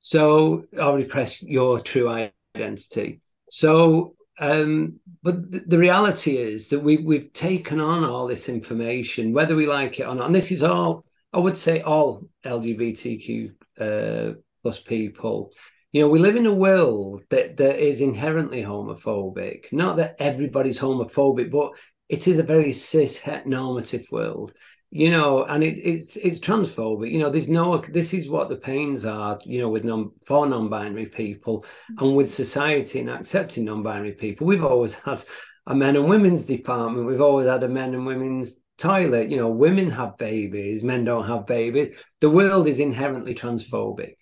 So 0.00 0.64
or 0.78 0.96
repress 0.96 1.42
your 1.42 1.80
true 1.80 2.10
identity. 2.54 3.22
So 3.48 4.16
um, 4.38 5.00
but 5.22 5.50
th- 5.50 5.64
the 5.66 5.78
reality 5.78 6.36
is 6.36 6.68
that 6.68 6.80
we 6.80 6.98
we've 6.98 7.32
taken 7.32 7.80
on 7.80 8.04
all 8.04 8.26
this 8.26 8.48
information, 8.48 9.32
whether 9.32 9.56
we 9.56 9.66
like 9.66 9.98
it 9.98 10.06
or 10.06 10.14
not. 10.14 10.26
And 10.26 10.34
this 10.34 10.52
is 10.52 10.62
all, 10.62 11.04
I 11.32 11.38
would 11.38 11.56
say, 11.56 11.80
all 11.80 12.28
LGBTQ 12.44 13.52
uh, 13.80 14.34
plus 14.62 14.80
people. 14.80 15.52
You 15.92 16.02
know, 16.02 16.08
we 16.08 16.18
live 16.18 16.36
in 16.36 16.46
a 16.46 16.52
world 16.52 17.24
that 17.30 17.56
that 17.56 17.78
is 17.78 18.00
inherently 18.00 18.62
homophobic. 18.62 19.72
Not 19.72 19.96
that 19.96 20.16
everybody's 20.18 20.78
homophobic, 20.78 21.50
but 21.50 21.72
it 22.08 22.28
is 22.28 22.38
a 22.38 22.42
very 22.42 22.72
cis 22.72 23.20
normative 23.44 24.06
world 24.10 24.52
you 24.90 25.10
know, 25.10 25.44
and 25.44 25.62
it's 25.62 25.78
it's 25.78 26.16
it's 26.16 26.40
transphobic. 26.40 27.10
You 27.10 27.18
know, 27.18 27.30
there's 27.30 27.48
no. 27.48 27.78
This 27.78 28.14
is 28.14 28.30
what 28.30 28.48
the 28.48 28.56
pains 28.56 29.04
are. 29.04 29.38
You 29.44 29.60
know, 29.60 29.68
with 29.68 29.84
non 29.84 30.12
for 30.24 30.46
non-binary 30.46 31.06
people 31.06 31.64
mm. 31.92 32.02
and 32.06 32.16
with 32.16 32.32
society 32.32 33.00
and 33.00 33.10
accepting 33.10 33.66
non-binary 33.66 34.12
people. 34.12 34.46
We've 34.46 34.64
always 34.64 34.94
had 34.94 35.24
a 35.66 35.74
men 35.74 35.96
and 35.96 36.08
women's 36.08 36.46
department. 36.46 37.06
We've 37.06 37.20
always 37.20 37.46
had 37.46 37.64
a 37.64 37.68
men 37.68 37.92
and 37.94 38.06
women's 38.06 38.56
toilet. 38.78 39.28
You 39.28 39.36
know, 39.36 39.50
women 39.50 39.90
have 39.90 40.16
babies, 40.16 40.82
men 40.82 41.04
don't 41.04 41.26
have 41.26 41.46
babies. 41.46 41.96
The 42.20 42.30
world 42.30 42.66
is 42.66 42.80
inherently 42.80 43.34
transphobic. 43.34 44.14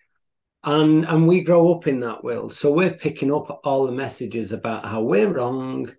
And 0.65 1.05
and 1.05 1.29
we 1.29 1.45
grow 1.45 1.75
up 1.75 1.87
in 1.87 2.01
that 2.01 2.25
world. 2.25 2.53
So 2.53 2.73
we're 2.73 2.95
picking 2.95 3.33
up 3.33 3.61
all 3.63 3.87
the 3.87 3.93
messages 3.93 4.51
about 4.51 4.85
how 4.85 5.03
we're 5.03 5.33
wrong 5.33 5.93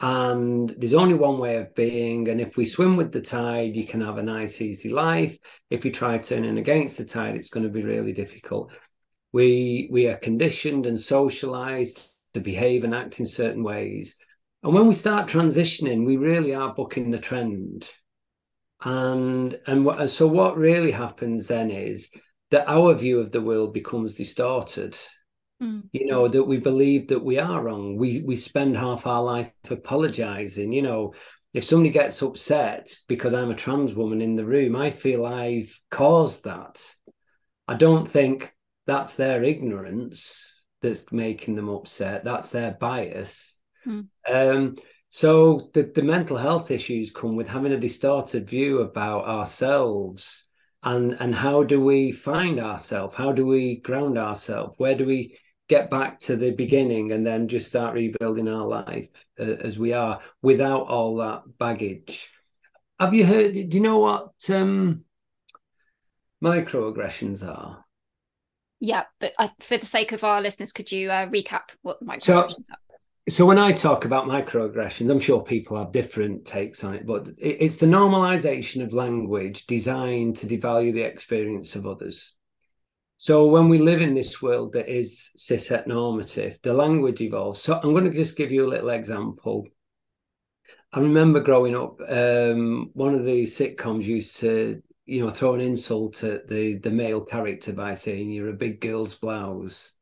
and 0.00 0.74
there's 0.76 0.94
only 0.94 1.14
one 1.14 1.38
way 1.38 1.56
of 1.56 1.74
being 1.74 2.28
and 2.28 2.38
if 2.40 2.56
we 2.56 2.66
swim 2.66 2.96
with 2.96 3.12
the 3.12 3.20
tide 3.20 3.74
you 3.74 3.86
can 3.86 4.02
have 4.02 4.18
a 4.18 4.22
nice 4.22 4.60
easy 4.60 4.90
life. 4.90 5.38
If 5.70 5.84
you 5.84 5.92
try 5.92 6.18
turning 6.18 6.58
against 6.58 6.98
the 6.98 7.04
tide 7.04 7.34
it's 7.34 7.48
going 7.48 7.64
to 7.64 7.72
be 7.72 7.82
really 7.82 8.12
difficult. 8.12 8.72
We 9.32 9.88
we 9.90 10.06
are 10.08 10.16
conditioned 10.16 10.84
and 10.84 11.00
socialized 11.00 12.10
to 12.34 12.40
behave 12.40 12.84
and 12.84 12.94
act 12.94 13.20
in 13.20 13.26
certain 13.26 13.62
ways. 13.62 14.16
And 14.62 14.74
when 14.74 14.86
we 14.86 14.94
start 14.94 15.28
transitioning 15.28 16.04
we 16.04 16.18
really 16.18 16.54
are 16.54 16.74
bucking 16.74 17.10
the 17.10 17.18
trend. 17.18 17.88
And 18.84 19.58
and 19.66 20.10
so 20.10 20.26
what 20.26 20.58
really 20.58 20.92
happens 20.92 21.46
then 21.46 21.70
is 21.70 22.10
that 22.50 22.68
our 22.68 22.94
view 22.94 23.18
of 23.20 23.30
the 23.30 23.40
world 23.40 23.72
becomes 23.72 24.16
distorted 24.16 24.98
Mm. 25.62 25.88
You 25.92 26.06
know 26.06 26.28
that 26.28 26.44
we 26.44 26.58
believe 26.58 27.08
that 27.08 27.24
we 27.24 27.38
are 27.38 27.62
wrong. 27.62 27.96
We 27.96 28.22
we 28.22 28.36
spend 28.36 28.76
half 28.76 29.06
our 29.06 29.22
life 29.22 29.50
apologizing. 29.70 30.72
You 30.72 30.82
know, 30.82 31.14
if 31.54 31.64
somebody 31.64 31.90
gets 31.90 32.20
upset 32.22 32.94
because 33.08 33.32
I'm 33.32 33.50
a 33.50 33.54
trans 33.54 33.94
woman 33.94 34.20
in 34.20 34.36
the 34.36 34.44
room, 34.44 34.76
I 34.76 34.90
feel 34.90 35.24
I've 35.24 35.78
caused 35.90 36.44
that. 36.44 36.84
I 37.66 37.76
don't 37.76 38.10
think 38.10 38.52
that's 38.86 39.16
their 39.16 39.42
ignorance 39.42 40.64
that's 40.82 41.10
making 41.10 41.56
them 41.56 41.68
upset. 41.68 42.24
That's 42.24 42.50
their 42.50 42.72
bias. 42.72 43.58
Mm. 43.86 44.08
Um, 44.28 44.76
so 45.08 45.70
the, 45.72 45.90
the 45.94 46.02
mental 46.02 46.36
health 46.36 46.70
issues 46.70 47.10
come 47.10 47.36
with 47.36 47.48
having 47.48 47.72
a 47.72 47.80
distorted 47.80 48.48
view 48.48 48.80
about 48.80 49.24
ourselves 49.24 50.44
and 50.82 51.16
and 51.18 51.34
how 51.34 51.62
do 51.62 51.80
we 51.80 52.12
find 52.12 52.60
ourselves? 52.60 53.16
How 53.16 53.32
do 53.32 53.46
we 53.46 53.76
ground 53.76 54.18
ourselves? 54.18 54.74
Where 54.76 54.94
do 54.94 55.06
we 55.06 55.38
get 55.68 55.90
back 55.90 56.18
to 56.20 56.36
the 56.36 56.52
beginning 56.52 57.12
and 57.12 57.26
then 57.26 57.48
just 57.48 57.66
start 57.66 57.94
rebuilding 57.94 58.48
our 58.48 58.66
life 58.66 59.26
uh, 59.38 59.42
as 59.42 59.78
we 59.78 59.92
are 59.92 60.20
without 60.42 60.88
all 60.88 61.16
that 61.16 61.42
baggage. 61.58 62.30
Have 63.00 63.14
you 63.14 63.26
heard? 63.26 63.52
Do 63.52 63.76
you 63.76 63.80
know 63.80 63.98
what 63.98 64.32
um, 64.50 65.04
microaggressions 66.42 67.46
are? 67.46 67.84
Yeah, 68.80 69.04
but 69.20 69.32
uh, 69.38 69.48
for 69.60 69.78
the 69.78 69.86
sake 69.86 70.12
of 70.12 70.22
our 70.22 70.40
listeners, 70.40 70.72
could 70.72 70.92
you 70.92 71.10
uh, 71.10 71.26
recap 71.26 71.70
what 71.82 72.02
microaggressions 72.04 72.20
so, 72.20 72.38
are? 72.38 72.78
So 73.28 73.44
when 73.44 73.58
I 73.58 73.72
talk 73.72 74.04
about 74.04 74.26
microaggressions, 74.26 75.10
I'm 75.10 75.18
sure 75.18 75.42
people 75.42 75.76
have 75.78 75.92
different 75.92 76.44
takes 76.44 76.84
on 76.84 76.94
it, 76.94 77.06
but 77.06 77.28
it's 77.38 77.76
the 77.76 77.86
normalization 77.86 78.84
of 78.84 78.92
language 78.92 79.66
designed 79.66 80.36
to 80.36 80.46
devalue 80.46 80.94
the 80.94 81.02
experience 81.02 81.74
of 81.74 81.86
others. 81.86 82.34
So 83.18 83.46
when 83.46 83.68
we 83.68 83.78
live 83.78 84.02
in 84.02 84.14
this 84.14 84.42
world 84.42 84.74
that 84.74 84.88
is 84.88 85.30
cis 85.36 85.72
normative, 85.86 86.58
the 86.62 86.74
language 86.74 87.20
evolves. 87.22 87.62
So 87.62 87.74
I'm 87.74 87.92
going 87.92 88.04
to 88.04 88.10
just 88.10 88.36
give 88.36 88.52
you 88.52 88.66
a 88.66 88.68
little 88.68 88.90
example. 88.90 89.66
I 90.92 91.00
remember 91.00 91.40
growing 91.40 91.74
up, 91.74 91.98
um, 92.08 92.90
one 92.92 93.14
of 93.14 93.24
the 93.24 93.44
sitcoms 93.44 94.04
used 94.04 94.36
to, 94.40 94.82
you 95.06 95.24
know, 95.24 95.30
throw 95.30 95.54
an 95.54 95.60
insult 95.60 96.22
at 96.24 96.48
the 96.48 96.78
the 96.78 96.90
male 96.90 97.22
character 97.22 97.72
by 97.72 97.94
saying 97.94 98.30
you're 98.30 98.50
a 98.50 98.54
big 98.54 98.80
girl's 98.80 99.14
blouse, 99.14 99.92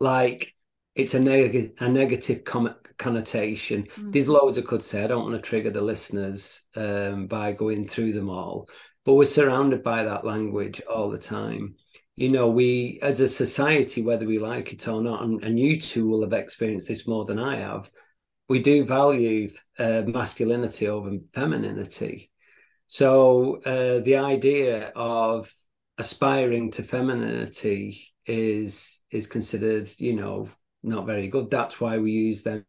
like 0.00 0.54
it's 0.94 1.14
a 1.14 1.20
negative 1.20 1.72
a 1.78 1.88
negative 1.88 2.44
com- 2.44 2.76
connotation. 2.98 3.84
Mm-hmm. 3.84 4.10
There's 4.12 4.28
loads 4.28 4.58
I 4.58 4.62
could 4.62 4.82
say. 4.82 5.02
I 5.02 5.08
don't 5.08 5.24
want 5.24 5.34
to 5.34 5.48
trigger 5.48 5.70
the 5.70 5.82
listeners 5.82 6.66
um, 6.76 7.26
by 7.26 7.52
going 7.52 7.88
through 7.88 8.12
them 8.12 8.30
all, 8.30 8.68
but 9.04 9.14
we're 9.14 9.24
surrounded 9.24 9.82
by 9.82 10.04
that 10.04 10.24
language 10.24 10.80
all 10.82 11.10
the 11.10 11.18
time 11.18 11.76
you 12.16 12.28
know, 12.28 12.48
we 12.48 12.98
as 13.02 13.20
a 13.20 13.28
society, 13.28 14.02
whether 14.02 14.26
we 14.26 14.38
like 14.38 14.72
it 14.72 14.86
or 14.88 15.02
not, 15.02 15.22
and, 15.22 15.42
and 15.42 15.58
you 15.58 15.80
two 15.80 16.06
will 16.08 16.22
have 16.22 16.32
experienced 16.32 16.88
this 16.88 17.08
more 17.08 17.24
than 17.24 17.38
I 17.38 17.56
have, 17.56 17.90
we 18.48 18.60
do 18.60 18.84
value 18.84 19.50
uh, 19.78 20.02
masculinity 20.06 20.88
over 20.88 21.16
femininity. 21.32 22.30
So 22.86 23.62
uh, 23.62 24.00
the 24.04 24.16
idea 24.16 24.92
of 24.94 25.52
aspiring 25.98 26.70
to 26.72 26.82
femininity 26.82 28.12
is 28.26 29.02
is 29.10 29.26
considered, 29.26 29.90
you 29.96 30.14
know, 30.14 30.48
not 30.82 31.06
very 31.06 31.28
good. 31.28 31.50
That's 31.50 31.80
why 31.80 31.98
we 31.98 32.12
use 32.12 32.42
them 32.42 32.64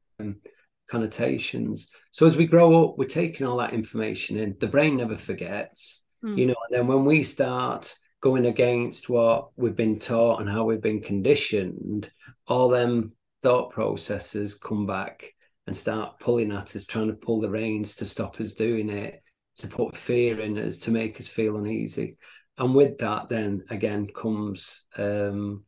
connotations. 0.90 1.88
So 2.12 2.26
as 2.26 2.38
we 2.38 2.46
grow 2.46 2.86
up, 2.86 2.98
we're 2.98 3.06
taking 3.06 3.46
all 3.46 3.58
that 3.58 3.74
information 3.74 4.38
in. 4.38 4.56
The 4.60 4.68
brain 4.68 4.98
never 4.98 5.18
forgets, 5.18 6.04
mm. 6.24 6.38
you 6.38 6.46
know. 6.48 6.56
And 6.70 6.80
then 6.80 6.88
when 6.88 7.06
we 7.06 7.24
start 7.24 7.96
going 8.26 8.48
against 8.48 9.08
what 9.08 9.50
we've 9.56 9.76
been 9.76 10.00
taught 10.00 10.42
and 10.42 10.50
how 10.50 10.64
we've 10.64 10.82
been 10.82 11.00
conditioned, 11.00 12.10
all 12.48 12.70
them 12.70 13.12
thought 13.44 13.70
processes 13.70 14.56
come 14.56 14.88
back 14.88 15.32
and 15.68 15.78
start 15.78 16.20
pulling 16.20 16.52
at 16.52 16.76
us, 16.76 16.88
trying 16.88 17.06
to 17.06 17.14
pull 17.14 17.40
the 17.40 17.48
reins 17.48 17.96
to 17.96 18.04
stop 18.04 18.42
us 18.42 18.54
doing 18.54 18.90
it, 18.90 19.22
to 19.58 19.68
put 19.68 19.96
fear 19.96 20.40
in 20.40 20.58
us, 20.58 20.78
to 20.78 20.90
make 20.90 21.20
us 21.20 21.28
feel 21.28 21.56
uneasy. 21.58 22.18
And 22.58 22.74
with 22.74 22.98
that, 22.98 23.30
then 23.30 23.64
again 23.70 24.08
comes 24.08 24.86
um, 24.98 25.64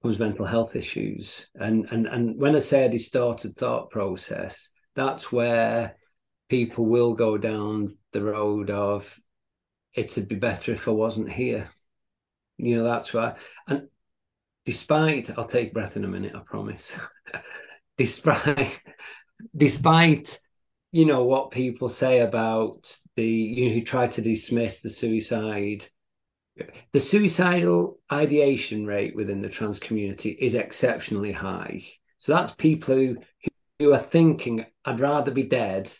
comes 0.00 0.20
mental 0.20 0.46
health 0.46 0.76
issues. 0.76 1.48
And 1.56 1.88
and 1.90 2.06
and 2.06 2.38
when 2.40 2.54
I 2.54 2.60
say 2.60 2.84
a 2.84 2.88
distorted 2.88 3.56
thought 3.56 3.90
process, 3.90 4.68
that's 4.94 5.32
where 5.32 5.96
people 6.48 6.86
will 6.86 7.14
go 7.14 7.36
down 7.36 7.96
the 8.12 8.22
road 8.22 8.70
of 8.70 9.18
it'd 9.96 10.28
be 10.28 10.36
better 10.36 10.72
if 10.72 10.88
I 10.88 10.92
wasn't 10.92 11.32
here. 11.32 11.70
You 12.58 12.76
know, 12.76 12.84
that's 12.84 13.12
why. 13.12 13.36
And 13.66 13.88
despite, 14.64 15.36
I'll 15.36 15.46
take 15.46 15.72
breath 15.72 15.96
in 15.96 16.04
a 16.04 16.08
minute, 16.08 16.34
I 16.34 16.40
promise. 16.40 16.92
despite, 17.96 18.80
despite, 19.56 20.38
you 20.92 21.06
know, 21.06 21.24
what 21.24 21.50
people 21.50 21.88
say 21.88 22.20
about 22.20 22.96
the, 23.16 23.26
you 23.26 23.68
know, 23.68 23.74
who 23.74 23.82
try 23.82 24.06
to 24.06 24.22
dismiss 24.22 24.80
the 24.80 24.90
suicide, 24.90 25.86
the 26.92 27.00
suicidal 27.00 27.98
ideation 28.12 28.86
rate 28.86 29.14
within 29.14 29.42
the 29.42 29.48
trans 29.48 29.78
community 29.78 30.30
is 30.30 30.54
exceptionally 30.54 31.32
high. 31.32 31.84
So 32.18 32.32
that's 32.32 32.52
people 32.52 32.94
who, 32.94 33.16
who 33.78 33.92
are 33.92 33.98
thinking, 33.98 34.64
I'd 34.84 35.00
rather 35.00 35.30
be 35.30 35.42
dead 35.42 35.90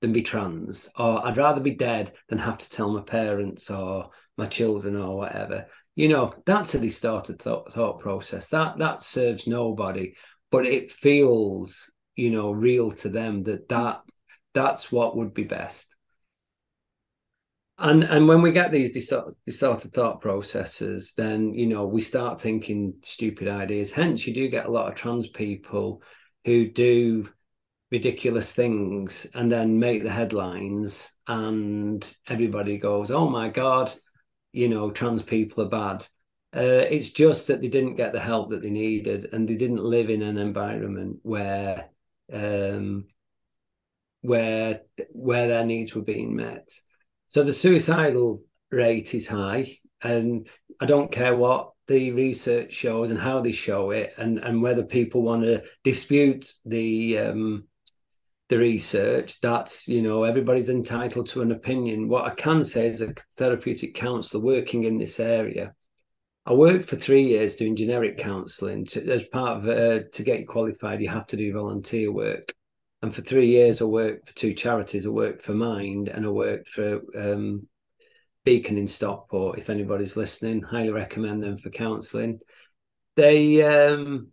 than 0.00 0.12
be 0.12 0.22
trans, 0.22 0.88
or 0.98 1.26
I'd 1.26 1.36
rather 1.36 1.60
be 1.60 1.72
dead 1.74 2.12
than 2.28 2.38
have 2.38 2.58
to 2.58 2.70
tell 2.70 2.90
my 2.92 3.00
parents 3.02 3.70
or 3.70 4.10
my 4.36 4.46
children 4.46 4.96
or 4.96 5.16
whatever. 5.16 5.66
You 5.96 6.08
know, 6.08 6.34
that's 6.46 6.74
a 6.74 6.78
distorted 6.78 7.40
thought, 7.40 7.72
thought 7.72 8.00
process. 8.00 8.48
That 8.48 8.78
that 8.78 9.02
serves 9.02 9.46
nobody, 9.46 10.14
but 10.50 10.66
it 10.66 10.92
feels, 10.92 11.90
you 12.14 12.30
know, 12.30 12.50
real 12.52 12.92
to 12.92 13.08
them 13.08 13.42
that 13.44 13.68
that 13.68 14.02
that's 14.54 14.92
what 14.92 15.16
would 15.16 15.34
be 15.34 15.44
best. 15.44 15.94
and 17.78 18.02
and 18.02 18.26
when 18.26 18.42
we 18.42 18.52
get 18.52 18.72
these 18.72 18.90
distorted, 18.90 19.34
distorted 19.46 19.92
thought 19.92 20.20
processes 20.20 21.12
then 21.16 21.54
you 21.54 21.66
know 21.66 21.86
we 21.86 22.00
start 22.00 22.40
thinking 22.40 22.94
stupid 23.04 23.48
ideas 23.48 23.92
hence 23.92 24.26
you 24.26 24.34
do 24.34 24.48
get 24.48 24.66
a 24.66 24.70
lot 24.70 24.88
of 24.88 24.94
trans 24.94 25.28
people 25.28 26.02
who 26.44 26.68
do 26.70 27.28
ridiculous 27.90 28.52
things 28.52 29.26
and 29.34 29.50
then 29.50 29.78
make 29.78 30.02
the 30.02 30.10
headlines 30.10 31.10
and 31.26 32.14
everybody 32.28 32.76
goes 32.76 33.10
oh 33.10 33.28
my 33.28 33.48
god 33.48 33.90
you 34.52 34.68
know 34.68 34.90
trans 34.90 35.22
people 35.22 35.64
are 35.64 35.68
bad. 35.68 36.06
Uh, 36.56 36.82
it's 36.90 37.10
just 37.10 37.46
that 37.46 37.60
they 37.60 37.68
didn't 37.68 37.96
get 37.96 38.12
the 38.12 38.20
help 38.20 38.50
that 38.50 38.62
they 38.62 38.70
needed 38.70 39.28
and 39.32 39.48
they 39.48 39.54
didn't 39.54 39.84
live 39.84 40.08
in 40.08 40.22
an 40.22 40.38
environment 40.38 41.18
where 41.22 41.90
um, 42.32 43.04
where 44.22 44.80
where 45.10 45.48
their 45.48 45.64
needs 45.64 45.94
were 45.94 46.02
being 46.02 46.34
met. 46.34 46.68
So 47.28 47.42
the 47.42 47.52
suicidal 47.52 48.42
rate 48.70 49.14
is 49.14 49.26
high, 49.26 49.78
and 50.02 50.48
I 50.80 50.86
don't 50.86 51.12
care 51.12 51.36
what 51.36 51.72
the 51.86 52.10
research 52.12 52.72
shows 52.72 53.10
and 53.10 53.20
how 53.20 53.40
they 53.40 53.52
show 53.52 53.90
it, 53.90 54.14
and 54.16 54.38
and 54.38 54.62
whether 54.62 54.82
people 54.82 55.22
want 55.22 55.42
to 55.44 55.62
dispute 55.84 56.52
the 56.64 57.18
um, 57.18 57.67
the 58.48 58.58
research. 58.58 59.40
That's 59.40 59.86
you 59.88 60.02
know 60.02 60.24
everybody's 60.24 60.70
entitled 60.70 61.28
to 61.28 61.42
an 61.42 61.52
opinion. 61.52 62.08
What 62.08 62.24
I 62.24 62.34
can 62.34 62.64
say 62.64 62.88
as 62.88 63.00
a 63.00 63.14
therapeutic 63.36 63.94
counsellor 63.94 64.42
working 64.42 64.84
in 64.84 64.98
this 64.98 65.20
area, 65.20 65.74
I 66.46 66.54
worked 66.54 66.86
for 66.86 66.96
three 66.96 67.26
years 67.26 67.56
doing 67.56 67.76
generic 67.76 68.18
counselling. 68.18 68.86
As 69.08 69.24
part 69.24 69.58
of 69.58 69.68
uh, 69.68 70.08
to 70.12 70.22
get 70.22 70.48
qualified, 70.48 71.00
you 71.00 71.08
have 71.08 71.26
to 71.28 71.36
do 71.36 71.52
volunteer 71.52 72.10
work. 72.10 72.54
And 73.02 73.14
for 73.14 73.22
three 73.22 73.48
years, 73.48 73.80
I 73.80 73.84
worked 73.84 74.26
for 74.26 74.34
two 74.34 74.54
charities. 74.54 75.06
I 75.06 75.10
worked 75.10 75.42
for 75.42 75.54
Mind 75.54 76.08
and 76.08 76.26
I 76.26 76.30
worked 76.30 76.68
for 76.68 77.00
um, 77.16 77.68
Beacon 78.44 78.76
in 78.76 78.88
Stockport. 78.88 79.58
If 79.58 79.70
anybody's 79.70 80.16
listening, 80.16 80.62
highly 80.62 80.90
recommend 80.90 81.42
them 81.42 81.58
for 81.58 81.70
counselling. 81.70 82.40
They 83.14 83.62
um, 83.62 84.28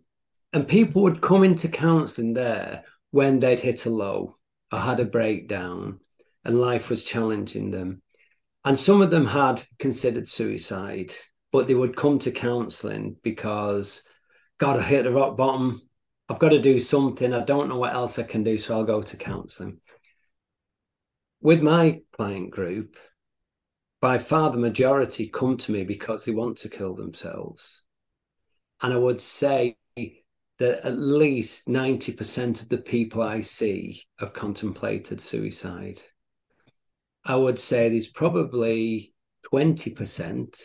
and 0.52 0.66
people 0.66 1.02
would 1.02 1.20
come 1.20 1.44
into 1.44 1.68
counselling 1.68 2.32
there 2.32 2.84
when 3.10 3.40
they'd 3.40 3.60
hit 3.60 3.86
a 3.86 3.90
low 3.90 4.36
or 4.72 4.78
had 4.78 5.00
a 5.00 5.04
breakdown 5.04 6.00
and 6.44 6.60
life 6.60 6.90
was 6.90 7.04
challenging 7.04 7.70
them. 7.70 8.02
And 8.64 8.78
some 8.78 9.00
of 9.00 9.10
them 9.10 9.26
had 9.26 9.62
considered 9.78 10.28
suicide, 10.28 11.12
but 11.52 11.66
they 11.66 11.74
would 11.74 11.96
come 11.96 12.18
to 12.20 12.30
counselling 12.30 13.16
because, 13.22 14.02
God, 14.58 14.78
I 14.80 14.82
hit 14.82 15.04
the 15.04 15.12
rock 15.12 15.36
bottom. 15.36 15.80
I've 16.28 16.40
got 16.40 16.48
to 16.48 16.60
do 16.60 16.78
something. 16.80 17.32
I 17.32 17.44
don't 17.44 17.68
know 17.68 17.78
what 17.78 17.94
else 17.94 18.18
I 18.18 18.24
can 18.24 18.42
do, 18.42 18.58
so 18.58 18.76
I'll 18.76 18.84
go 18.84 19.02
to 19.02 19.16
counselling. 19.16 19.78
With 21.40 21.62
my 21.62 22.00
client 22.12 22.50
group, 22.50 22.96
by 24.00 24.18
far 24.18 24.50
the 24.50 24.58
majority 24.58 25.28
come 25.28 25.56
to 25.58 25.72
me 25.72 25.84
because 25.84 26.24
they 26.24 26.32
want 26.32 26.58
to 26.58 26.68
kill 26.68 26.94
themselves. 26.94 27.82
And 28.82 28.92
I 28.92 28.96
would 28.96 29.20
say 29.20 29.76
that 30.58 30.86
at 30.86 30.98
least 30.98 31.66
90% 31.66 32.62
of 32.62 32.68
the 32.68 32.78
people 32.78 33.22
I 33.22 33.42
see 33.42 34.04
have 34.18 34.32
contemplated 34.32 35.20
suicide. 35.20 36.00
I 37.24 37.36
would 37.36 37.58
say 37.58 37.88
there's 37.88 38.06
probably 38.06 39.12
20% 39.52 40.60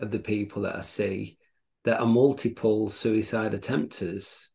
of 0.00 0.10
the 0.10 0.18
people 0.18 0.62
that 0.62 0.76
I 0.76 0.80
see 0.80 1.38
that 1.84 2.00
are 2.00 2.06
multiple 2.06 2.90
suicide 2.90 3.52
attempters 3.52 4.48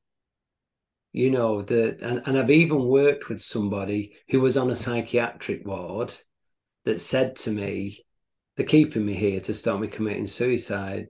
you 1.13 1.29
know 1.29 1.61
the 1.61 1.95
and, 2.01 2.23
and 2.25 2.37
i've 2.37 2.49
even 2.49 2.87
worked 2.87 3.29
with 3.29 3.39
somebody 3.39 4.17
who 4.29 4.41
was 4.41 4.57
on 4.57 4.71
a 4.71 4.75
psychiatric 4.75 5.65
ward 5.65 6.13
that 6.85 6.99
said 6.99 7.35
to 7.35 7.51
me 7.51 8.03
they're 8.57 8.65
keeping 8.65 9.05
me 9.05 9.13
here 9.13 9.39
to 9.39 9.53
stop 9.53 9.79
me 9.79 9.87
committing 9.87 10.27
suicide 10.27 11.07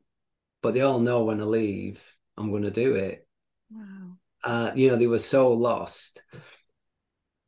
but 0.61 0.74
they 0.74 0.82
all 0.82 0.99
know 0.99 1.24
when 1.24 1.41
i 1.41 1.45
leave 1.45 2.03
i'm 2.38 2.51
going 2.51 2.63
to 2.63 2.71
do 2.71 2.95
it 2.95 3.26
wow 3.74 4.17
uh, 4.43 4.71
you 4.76 4.89
know 4.89 4.97
they 4.97 5.07
were 5.07 5.17
so 5.17 5.51
lost 5.51 6.21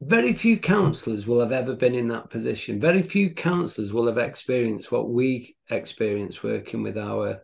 very 0.01 0.33
few 0.33 0.59
counselors 0.59 1.25
will 1.25 1.39
have 1.39 1.51
ever 1.51 1.73
been 1.73 1.95
in 1.95 2.07
that 2.07 2.29
position 2.29 2.79
very 2.79 3.01
few 3.01 3.33
counselors 3.33 3.93
will 3.93 4.07
have 4.07 4.17
experienced 4.17 4.91
what 4.91 5.09
we 5.09 5.55
experience 5.69 6.43
working 6.43 6.83
with 6.83 6.97
our 6.97 7.41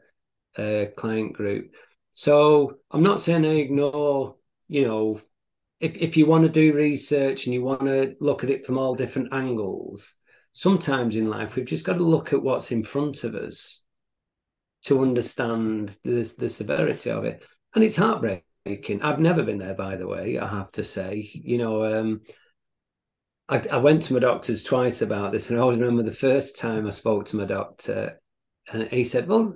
uh, 0.58 0.86
client 0.98 1.34
group 1.34 1.72
so 2.12 2.76
i'm 2.92 3.04
not 3.04 3.22
saying 3.22 3.46
i 3.46 3.50
ignore 3.50 4.36
you 4.72 4.88
know, 4.88 5.20
if 5.82 5.98
if 5.98 6.16
you 6.16 6.26
want 6.26 6.44
to 6.44 6.50
do 6.50 6.74
research 6.74 7.46
and 7.46 7.54
you 7.54 7.62
want 7.62 7.82
to 7.82 8.16
look 8.22 8.42
at 8.42 8.50
it 8.50 8.66
from 8.66 8.78
all 8.78 8.96
different 8.96 9.34
angles, 9.34 10.14
sometimes 10.54 11.18
in 11.18 11.30
life 11.30 11.56
we've 11.58 11.66
just 11.66 11.84
got 11.84 11.96
to 11.96 12.04
look 12.04 12.32
at 12.32 12.42
what's 12.42 12.72
in 12.72 12.82
front 12.82 13.26
of 13.26 13.36
us 13.36 13.84
to 14.86 15.02
understand 15.02 15.92
the 16.06 16.34
the 16.38 16.48
severity 16.48 17.12
of 17.12 17.26
it. 17.26 17.44
And 17.76 17.84
it's 17.84 17.98
heartbreaking. 17.98 18.44
I've 18.66 19.20
never 19.20 19.44
been 19.44 19.58
there, 19.58 19.74
by 19.74 19.96
the 19.96 20.08
way. 20.08 20.38
I 20.38 20.48
have 20.48 20.72
to 20.74 20.84
say, 20.84 21.30
you 21.34 21.58
know. 21.58 22.00
Um, 22.00 22.22
I, 23.50 23.62
I 23.70 23.78
went 23.78 24.04
to 24.04 24.14
my 24.14 24.20
doctors 24.20 24.64
twice 24.64 25.02
about 25.02 25.34
this, 25.34 25.50
and 25.50 25.60
I 25.60 25.62
always 25.62 25.78
remember 25.78 26.04
the 26.04 26.16
first 26.16 26.58
time 26.58 26.88
I 26.88 26.92
spoke 26.92 27.26
to 27.28 27.36
my 27.36 27.46
doctor, 27.46 28.22
and 28.72 28.88
he 28.88 29.04
said, 29.04 29.28
"Well, 29.28 29.56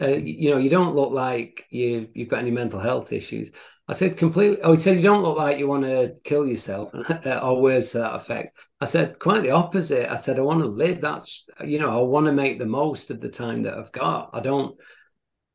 uh, 0.00 0.08
you 0.08 0.50
know, 0.50 0.56
you 0.56 0.70
don't 0.70 0.94
look 0.96 1.12
like 1.12 1.66
you 1.70 2.08
you've 2.14 2.30
got 2.30 2.40
any 2.40 2.50
mental 2.50 2.80
health 2.80 3.12
issues." 3.12 3.50
I 3.86 3.92
said 3.92 4.16
completely. 4.16 4.62
Oh, 4.62 4.72
he 4.72 4.78
said 4.78 4.96
you 4.96 5.02
don't 5.02 5.22
look 5.22 5.36
like 5.36 5.58
you 5.58 5.68
want 5.68 5.84
to 5.84 6.14
kill 6.24 6.46
yourself, 6.46 6.90
or 7.26 7.60
words 7.60 7.90
to 7.90 7.98
that 7.98 8.14
effect. 8.14 8.52
I 8.80 8.86
said 8.86 9.18
quite 9.18 9.42
the 9.42 9.50
opposite. 9.50 10.10
I 10.10 10.16
said 10.16 10.38
I 10.38 10.42
want 10.42 10.60
to 10.60 10.66
live. 10.66 11.02
That's 11.02 11.44
you 11.62 11.78
know 11.78 11.90
I 11.90 12.02
want 12.02 12.26
to 12.26 12.32
make 12.32 12.58
the 12.58 12.66
most 12.66 13.10
of 13.10 13.20
the 13.20 13.28
time 13.28 13.62
that 13.64 13.76
I've 13.76 13.92
got. 13.92 14.30
I 14.32 14.40
don't, 14.40 14.74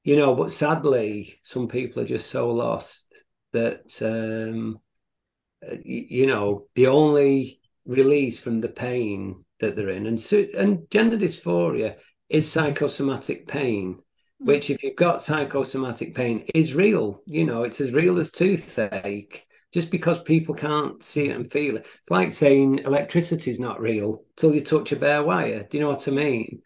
you 0.03 0.15
know. 0.15 0.35
But 0.35 0.51
sadly, 0.51 1.39
some 1.43 1.67
people 1.67 2.01
are 2.01 2.07
just 2.07 2.29
so 2.29 2.49
lost 2.51 3.13
that 3.53 4.01
um, 4.01 4.79
uh, 5.65 5.75
you 5.83 6.27
know 6.27 6.67
the 6.75 6.87
only 6.87 7.59
release 7.85 8.39
from 8.39 8.61
the 8.61 8.69
pain 8.69 9.43
that 9.59 9.75
they're 9.75 9.89
in, 9.89 10.05
and 10.05 10.33
and 10.55 10.89
gender 10.89 11.17
dysphoria 11.17 11.95
is 12.29 12.47
mm-hmm. 12.47 12.67
psychosomatic 12.67 13.47
pain 13.47 13.95
mm. 13.95 14.45
which 14.45 14.69
if 14.69 14.83
you've 14.83 14.95
got 14.95 15.23
psychosomatic 15.23 16.15
pain 16.15 16.45
is 16.53 16.75
real. 16.75 17.21
You 17.25 17.45
know 17.45 17.63
it's 17.63 17.81
as 17.81 17.91
real 17.91 18.17
as 18.19 18.31
toothache. 18.31 19.45
Just 19.71 19.91
because 19.91 20.19
people 20.21 20.55
can't 20.55 21.03
see 21.03 21.29
it 21.29 21.35
and 21.35 21.51
feel 21.51 21.75
it. 21.75 21.85
It's 22.01 22.09
like 22.09 22.31
saying 22.31 22.79
electricity 22.79 23.51
is 23.51 23.59
not 23.59 23.79
real 23.79 24.23
till 24.35 24.55
you 24.55 24.61
touch 24.61 24.91
a 24.91 24.95
bare 24.95 25.21
wire. 25.21 25.61
Do 25.61 25.77
you 25.77 25.83
know 25.83 25.91
what 25.91 26.07
i 26.07 26.11
mean 26.11 26.63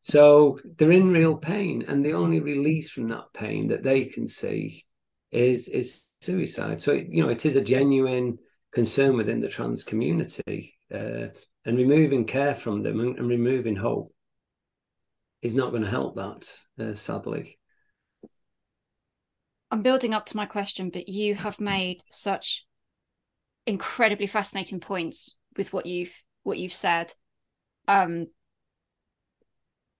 so 0.00 0.58
they're 0.76 0.92
in 0.92 1.12
real 1.12 1.36
pain 1.36 1.84
and 1.88 2.04
the 2.04 2.12
only 2.12 2.40
release 2.40 2.90
from 2.90 3.08
that 3.08 3.24
pain 3.34 3.68
that 3.68 3.82
they 3.82 4.04
can 4.04 4.26
see 4.26 4.84
is 5.30 5.68
is 5.68 6.04
suicide 6.20 6.80
so 6.80 6.92
you 6.92 7.22
know 7.22 7.28
it 7.28 7.44
is 7.46 7.56
a 7.56 7.60
genuine 7.60 8.38
concern 8.72 9.16
within 9.16 9.40
the 9.40 9.48
trans 9.48 9.84
community 9.84 10.74
uh, 10.94 11.26
and 11.64 11.76
removing 11.76 12.24
care 12.24 12.54
from 12.54 12.82
them 12.82 13.00
and, 13.00 13.18
and 13.18 13.28
removing 13.28 13.76
hope 13.76 14.12
is 15.42 15.54
not 15.54 15.70
going 15.70 15.82
to 15.82 15.90
help 15.90 16.16
that, 16.16 16.48
uh, 16.80 16.94
sadly. 16.94 17.58
I'm 19.70 19.82
building 19.82 20.14
up 20.14 20.26
to 20.26 20.36
my 20.36 20.46
question, 20.46 20.90
but 20.90 21.08
you 21.08 21.34
have 21.34 21.60
made 21.60 22.02
such 22.10 22.66
incredibly 23.66 24.26
fascinating 24.26 24.80
points 24.80 25.36
with 25.56 25.72
what 25.72 25.86
you've 25.86 26.14
what 26.42 26.58
you've 26.58 26.72
said. 26.72 27.12
Um, 27.86 28.28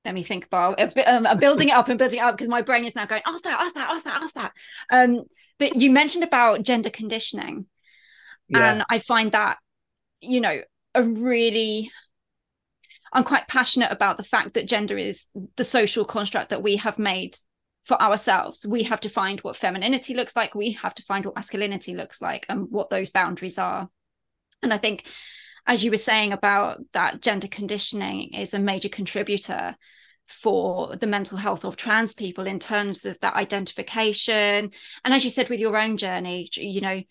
let 0.08 0.14
me 0.14 0.22
think 0.22 0.46
about 0.46 0.80
um, 1.06 1.26
I'm 1.26 1.36
building 1.36 1.68
it 1.68 1.72
up 1.72 1.88
and 1.88 1.98
building 1.98 2.18
it 2.18 2.22
up 2.22 2.34
because 2.34 2.48
my 2.48 2.62
brain 2.62 2.86
is 2.86 2.96
now 2.96 3.04
going, 3.04 3.20
ask 3.26 3.44
that, 3.44 3.60
ask 3.60 3.74
that, 3.74 3.90
ask 3.90 4.04
that, 4.06 4.22
ask 4.22 4.34
that. 4.36 4.52
Um, 4.90 5.24
but 5.58 5.76
you 5.76 5.90
mentioned 5.90 6.24
about 6.24 6.62
gender 6.62 6.88
conditioning, 6.88 7.66
yeah. 8.48 8.72
and 8.72 8.84
I 8.88 9.00
find 9.00 9.32
that 9.32 9.58
you 10.22 10.40
know 10.40 10.62
a 10.94 11.02
really 11.02 11.90
I'm 13.12 13.24
quite 13.24 13.48
passionate 13.48 13.92
about 13.92 14.16
the 14.16 14.22
fact 14.22 14.54
that 14.54 14.66
gender 14.66 14.96
is 14.96 15.26
the 15.56 15.64
social 15.64 16.06
construct 16.06 16.48
that 16.50 16.62
we 16.62 16.76
have 16.76 16.98
made 16.98 17.36
for 17.84 18.00
ourselves. 18.00 18.66
We 18.66 18.84
have 18.84 19.00
to 19.00 19.10
find 19.10 19.40
what 19.40 19.56
femininity 19.56 20.14
looks 20.14 20.34
like. 20.36 20.54
We 20.54 20.72
have 20.72 20.94
to 20.94 21.02
find 21.02 21.26
what 21.26 21.36
masculinity 21.36 21.94
looks 21.94 22.22
like 22.22 22.46
and 22.48 22.70
what 22.70 22.88
those 22.88 23.10
boundaries 23.10 23.58
are. 23.58 23.90
And 24.62 24.72
I 24.72 24.78
think, 24.78 25.04
as 25.66 25.84
you 25.84 25.90
were 25.90 25.98
saying 25.98 26.32
about 26.32 26.78
that 26.94 27.20
gender 27.20 27.48
conditioning 27.48 28.32
is 28.32 28.54
a 28.54 28.58
major 28.58 28.88
contributor 28.88 29.76
for 30.28 30.94
the 30.96 31.06
mental 31.06 31.38
health 31.38 31.64
of 31.64 31.76
trans 31.76 32.14
people 32.14 32.46
in 32.46 32.58
terms 32.58 33.04
of 33.04 33.18
that 33.20 33.34
identification. 33.34 34.70
And 35.04 35.14
as 35.14 35.24
you 35.24 35.30
said, 35.30 35.48
with 35.48 35.60
your 35.60 35.76
own 35.76 35.96
journey, 35.96 36.48
you 36.54 36.80
know, 36.80 37.02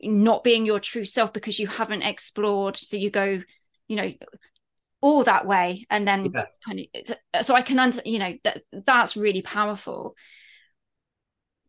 not 0.00 0.44
being 0.44 0.66
your 0.66 0.80
true 0.80 1.04
self 1.04 1.32
because 1.32 1.58
you 1.58 1.66
haven't 1.66 2.02
explored. 2.02 2.76
So 2.76 2.96
you 2.96 3.10
go, 3.10 3.40
you 3.86 3.96
know, 3.96 4.12
all 5.04 5.22
that 5.22 5.46
way 5.46 5.86
and 5.90 6.08
then 6.08 6.32
yeah. 6.34 6.46
kind 6.64 6.80
of 6.80 7.44
so 7.44 7.54
i 7.54 7.60
can 7.60 7.78
under 7.78 8.00
you 8.06 8.18
know 8.18 8.32
that 8.42 8.62
that's 8.72 9.18
really 9.18 9.42
powerful 9.42 10.16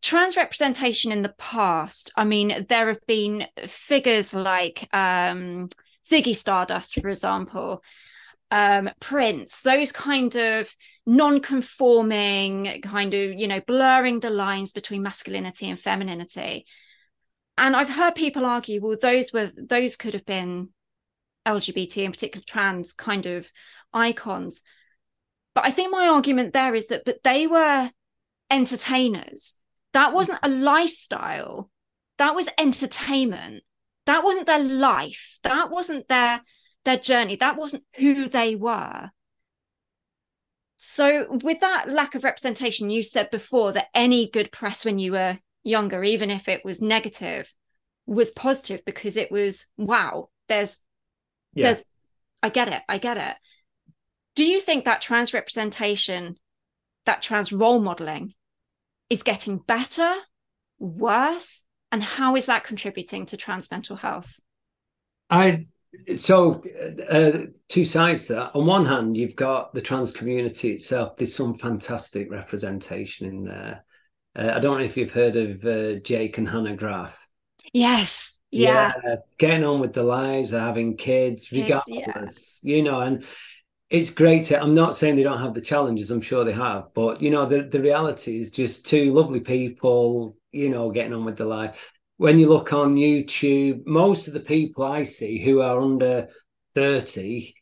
trans 0.02 0.38
representation 0.38 1.12
in 1.12 1.22
the 1.22 1.34
past 1.38 2.14
i 2.16 2.24
mean 2.24 2.66
there 2.70 2.88
have 2.88 3.06
been 3.08 3.46
figures 3.68 4.34
like 4.34 4.88
um 4.93 5.68
ziggy 6.10 6.34
stardust 6.34 6.98
for 7.02 7.10
example 7.10 7.84
um, 8.52 8.89
Prince, 9.00 9.62
those 9.62 9.91
kind 9.91 10.36
of 10.36 10.74
non-conforming, 11.06 12.82
kind 12.82 13.14
of 13.14 13.34
you 13.34 13.48
know 13.48 13.62
blurring 13.62 14.20
the 14.20 14.30
lines 14.30 14.72
between 14.72 15.04
masculinity 15.04 15.70
and 15.70 15.80
femininity. 15.80 16.66
And 17.58 17.76
I've 17.76 17.89
heard 17.89 18.16
people 18.16 18.46
argue, 18.46 18.82
well, 18.82 18.98
those 19.02 19.32
were 19.32 19.52
those 19.56 19.96
could 19.96 20.14
have 20.14 20.26
been 20.26 20.70
LGBT, 21.48 22.04
in 22.04 22.12
particular 22.12 22.43
trans, 22.46 22.93
kind 22.93 23.26
of 23.26 23.52
icons. 23.93 24.62
But 25.54 25.66
I 25.66 25.72
think 25.72 25.91
my 25.91 26.08
argument 26.08 26.54
there 26.54 26.76
is 26.76 26.88
that 26.88 27.06
that 27.06 27.24
they 27.24 27.48
were 27.48 27.89
entertainers. 28.52 29.56
That 29.93 30.14
wasn't 30.14 30.39
a 30.43 30.50
lifestyle. 30.50 31.70
That 32.18 32.36
was 32.36 32.50
entertainment. 32.58 33.64
That 34.06 34.24
wasn't 34.24 34.48
their 34.48 34.64
life. 34.64 35.39
That 35.43 35.70
wasn't 35.72 36.08
their 36.08 36.41
their 36.86 36.97
journey. 36.97 37.36
That 37.36 37.57
wasn't 37.57 37.83
who 37.97 38.27
they 38.27 38.55
were. 38.55 39.09
So, 40.77 41.27
with 41.43 41.61
that 41.61 41.89
lack 41.89 42.15
of 42.15 42.23
representation, 42.23 42.89
you 42.89 43.01
said 43.03 43.31
before 43.31 43.73
that 43.73 43.88
any 43.93 44.29
good 44.29 44.51
press 44.51 44.86
when 44.86 44.99
you 44.99 45.13
were 45.13 45.39
younger, 45.63 46.03
even 46.03 46.29
if 46.29 46.47
it 46.47 46.63
was 46.63 46.81
negative, 46.81 47.53
was 48.05 48.31
positive 48.31 48.83
because 48.86 49.17
it 49.17 49.31
was 49.31 49.65
wow. 49.77 50.29
There's, 50.47 50.81
yeah. 51.53 51.71
there's, 51.71 51.86
I 52.43 52.49
get 52.49 52.67
it, 52.67 52.81
I 52.88 52.97
get 52.97 53.17
it. 53.17 53.36
Do 54.36 54.45
you 54.45 54.59
think 54.59 54.86
that 54.86 55.01
trans 55.01 55.33
representation, 55.33 56.36
that 57.05 57.21
trans 57.21 57.53
role 57.53 57.79
modeling, 57.79 58.33
is 59.09 59.23
getting 59.23 59.57
better, 59.57 60.13
worse, 60.77 61.63
and 61.91 62.03
how 62.03 62.36
is 62.36 62.47
that 62.47 62.65
contributing 62.65 63.25
to 63.27 63.38
trans 63.38 63.71
mental 63.71 63.95
health? 63.95 64.39
I 65.29 65.67
so 66.18 66.64
uh, 67.10 67.48
two 67.70 67.86
sides 67.86 68.28
to 68.28 68.34
that. 68.34 68.52
On 68.56 68.66
one 68.66 68.86
hand, 68.86 69.18
you've 69.18 69.36
got 69.36 69.74
the 69.74 69.82
trans 69.82 70.14
community 70.14 70.74
itself. 70.74 71.18
There's 71.18 71.36
some 71.36 71.54
fantastic 71.54 72.32
representation 72.32 73.28
in 73.28 73.43
there. 73.43 73.86
Uh, 74.38 74.52
I 74.56 74.60
don't 74.60 74.78
know 74.78 74.86
if 74.86 74.98
you've 74.98 75.14
heard 75.14 75.36
of 75.36 75.66
uh, 75.66 76.00
Jake 76.00 76.38
and 76.38 76.48
Hannah 76.48 76.76
Graf. 76.76 77.28
Yes. 77.74 78.38
Yeah. 78.52 78.93
yeah. 79.04 79.16
Getting 79.38 79.64
on 79.64 79.80
with 79.80 79.93
the 79.93 80.04
lives, 80.04 80.52
having 80.52 80.98
kids, 80.98 81.52
regardless, 81.52 82.60
yeah. 82.64 82.76
you 82.76 82.84
know, 82.84 83.02
and 83.02 83.26
it's 83.89 84.10
great 84.10 84.46
to, 84.46 84.60
I'm 84.62 84.74
not 84.74 84.96
saying 84.96 85.16
they 85.16 85.24
don't 85.24 85.41
have 85.41 85.54
the 85.54 85.62
challenges, 85.62 86.12
I'm 86.12 86.22
sure 86.22 86.43
they 86.43 86.54
have, 86.54 86.86
but 86.93 87.22
you 87.22 87.30
know, 87.30 87.46
the, 87.46 87.64
the 87.64 87.82
reality 87.82 88.39
is 88.39 88.50
just 88.50 88.86
two 88.86 89.14
lovely 89.14 89.39
people, 89.39 90.38
you 90.52 90.70
know, 90.70 90.89
getting 90.91 91.14
on 91.14 91.26
with 91.26 91.38
the 91.38 91.46
life 91.46 91.76
when 92.18 92.39
you 92.39 92.47
look 92.47 92.72
on 92.72 92.95
YouTube, 92.95 93.86
most 93.86 94.28
of 94.28 94.34
the 94.34 94.39
people 94.39 94.84
I 94.84 95.03
see 95.03 95.43
who 95.43 95.61
are 95.61 95.80
under 95.80 96.30
30, 96.76 97.53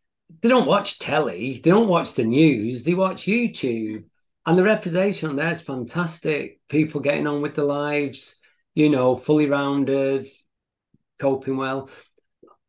they 0.41 0.49
don't 0.49 0.67
watch 0.67 0.99
telly, 0.99 1.59
they 1.63 1.69
don't 1.71 1.87
watch 1.87 2.13
the 2.13 2.23
news, 2.23 2.83
they 2.83 2.93
watch 2.93 3.23
YouTube. 3.23 4.05
And 4.45 4.57
the 4.57 4.63
representation 4.63 5.29
on 5.29 5.35
there 5.37 5.51
is 5.51 5.61
fantastic. 5.61 6.59
People 6.67 7.01
getting 7.01 7.27
on 7.27 7.41
with 7.41 7.55
their 7.55 7.65
lives, 7.65 8.35
you 8.75 8.89
know, 8.89 9.15
fully 9.15 9.47
rounded, 9.47 10.27
coping 11.19 11.57
well. 11.57 11.89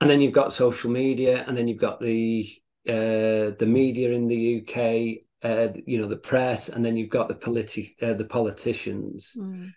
And 0.00 0.08
then 0.08 0.20
you've 0.20 0.32
got 0.32 0.52
social 0.52 0.90
media, 0.90 1.44
and 1.46 1.56
then 1.56 1.66
you've 1.66 1.80
got 1.80 2.00
the 2.00 2.48
uh, 2.86 3.56
the 3.58 3.66
media 3.66 4.12
in 4.12 4.28
the 4.28 4.60
UK, 4.60 5.24
uh, 5.42 5.72
you 5.86 6.00
know, 6.00 6.06
the 6.06 6.16
press, 6.16 6.68
and 6.68 6.84
then 6.84 6.96
you've 6.96 7.10
got 7.10 7.28
the 7.28 7.34
politi- 7.34 8.00
uh, 8.02 8.12
the 8.14 8.24
politicians, 8.24 9.34
mm. 9.36 9.72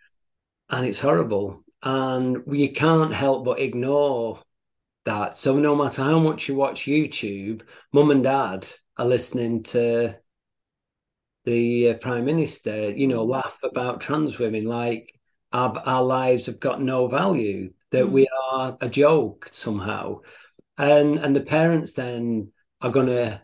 and 0.69 0.85
it's 0.85 0.99
horrible 0.99 1.63
and 1.87 2.45
we 2.45 2.67
can't 2.67 3.13
help 3.13 3.45
but 3.45 3.61
ignore 3.61 4.41
that. 5.05 5.37
So 5.37 5.57
no 5.57 5.73
matter 5.73 6.03
how 6.03 6.19
much 6.19 6.49
you 6.49 6.55
watch 6.55 6.81
YouTube, 6.81 7.61
mum 7.93 8.11
and 8.11 8.25
dad 8.25 8.67
are 8.97 9.05
listening 9.05 9.63
to 9.63 10.19
the 11.45 11.91
uh, 11.91 11.93
prime 11.93 12.25
minister, 12.25 12.89
you 12.89 13.07
know, 13.07 13.25
mm. 13.25 13.29
laugh 13.29 13.57
about 13.63 14.01
trans 14.01 14.37
women 14.37 14.65
like 14.65 15.17
our, 15.53 15.79
our 15.79 16.03
lives 16.03 16.47
have 16.47 16.59
got 16.59 16.81
no 16.81 17.07
value, 17.07 17.71
that 17.91 18.07
mm. 18.07 18.11
we 18.11 18.27
are 18.51 18.77
a 18.81 18.89
joke 18.89 19.47
somehow. 19.53 20.19
And 20.77 21.17
and 21.17 21.33
the 21.33 21.39
parents 21.39 21.93
then 21.93 22.51
are 22.81 22.91
going 22.91 23.07
to 23.07 23.41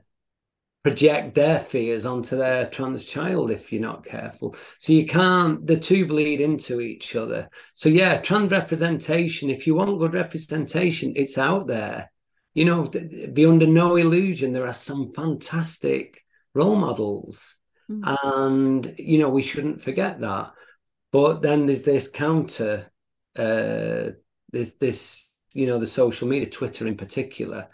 project 0.84 1.34
their 1.34 1.60
fears 1.60 2.06
onto 2.06 2.36
their 2.36 2.70
trans 2.70 3.06
child 3.06 3.50
if 3.50 3.72
you're 3.72 3.82
not 3.82 4.06
careful. 4.06 4.56
So 4.80 4.92
you 4.92 5.06
can't, 5.06 5.66
the 5.66 5.78
two 5.78 6.06
bleed 6.06 6.42
into 6.42 6.82
each 6.82 7.16
other. 7.16 7.50
So, 7.74 7.88
yeah, 7.88 8.20
trans 8.20 8.52
representation, 8.52 9.50
if 9.50 9.66
you 9.66 9.76
want 9.76 9.98
good 9.98 10.14
representation, 10.14 11.14
it's 11.16 11.38
out 11.38 11.68
there. 11.68 12.12
You 12.54 12.66
know, 12.66 12.84
be 12.84 13.46
under 13.46 13.66
no 13.66 13.96
illusion, 13.96 14.52
there 14.52 14.68
are 14.68 14.74
some 14.74 15.14
fantastic 15.14 16.22
role 16.54 16.76
models. 16.76 17.56
Mm-hmm. 17.90 18.28
And, 18.28 18.96
you 18.98 19.20
know, 19.20 19.30
we 19.30 19.42
shouldn't 19.42 19.82
forget 19.82 20.20
that. 20.20 20.52
But 21.14 21.42
then 21.42 21.66
there's 21.66 21.84
this 21.84 22.10
counter, 22.10 22.92
uh, 23.38 24.12
this, 24.52 24.74
this, 24.80 25.30
you 25.54 25.68
know, 25.68 25.80
the 25.80 25.88
social 25.88 26.28
media, 26.28 26.50
Twitter 26.50 26.88
in 26.88 26.98
particular. 26.98 27.70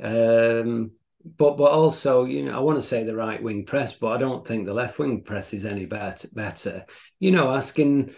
Um, 0.00 0.92
but 1.24 1.56
but 1.56 1.70
also, 1.70 2.24
you 2.24 2.44
know, 2.44 2.56
I 2.56 2.60
want 2.60 2.80
to 2.80 2.86
say 2.86 3.04
the 3.04 3.16
right 3.16 3.42
wing 3.42 3.64
press, 3.64 3.94
but 3.94 4.08
I 4.08 4.18
don't 4.18 4.46
think 4.46 4.66
the 4.66 4.74
left 4.74 4.98
wing 4.98 5.22
press 5.22 5.52
is 5.54 5.64
any 5.64 5.86
better. 5.86 6.28
Better, 6.32 6.86
you 7.18 7.30
know, 7.30 7.52
asking 7.52 8.14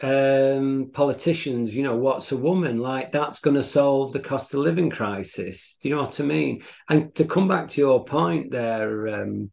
um, 0.00 0.90
politicians, 0.92 1.74
you 1.74 1.82
know, 1.82 1.96
what's 1.96 2.32
a 2.32 2.36
woman 2.36 2.78
like? 2.78 3.12
That's 3.12 3.40
going 3.40 3.56
to 3.56 3.62
solve 3.62 4.12
the 4.12 4.20
cost 4.20 4.54
of 4.54 4.60
living 4.60 4.90
crisis. 4.90 5.76
Do 5.80 5.88
you 5.88 5.96
know 5.96 6.02
what 6.02 6.20
I 6.20 6.24
mean? 6.24 6.62
And 6.88 7.14
to 7.16 7.24
come 7.24 7.48
back 7.48 7.68
to 7.68 7.80
your 7.80 8.04
point 8.04 8.52
there, 8.52 9.08
um, 9.08 9.50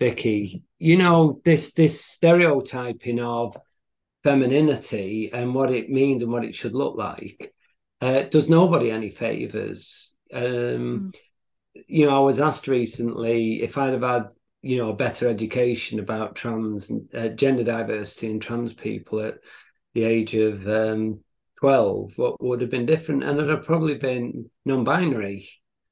Vicky, 0.00 0.64
you 0.78 0.96
know, 0.96 1.40
this 1.44 1.72
this 1.72 2.04
stereotyping 2.04 3.20
of 3.20 3.56
femininity 4.24 5.30
and 5.32 5.54
what 5.54 5.70
it 5.70 5.90
means 5.90 6.22
and 6.22 6.32
what 6.32 6.44
it 6.44 6.54
should 6.54 6.74
look 6.74 6.96
like 6.96 7.54
uh, 8.00 8.22
does 8.22 8.48
nobody 8.48 8.90
any 8.90 9.10
favors. 9.10 10.12
Um, 10.32 10.42
mm 10.42 11.14
you 11.86 12.06
know, 12.06 12.16
I 12.16 12.20
was 12.20 12.40
asked 12.40 12.68
recently 12.68 13.62
if 13.62 13.76
I'd 13.78 13.92
have 13.92 14.02
had, 14.02 14.28
you 14.62 14.78
know, 14.78 14.90
a 14.90 14.96
better 14.96 15.28
education 15.28 16.00
about 16.00 16.36
trans 16.36 16.90
uh, 17.14 17.28
gender 17.28 17.64
diversity 17.64 18.30
and 18.30 18.40
trans 18.40 18.72
people 18.72 19.20
at 19.20 19.38
the 19.94 20.04
age 20.04 20.34
of 20.34 20.66
um, 20.68 21.20
12, 21.60 22.18
what 22.18 22.42
would 22.42 22.60
have 22.60 22.70
been 22.70 22.86
different? 22.86 23.22
And 23.22 23.40
I'd 23.40 23.48
have 23.48 23.64
probably 23.64 23.94
been 23.94 24.50
non 24.64 24.84
binary. 24.84 25.48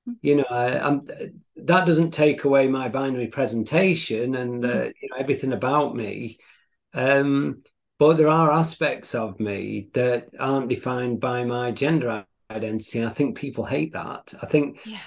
Hmm. 0.06 0.12
You 0.22 0.36
know, 0.36 0.46
I, 0.50 0.98
that 1.56 1.86
doesn't 1.86 2.10
take 2.12 2.44
away 2.44 2.68
my 2.68 2.88
binary 2.88 3.28
presentation 3.28 4.34
and 4.34 4.64
uh, 4.64 4.68
hmm. 4.68 4.90
you 5.00 5.08
know 5.10 5.16
everything 5.18 5.52
about 5.52 5.94
me. 5.94 6.38
Um, 6.94 7.62
but 7.98 8.16
there 8.16 8.28
are 8.28 8.50
aspects 8.50 9.14
of 9.14 9.38
me 9.38 9.88
that 9.94 10.28
aren't 10.38 10.68
defined 10.68 11.20
by 11.20 11.44
my 11.44 11.70
gender 11.70 12.24
identity. 12.50 12.98
And 12.98 13.08
I 13.08 13.12
think 13.12 13.36
people 13.36 13.64
hate 13.64 13.92
that. 13.92 14.34
I 14.42 14.46
think 14.46 14.80
yeah. 14.84 14.98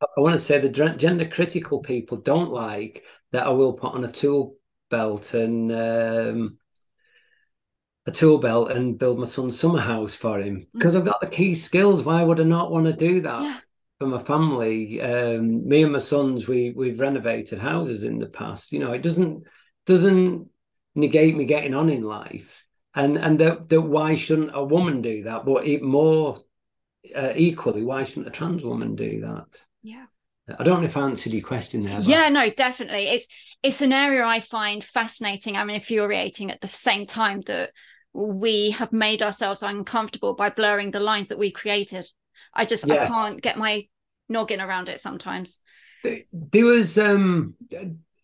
I 0.00 0.20
want 0.20 0.34
to 0.34 0.40
say 0.40 0.58
the 0.58 0.68
gender 0.68 1.28
critical 1.28 1.80
people 1.80 2.18
don't 2.18 2.50
like 2.52 3.04
that 3.32 3.46
I 3.46 3.50
will 3.50 3.72
put 3.72 3.94
on 3.94 4.04
a 4.04 4.12
tool 4.12 4.56
belt 4.90 5.34
and 5.34 5.72
um, 5.72 6.58
a 8.06 8.12
tool 8.12 8.38
belt 8.38 8.70
and 8.70 8.98
build 8.98 9.18
my 9.18 9.26
son's 9.26 9.58
summer 9.58 9.80
house 9.80 10.14
for 10.14 10.40
him 10.40 10.66
because 10.72 10.94
mm. 10.94 10.98
I've 10.98 11.06
got 11.06 11.20
the 11.20 11.26
key 11.26 11.54
skills. 11.54 12.02
Why 12.02 12.22
would 12.22 12.40
I 12.40 12.44
not 12.44 12.70
want 12.70 12.86
to 12.86 12.92
do 12.92 13.22
that 13.22 13.42
yeah. 13.42 13.58
for 13.98 14.06
my 14.06 14.18
family? 14.18 15.00
Um, 15.00 15.66
me 15.66 15.82
and 15.82 15.92
my 15.92 15.98
sons, 15.98 16.46
we 16.46 16.72
we've 16.76 17.00
renovated 17.00 17.58
houses 17.58 18.04
in 18.04 18.18
the 18.18 18.26
past. 18.26 18.72
You 18.72 18.80
know, 18.80 18.92
it 18.92 19.02
doesn't 19.02 19.44
doesn't 19.86 20.48
negate 20.94 21.36
me 21.36 21.44
getting 21.44 21.74
on 21.74 21.88
in 21.88 22.02
life. 22.02 22.62
And 22.94 23.16
and 23.16 23.38
that 23.40 23.68
that 23.70 23.80
why 23.80 24.14
shouldn't 24.14 24.50
a 24.54 24.62
woman 24.62 25.02
do 25.02 25.24
that? 25.24 25.44
But 25.44 25.66
it 25.66 25.82
more 25.82 26.36
uh, 27.14 27.32
equally, 27.34 27.84
why 27.84 28.04
shouldn't 28.04 28.28
a 28.28 28.30
trans 28.30 28.64
woman 28.64 28.96
do 28.96 29.22
that? 29.22 29.46
Yeah. 29.84 30.06
I 30.58 30.64
don't 30.64 30.80
know 30.80 30.86
if 30.86 30.96
I 30.96 31.02
answered 31.02 31.32
your 31.32 31.46
question 31.46 31.84
there. 31.84 31.96
But... 31.96 32.04
Yeah, 32.04 32.28
no, 32.30 32.50
definitely. 32.50 33.06
It's 33.08 33.28
it's 33.62 33.80
an 33.80 33.92
area 33.92 34.24
I 34.24 34.40
find 34.40 34.82
fascinating. 34.82 35.56
I 35.56 35.64
mean, 35.64 35.76
infuriating 35.76 36.50
at 36.50 36.60
the 36.60 36.68
same 36.68 37.06
time 37.06 37.40
that 37.42 37.70
we 38.12 38.70
have 38.70 38.92
made 38.92 39.22
ourselves 39.22 39.62
uncomfortable 39.62 40.34
by 40.34 40.50
blurring 40.50 40.90
the 40.90 41.00
lines 41.00 41.28
that 41.28 41.38
we 41.38 41.50
created. 41.50 42.08
I 42.52 42.64
just 42.64 42.86
yes. 42.86 43.04
I 43.04 43.06
can't 43.06 43.40
get 43.40 43.58
my 43.58 43.86
noggin 44.28 44.60
around 44.60 44.88
it 44.88 45.00
sometimes. 45.00 45.60
There 46.02 46.64
was 46.64 46.98
um 46.98 47.54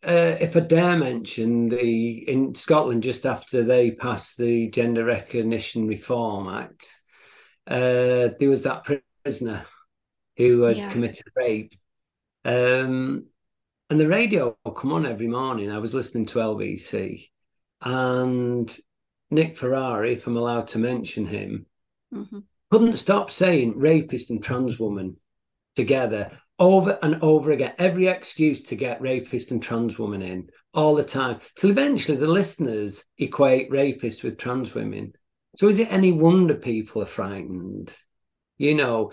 uh, 0.07 0.37
if 0.41 0.57
I 0.57 0.61
dare 0.61 0.97
mention 0.97 1.69
the 1.69 2.29
in 2.29 2.55
Scotland 2.55 3.03
just 3.03 3.27
after 3.27 3.63
they 3.63 3.91
passed 3.91 4.37
the 4.37 4.69
Gender 4.69 5.05
Recognition 5.05 5.87
Reform 5.87 6.49
Act, 6.49 7.01
uh, 7.67 8.29
there 8.39 8.51
was 8.51 8.63
that 8.63 8.87
prisoner 9.25 9.65
who 10.49 10.63
had 10.63 10.77
yeah. 10.77 10.91
committed 10.91 11.27
rape. 11.37 11.73
Um, 12.45 13.27
and 13.91 14.01
the 14.01 14.09
radio 14.09 14.57
will 14.65 14.73
come 14.73 14.93
on 14.93 15.05
every 15.05 15.27
morning. 15.27 15.71
I 15.71 15.79
was 15.79 15.93
listening 15.93 16.27
to 16.27 16.39
LBC, 16.39 17.29
and 17.83 18.75
Nick 19.31 19.57
Ferrari, 19.57 20.15
if 20.15 20.27
I'm 20.27 20.37
allowed 20.37 20.69
to 20.69 20.79
mention 20.79 21.27
him, 21.27 21.67
mm-hmm. 22.15 22.39
couldn't 22.71 22.97
stop 22.97 23.31
saying 23.31 23.79
rapist 23.79 24.31
and 24.31 24.43
trans 24.43 24.79
woman 24.79 25.17
together 25.75 26.39
over 26.59 26.99
and 27.03 27.19
over 27.23 27.53
again, 27.53 27.73
every 27.79 28.07
excuse 28.07 28.63
to 28.63 28.77
get 28.77 29.01
rapist 29.01 29.51
and 29.51 29.63
trans 29.63 29.99
woman 29.99 30.23
in 30.23 30.49
all 30.73 30.95
the 30.95 31.05
time, 31.05 31.41
till 31.57 31.71
eventually 31.71 32.17
the 32.17 32.27
listeners 32.27 33.05
equate 33.19 33.71
rapist 33.71 34.23
with 34.23 34.39
trans 34.39 34.75
women. 34.75 35.13
So 35.57 35.69
is 35.69 35.79
it 35.79 35.91
any 35.91 36.13
wonder 36.13 36.55
people 36.55 37.03
are 37.03 37.07
frightened? 37.07 37.93
You 38.59 38.75
know, 38.75 39.11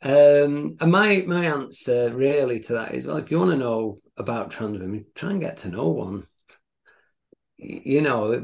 um, 0.00 0.76
and 0.80 0.92
my 0.92 1.24
my 1.26 1.46
answer 1.46 2.10
really 2.14 2.60
to 2.60 2.74
that 2.74 2.94
is 2.94 3.04
well, 3.04 3.16
if 3.16 3.30
you 3.30 3.38
want 3.38 3.50
to 3.50 3.56
know 3.56 4.00
about 4.16 4.50
trans 4.50 4.78
women, 4.78 5.06
try 5.14 5.30
and 5.30 5.40
get 5.40 5.58
to 5.58 5.68
know 5.68 5.88
one. 5.88 6.26
You 7.56 8.02
know, 8.02 8.34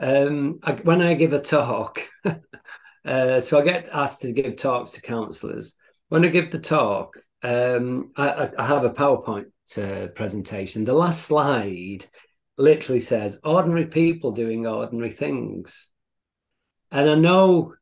um, 0.00 0.58
I, 0.64 0.72
when 0.72 1.00
I 1.00 1.14
give 1.14 1.32
a 1.32 1.38
talk, 1.38 2.00
uh, 3.04 3.38
so 3.38 3.60
I 3.60 3.64
get 3.64 3.88
asked 3.92 4.22
to 4.22 4.32
give 4.32 4.56
talks 4.56 4.92
to 4.92 5.00
counsellors. 5.00 5.76
When 6.08 6.24
I 6.24 6.28
give 6.28 6.50
the 6.50 6.58
talk, 6.58 7.16
um, 7.44 8.10
I, 8.16 8.50
I, 8.58 8.66
have 8.66 8.84
a 8.84 8.90
PowerPoint 8.90 9.46
uh, 9.78 10.08
presentation. 10.08 10.84
The 10.84 10.94
last 10.94 11.22
slide 11.22 12.06
literally 12.56 13.00
says 13.00 13.38
ordinary 13.44 13.86
people 13.86 14.32
doing 14.32 14.66
ordinary 14.66 15.10
things. 15.10 15.88
And 16.90 17.08
I 17.08 17.14
know 17.14 17.74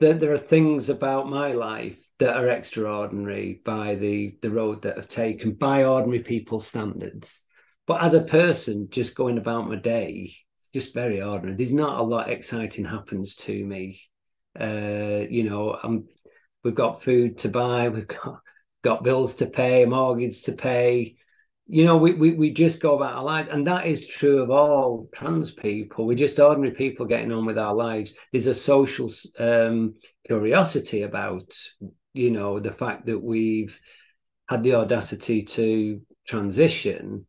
that 0.00 0.20
there 0.20 0.32
are 0.32 0.38
things 0.38 0.88
about 0.88 1.30
my 1.30 1.52
life 1.52 2.01
that 2.22 2.36
are 2.36 2.50
extraordinary 2.50 3.60
by 3.64 3.96
the, 3.96 4.36
the 4.42 4.50
road 4.50 4.82
that 4.82 4.96
I've 4.96 5.08
taken 5.08 5.54
by 5.54 5.82
ordinary 5.82 6.20
people's 6.20 6.68
standards. 6.68 7.40
But 7.84 8.04
as 8.04 8.14
a 8.14 8.22
person, 8.22 8.86
just 8.90 9.16
going 9.16 9.38
about 9.38 9.68
my 9.68 9.74
day, 9.74 10.32
it's 10.56 10.68
just 10.72 10.94
very 10.94 11.20
ordinary. 11.20 11.56
There's 11.56 11.72
not 11.72 11.98
a 11.98 12.02
lot 12.04 12.30
exciting 12.30 12.84
happens 12.84 13.34
to 13.36 13.64
me. 13.64 14.00
Uh, 14.58 15.26
you 15.28 15.50
know, 15.50 15.76
I'm 15.82 16.06
we've 16.62 16.76
got 16.76 17.02
food 17.02 17.38
to 17.38 17.48
buy, 17.48 17.88
we've 17.88 18.06
got 18.06 18.38
got 18.84 19.02
bills 19.02 19.34
to 19.36 19.46
pay, 19.46 19.84
mortgage 19.84 20.42
to 20.42 20.52
pay. 20.52 21.16
You 21.66 21.84
know, 21.84 21.96
we, 21.96 22.12
we, 22.12 22.34
we 22.34 22.52
just 22.52 22.80
go 22.80 22.94
about 22.94 23.14
our 23.14 23.24
lives. 23.24 23.48
And 23.50 23.66
that 23.66 23.86
is 23.86 24.06
true 24.06 24.42
of 24.42 24.50
all 24.50 25.08
trans 25.12 25.50
people. 25.50 26.06
We're 26.06 26.16
just 26.16 26.38
ordinary 26.38 26.74
people 26.74 27.06
getting 27.06 27.32
on 27.32 27.46
with 27.46 27.58
our 27.58 27.74
lives. 27.74 28.14
There's 28.30 28.46
a 28.46 28.54
social 28.54 29.10
um, 29.40 29.94
curiosity 30.24 31.02
about, 31.02 31.52
you 32.12 32.30
know, 32.30 32.58
the 32.58 32.72
fact 32.72 33.06
that 33.06 33.18
we've 33.22 33.78
had 34.48 34.62
the 34.62 34.74
audacity 34.74 35.42
to 35.42 36.00
transition. 36.26 37.26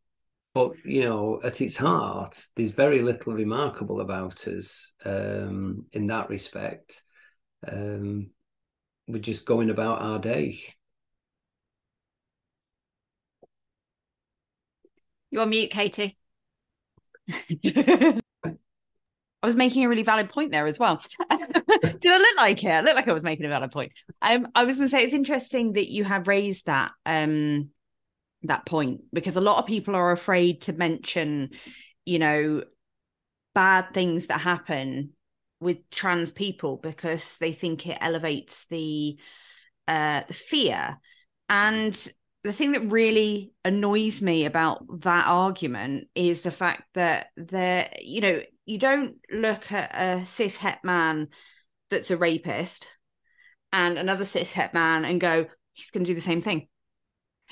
But, 0.54 0.74
you 0.86 1.02
know, 1.02 1.40
at 1.44 1.62
its 1.62 1.78
heart, 1.78 2.46
there's 2.56 2.72
very 2.72 3.02
little 3.02 3.34
remarkable 3.34 4.02
about 4.02 4.48
us 4.48 4.94
um, 5.04 5.86
in 5.94 6.08
that 6.08 6.30
respect. 6.30 7.02
Um, 7.68 8.30
we're 9.08 9.20
just 9.20 9.46
going 9.46 9.70
about 9.70 10.02
our 10.02 10.20
day. 10.20 10.62
You're 15.32 15.42
on 15.42 15.50
mute, 15.50 15.72
Katie. 15.72 16.18
I 19.44 19.46
was 19.46 19.58
making 19.58 19.84
a 19.84 19.90
really 19.90 20.04
valid 20.04 20.30
point 20.30 20.52
there 20.52 20.66
as 20.66 20.80
well. 20.80 21.04
Did 21.30 22.06
I 22.06 22.18
look 22.18 22.38
like 22.38 22.64
it? 22.64 22.70
I 22.70 22.80
looked 22.80 22.96
like 22.96 23.10
I 23.10 23.14
was 23.14 23.24
making 23.24 23.46
a 23.46 23.50
valid 23.50 23.72
point. 23.72 23.92
Um, 24.22 24.48
I 24.56 24.64
was 24.64 24.78
going 24.78 24.88
to 24.88 24.96
say 24.96 25.04
it's 25.04 25.14
interesting 25.14 25.74
that 25.74 25.92
you 25.92 26.06
have 26.06 26.30
raised 26.30 26.66
that 26.66 26.92
um, 27.06 27.70
that 28.44 28.66
point 28.66 29.02
because 29.12 29.36
a 29.36 29.42
lot 29.42 29.58
of 29.58 29.66
people 29.66 29.96
are 29.96 30.12
afraid 30.12 30.62
to 30.62 30.74
mention, 30.74 31.52
you 32.06 32.20
know, 32.20 32.64
bad 33.54 33.94
things 33.94 34.28
that 34.28 34.40
happen 34.40 35.12
with 35.60 35.90
trans 35.90 36.32
people 36.32 36.78
because 36.78 37.38
they 37.38 37.52
think 37.52 37.86
it 37.86 37.98
elevates 38.00 38.66
the 38.70 39.18
uh, 39.90 40.22
the 40.26 40.34
fear. 40.34 41.00
And 41.50 42.14
the 42.44 42.54
thing 42.54 42.74
that 42.74 42.92
really 42.92 43.54
annoys 43.64 44.22
me 44.22 44.46
about 44.46 44.84
that 45.02 45.28
argument 45.28 46.08
is 46.14 46.42
the 46.42 46.52
fact 46.52 46.84
that 46.94 47.28
there, 47.38 47.90
you 48.02 48.22
know, 48.22 48.42
you 48.66 48.78
don't 48.78 49.16
look 49.32 49.72
at 49.72 49.92
a 49.94 50.26
cis 50.26 50.58
het 50.58 50.80
man 50.84 51.30
that's 51.90 52.12
a 52.12 52.18
rapist 52.18 52.88
and 53.72 53.98
another 53.98 54.26
cis 54.26 54.52
het 54.52 54.74
man 54.74 55.06
and 55.06 55.22
go, 55.22 55.46
he's 55.72 55.92
going 55.92 56.04
to 56.04 56.10
do 56.10 56.16
the 56.16 56.22
same 56.22 56.42
thing. 56.42 56.68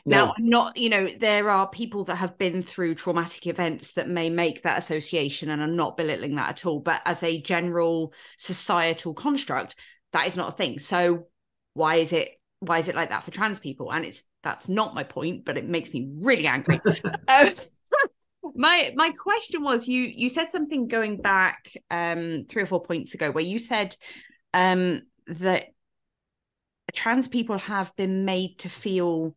No. 0.05 0.25
Now, 0.25 0.33
not, 0.39 0.77
you 0.77 0.89
know, 0.89 1.07
there 1.07 1.49
are 1.49 1.69
people 1.69 2.05
that 2.05 2.15
have 2.15 2.37
been 2.37 2.63
through 2.63 2.95
traumatic 2.95 3.47
events 3.47 3.93
that 3.93 4.09
may 4.09 4.29
make 4.29 4.63
that 4.63 4.79
association, 4.79 5.49
and 5.49 5.61
I'm 5.61 5.75
not 5.75 5.95
belittling 5.95 6.35
that 6.35 6.49
at 6.49 6.65
all. 6.65 6.79
But 6.79 7.01
as 7.05 7.23
a 7.23 7.41
general 7.41 8.13
societal 8.35 9.13
construct, 9.13 9.75
that 10.11 10.27
is 10.27 10.35
not 10.35 10.49
a 10.49 10.57
thing. 10.57 10.79
So 10.79 11.27
why 11.73 11.95
is 11.95 12.13
it 12.13 12.29
why 12.61 12.77
is 12.77 12.87
it 12.87 12.95
like 12.95 13.09
that 13.09 13.23
for 13.23 13.31
trans 13.31 13.59
people? 13.59 13.91
And 13.91 14.05
it's 14.05 14.23
that's 14.43 14.69
not 14.69 14.93
my 14.95 15.03
point, 15.03 15.45
but 15.45 15.57
it 15.57 15.67
makes 15.67 15.93
me 15.93 16.09
really 16.19 16.47
angry. 16.47 16.79
um, 17.27 17.49
my 18.55 18.93
my 18.95 19.11
question 19.11 19.63
was 19.63 19.87
you 19.87 20.03
you 20.03 20.29
said 20.29 20.49
something 20.49 20.87
going 20.87 21.17
back 21.17 21.71
um 21.89 22.45
three 22.49 22.63
or 22.63 22.65
four 22.65 22.81
points 22.81 23.13
ago 23.13 23.31
where 23.31 23.43
you 23.43 23.59
said 23.59 23.95
um 24.53 25.01
that 25.27 25.67
trans 26.93 27.27
people 27.27 27.57
have 27.57 27.95
been 27.95 28.25
made 28.25 28.59
to 28.59 28.69
feel 28.69 29.35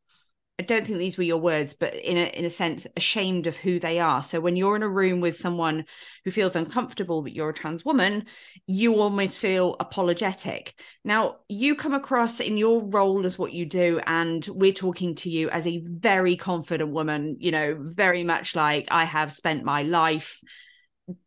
I 0.56 0.62
don't 0.62 0.86
think 0.86 0.98
these 0.98 1.18
were 1.18 1.24
your 1.24 1.38
words, 1.38 1.74
but 1.74 1.94
in 1.94 2.16
a 2.16 2.26
in 2.26 2.44
a 2.44 2.50
sense, 2.50 2.86
ashamed 2.96 3.48
of 3.48 3.56
who 3.56 3.80
they 3.80 3.98
are. 3.98 4.22
So 4.22 4.40
when 4.40 4.54
you're 4.54 4.76
in 4.76 4.84
a 4.84 4.88
room 4.88 5.20
with 5.20 5.36
someone 5.36 5.84
who 6.24 6.30
feels 6.30 6.54
uncomfortable 6.54 7.22
that 7.22 7.34
you're 7.34 7.48
a 7.48 7.54
trans 7.54 7.84
woman, 7.84 8.26
you 8.68 8.94
almost 8.94 9.38
feel 9.38 9.74
apologetic. 9.80 10.80
Now 11.04 11.38
you 11.48 11.74
come 11.74 11.92
across 11.92 12.38
in 12.38 12.56
your 12.56 12.84
role 12.84 13.26
as 13.26 13.36
what 13.36 13.52
you 13.52 13.66
do, 13.66 14.00
and 14.06 14.46
we're 14.46 14.72
talking 14.72 15.16
to 15.16 15.30
you 15.30 15.50
as 15.50 15.66
a 15.66 15.82
very 15.86 16.36
confident 16.36 16.90
woman. 16.92 17.36
You 17.40 17.50
know, 17.50 17.76
very 17.80 18.22
much 18.22 18.54
like 18.54 18.86
I 18.92 19.04
have 19.04 19.32
spent 19.32 19.64
my 19.64 19.82
life 19.82 20.40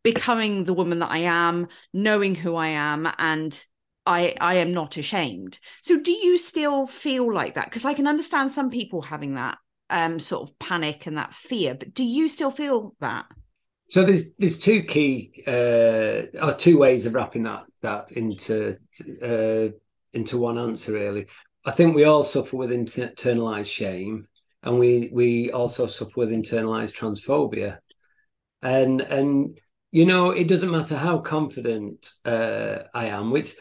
becoming 0.04 0.64
the 0.64 0.74
woman 0.74 1.00
that 1.00 1.12
I 1.12 1.20
am, 1.20 1.68
knowing 1.94 2.34
who 2.34 2.56
I 2.56 2.70
am, 2.70 3.12
and 3.18 3.62
I 4.08 4.34
I 4.40 4.56
am 4.56 4.72
not 4.72 4.98
ashamed. 4.98 5.60
So 5.84 6.00
do 6.00 6.12
you 6.12 6.38
still 6.38 6.88
feel 6.88 7.32
like 7.32 7.56
that? 7.56 7.66
Because 7.66 7.86
I 7.86 7.94
can 7.94 8.08
understand 8.08 8.52
some 8.52 8.70
people 8.70 9.02
having 9.02 9.36
that 9.36 9.58
um 9.90 10.20
sort 10.20 10.50
of 10.50 10.58
panic 10.60 11.06
and 11.06 11.18
that 11.18 11.34
fear, 11.34 11.76
but 11.76 11.94
do 11.94 12.04
you 12.04 12.28
still 12.28 12.52
feel 12.52 12.96
that? 13.02 13.26
So 13.90 14.04
there's 14.04 14.34
there's 14.40 14.58
two 14.58 14.84
key 14.84 15.44
uh 15.46 16.54
two 16.54 16.78
ways 16.78 17.06
of 17.06 17.14
wrapping 17.14 17.44
that 17.44 17.66
that 17.82 18.12
into 18.14 18.78
uh 19.22 19.70
into 20.14 20.38
one 20.38 20.58
answer 20.58 20.94
really. 20.94 21.28
I 21.66 21.72
think 21.72 21.94
we 21.94 22.06
all 22.06 22.24
suffer 22.24 22.56
with 22.56 22.70
internalized 22.70 23.72
shame 23.72 24.28
and 24.64 24.80
we 24.80 25.10
we 25.12 25.52
also 25.52 25.86
suffer 25.86 26.14
with 26.16 26.30
internalized 26.30 26.96
transphobia. 26.96 27.80
And 28.62 29.02
and 29.02 29.60
you 29.92 30.06
know, 30.06 30.32
it 30.32 30.48
doesn't 30.48 30.72
matter 30.72 30.98
how 30.98 31.20
confident 31.20 32.12
uh, 32.26 32.80
I 32.94 33.06
am, 33.08 33.32
which 33.32 33.56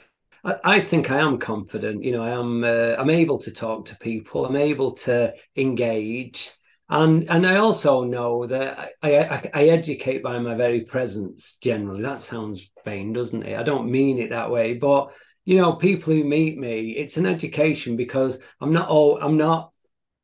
I, 0.44 0.80
think 0.80 1.10
I 1.10 1.18
am 1.20 1.38
confident. 1.38 2.04
You 2.04 2.12
know, 2.12 2.22
I 2.22 2.30
am. 2.30 2.62
Uh, 2.62 2.94
I'm 2.98 3.10
able 3.10 3.38
to 3.38 3.50
talk 3.50 3.86
to 3.86 3.98
people. 3.98 4.46
I'm 4.46 4.56
able 4.56 4.92
to 4.92 5.32
engage, 5.56 6.52
and 6.88 7.28
and 7.28 7.46
I 7.46 7.56
also 7.56 8.04
know 8.04 8.46
that 8.46 8.92
I, 9.02 9.18
I, 9.18 9.50
I 9.54 9.64
educate 9.64 10.22
by 10.22 10.38
my 10.38 10.54
very 10.54 10.82
presence. 10.82 11.56
Generally, 11.60 12.02
that 12.02 12.22
sounds 12.22 12.70
vain, 12.84 13.12
doesn't 13.12 13.42
it? 13.42 13.58
I 13.58 13.62
don't 13.62 13.90
mean 13.90 14.18
it 14.18 14.30
that 14.30 14.50
way, 14.50 14.74
but 14.74 15.12
you 15.44 15.56
know, 15.56 15.74
people 15.74 16.12
who 16.12 16.24
meet 16.24 16.58
me, 16.58 16.90
it's 16.90 17.16
an 17.16 17.26
education 17.26 17.96
because 17.96 18.38
I'm 18.60 18.72
not 18.72 18.88
all. 18.88 19.18
I'm 19.20 19.36
not 19.36 19.72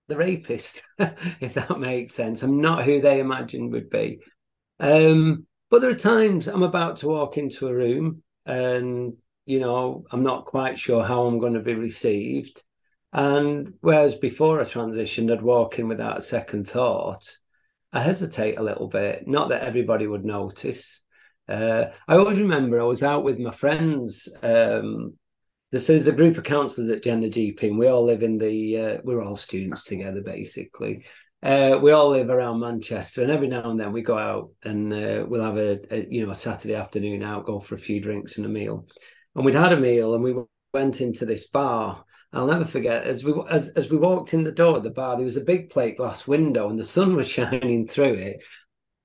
the 0.09 0.17
rapist, 0.17 0.83
if 1.41 1.55
that 1.55 1.79
makes 1.79 2.15
sense. 2.15 2.43
I'm 2.43 2.61
not 2.61 2.85
who 2.85 3.01
they 3.01 3.21
imagined 3.21 3.73
would 3.73 3.91
be. 3.91 4.21
Um, 4.79 5.47
but 5.71 5.81
there 5.81 5.91
are 5.91 5.95
times 5.95 6.49
I'm 6.49 6.65
about 6.65 6.99
to 6.99 7.09
walk 7.09 7.39
into 7.39 7.69
a 7.69 7.75
room 7.75 8.23
and 8.45 9.15
you 9.45 9.61
know, 9.61 10.05
I'm 10.11 10.23
not 10.23 10.47
quite 10.47 10.79
sure 10.79 11.05
how 11.05 11.27
I'm 11.27 11.39
going 11.39 11.55
to 11.55 11.61
be 11.61 11.75
received. 11.75 12.63
And 13.13 13.75
whereas 13.81 14.17
before 14.17 14.61
I 14.61 14.65
transitioned, 14.65 15.33
I'd 15.33 15.43
walk 15.43 15.79
in 15.79 15.89
without 15.89 16.19
a 16.19 16.23
second 16.23 16.69
thought, 16.69 17.37
I 17.93 18.01
hesitate 18.01 18.59
a 18.59 18.63
little 18.63 18.89
bit. 18.89 19.29
Not 19.29 19.51
that 19.51 19.65
everybody 19.65 20.07
would 20.07 20.25
notice. 20.25 21.03
Uh, 21.49 21.87
I 22.09 22.17
always 22.17 22.39
remember 22.39 22.81
I 22.81 22.85
was 22.85 23.03
out 23.03 23.25
with 23.25 23.39
my 23.39 23.51
friends. 23.51 24.29
Um, 24.43 25.15
there's 25.73 26.07
a 26.07 26.13
group 26.13 26.39
of 26.39 26.45
counsellors 26.45 26.91
at 26.91 27.03
Gender 27.03 27.29
GP, 27.29 27.63
and 27.63 27.79
we 27.79 27.89
all 27.89 28.05
live 28.05 28.23
in 28.23 28.39
the. 28.39 28.79
Uh, 28.79 28.99
we're 29.05 29.23
all 29.23 29.37
students 29.37 29.85
together, 29.85 30.23
basically. 30.23 31.05
Uh, 31.43 31.79
we 31.83 31.91
all 31.91 32.11
live 32.11 32.31
around 32.31 32.61
Manchester, 32.61 33.23
and 33.23 33.31
every 33.31 33.49
now 33.49 33.71
and 33.71 33.81
then 33.81 33.93
we 33.93 34.01
go 34.01 34.17
out 34.17 34.51
and 34.63 34.93
uh, 34.93 35.25
we'll 35.27 35.43
have 35.43 35.57
a, 35.57 35.81
a, 35.91 36.07
you 36.09 36.25
know 36.25 36.31
a 36.31 36.35
Saturday 36.35 36.75
afternoon 36.75 37.23
out, 37.23 37.47
go 37.47 37.59
for 37.59 37.75
a 37.75 37.79
few 37.79 38.01
drinks 38.01 38.37
and 38.37 38.47
a 38.47 38.49
meal 38.49 38.87
and 39.35 39.45
we'd 39.45 39.55
had 39.55 39.73
a 39.73 39.81
meal 39.81 40.15
and 40.15 40.23
we 40.23 40.35
went 40.73 41.01
into 41.01 41.27
this 41.27 41.49
bar. 41.49 42.05
I'll 42.33 42.47
never 42.47 42.65
forget 42.65 43.05
as 43.07 43.25
we 43.25 43.35
as 43.51 43.69
as 43.71 43.91
we 43.91 43.99
walked 43.99 44.33
in 44.33 44.43
the 44.43 44.53
door 44.53 44.79
of 44.79 44.83
the 44.83 44.91
bar, 44.91 45.17
there 45.17 45.25
was 45.25 45.37
a 45.37 45.43
big 45.43 45.71
plate 45.71 45.99
glass 45.99 46.27
window 46.27 46.71
and 46.71 46.79
the 46.79 46.85
sun 46.85 47.15
was 47.15 47.29
shining 47.37 47.87
through 47.87 48.15
it. 48.15 48.43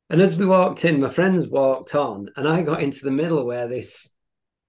And 0.09 0.21
as 0.21 0.37
we 0.37 0.45
walked 0.45 0.85
in, 0.85 1.01
my 1.01 1.09
friends 1.09 1.49
walked 1.49 1.93
on, 1.93 2.29
and 2.37 2.47
I 2.47 2.61
got 2.61 2.81
into 2.81 3.03
the 3.03 3.11
middle 3.11 3.45
where 3.45 3.67
this 3.67 4.13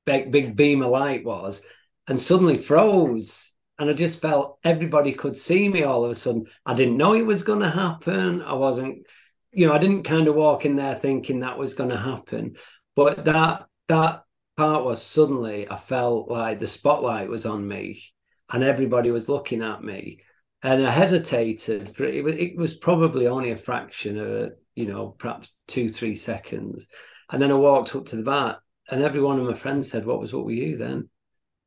big 0.04 0.32
big 0.32 0.56
beam 0.56 0.82
of 0.82 0.90
light 0.90 1.24
was, 1.24 1.60
and 2.08 2.18
suddenly 2.18 2.58
froze. 2.58 3.52
and 3.78 3.88
I 3.88 3.92
just 3.92 4.20
felt 4.20 4.58
everybody 4.64 5.12
could 5.12 5.36
see 5.36 5.68
me 5.68 5.84
all 5.84 6.04
of 6.04 6.10
a 6.10 6.14
sudden. 6.14 6.46
I 6.66 6.74
didn't 6.74 6.96
know 6.96 7.14
it 7.14 7.26
was 7.26 7.44
going 7.44 7.60
to 7.60 7.70
happen. 7.70 8.42
I 8.42 8.54
wasn't, 8.54 9.06
you 9.52 9.68
know, 9.68 9.72
I 9.72 9.78
didn't 9.78 10.02
kind 10.02 10.26
of 10.26 10.34
walk 10.34 10.64
in 10.64 10.74
there 10.74 10.96
thinking 10.96 11.40
that 11.40 11.58
was 11.58 11.74
going 11.74 11.90
to 11.90 11.96
happen. 11.96 12.56
But 12.96 13.24
that 13.26 13.66
that 13.88 14.24
part 14.58 14.84
was 14.84 15.02
suddenly 15.02 15.68
I 15.70 15.76
felt 15.76 16.30
like 16.30 16.60
the 16.60 16.66
spotlight 16.66 17.28
was 17.28 17.46
on 17.46 17.66
me, 17.66 18.02
and 18.50 18.62
everybody 18.62 19.10
was 19.10 19.28
looking 19.28 19.62
at 19.62 19.82
me, 19.82 20.20
and 20.62 20.86
I 20.86 20.90
hesitated 20.90 21.94
for 21.94 22.04
it. 22.04 22.26
It 22.26 22.56
was 22.56 22.74
probably 22.74 23.28
only 23.28 23.52
a 23.52 23.56
fraction 23.56 24.18
of, 24.18 24.52
you 24.74 24.86
know, 24.86 25.14
perhaps 25.18 25.50
two 25.68 25.88
three 25.88 26.14
seconds, 26.16 26.88
and 27.30 27.40
then 27.40 27.52
I 27.52 27.54
walked 27.54 27.94
up 27.96 28.06
to 28.06 28.16
the 28.16 28.22
bat 28.22 28.58
and 28.90 29.02
every 29.02 29.20
one 29.20 29.38
of 29.38 29.46
my 29.46 29.54
friends 29.54 29.90
said, 29.90 30.04
"What 30.06 30.20
was 30.20 30.34
what 30.34 30.44
were 30.44 30.52
you 30.52 30.76
then?" 30.76 31.08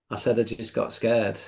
I 0.09 0.15
said, 0.15 0.39
"I 0.39 0.43
just 0.43 0.73
got 0.73 0.93
scared." 0.93 1.39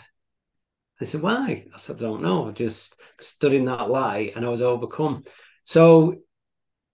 They 0.99 1.05
said, 1.07 1.21
why? 1.21 1.65
I 1.73 1.77
said, 1.77 1.97
I 1.97 1.99
don't 1.99 2.21
know. 2.21 2.47
I 2.47 2.51
just 2.51 2.95
stood 3.19 3.53
in 3.53 3.65
that 3.65 3.89
light 3.89 4.33
and 4.35 4.45
I 4.45 4.49
was 4.49 4.61
overcome. 4.61 5.23
So 5.63 6.17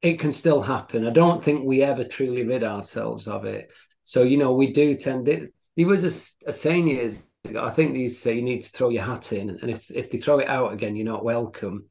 it 0.02 0.20
can 0.20 0.32
still 0.32 0.62
happen. 0.62 1.06
I 1.06 1.12
don't 1.12 1.44
think 1.44 1.64
we 1.64 1.84
ever 1.84 2.04
truly 2.06 2.44
rid 2.44 2.64
ourselves 2.64 3.28
of 3.28 3.46
it. 3.46 3.70
So, 4.10 4.24
you 4.24 4.38
know, 4.38 4.54
we 4.54 4.74
do 4.74 4.96
tend, 4.96 5.28
it, 5.28 5.54
there 5.78 5.86
was 5.86 6.04
a, 6.04 6.50
a 6.50 6.52
saying 6.52 6.88
years 6.88 7.28
ago, 7.48 7.64
I 7.64 7.70
think 7.70 7.94
they 7.94 8.00
used 8.00 8.16
to 8.16 8.22
say 8.24 8.34
you 8.34 8.42
need 8.42 8.64
to 8.64 8.70
throw 8.70 8.90
your 8.90 9.04
hat 9.04 9.34
in. 9.34 9.52
And 9.52 9.70
if, 9.70 9.92
if 9.92 10.10
they 10.10 10.18
throw 10.18 10.40
it 10.40 10.50
out 10.50 10.74
again, 10.74 10.96
you're 10.96 11.06
not 11.06 11.24
welcome. 11.24 11.86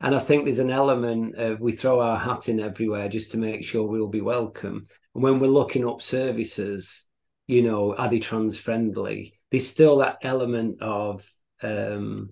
And 0.00 0.14
I 0.14 0.20
think 0.20 0.44
there's 0.44 0.60
an 0.60 0.70
element 0.70 1.34
of 1.34 1.58
we 1.58 1.72
throw 1.72 1.98
our 1.98 2.18
hat 2.18 2.48
in 2.48 2.60
everywhere 2.60 3.08
just 3.08 3.32
to 3.32 3.38
make 3.38 3.64
sure 3.64 3.82
we'll 3.82 4.06
be 4.06 4.20
welcome. 4.20 4.86
And 5.12 5.24
when 5.24 5.40
we're 5.40 5.48
looking 5.48 5.84
up 5.84 6.00
services, 6.02 7.04
you 7.48 7.62
know, 7.62 7.96
are 7.96 8.08
they 8.08 8.20
trans 8.20 8.56
friendly? 8.58 9.36
There's 9.50 9.66
still 9.66 9.96
that 9.98 10.18
element 10.22 10.80
of 10.82 11.28
um, 11.64 12.30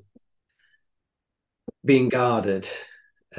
being 1.85 2.09
guarded, 2.09 2.68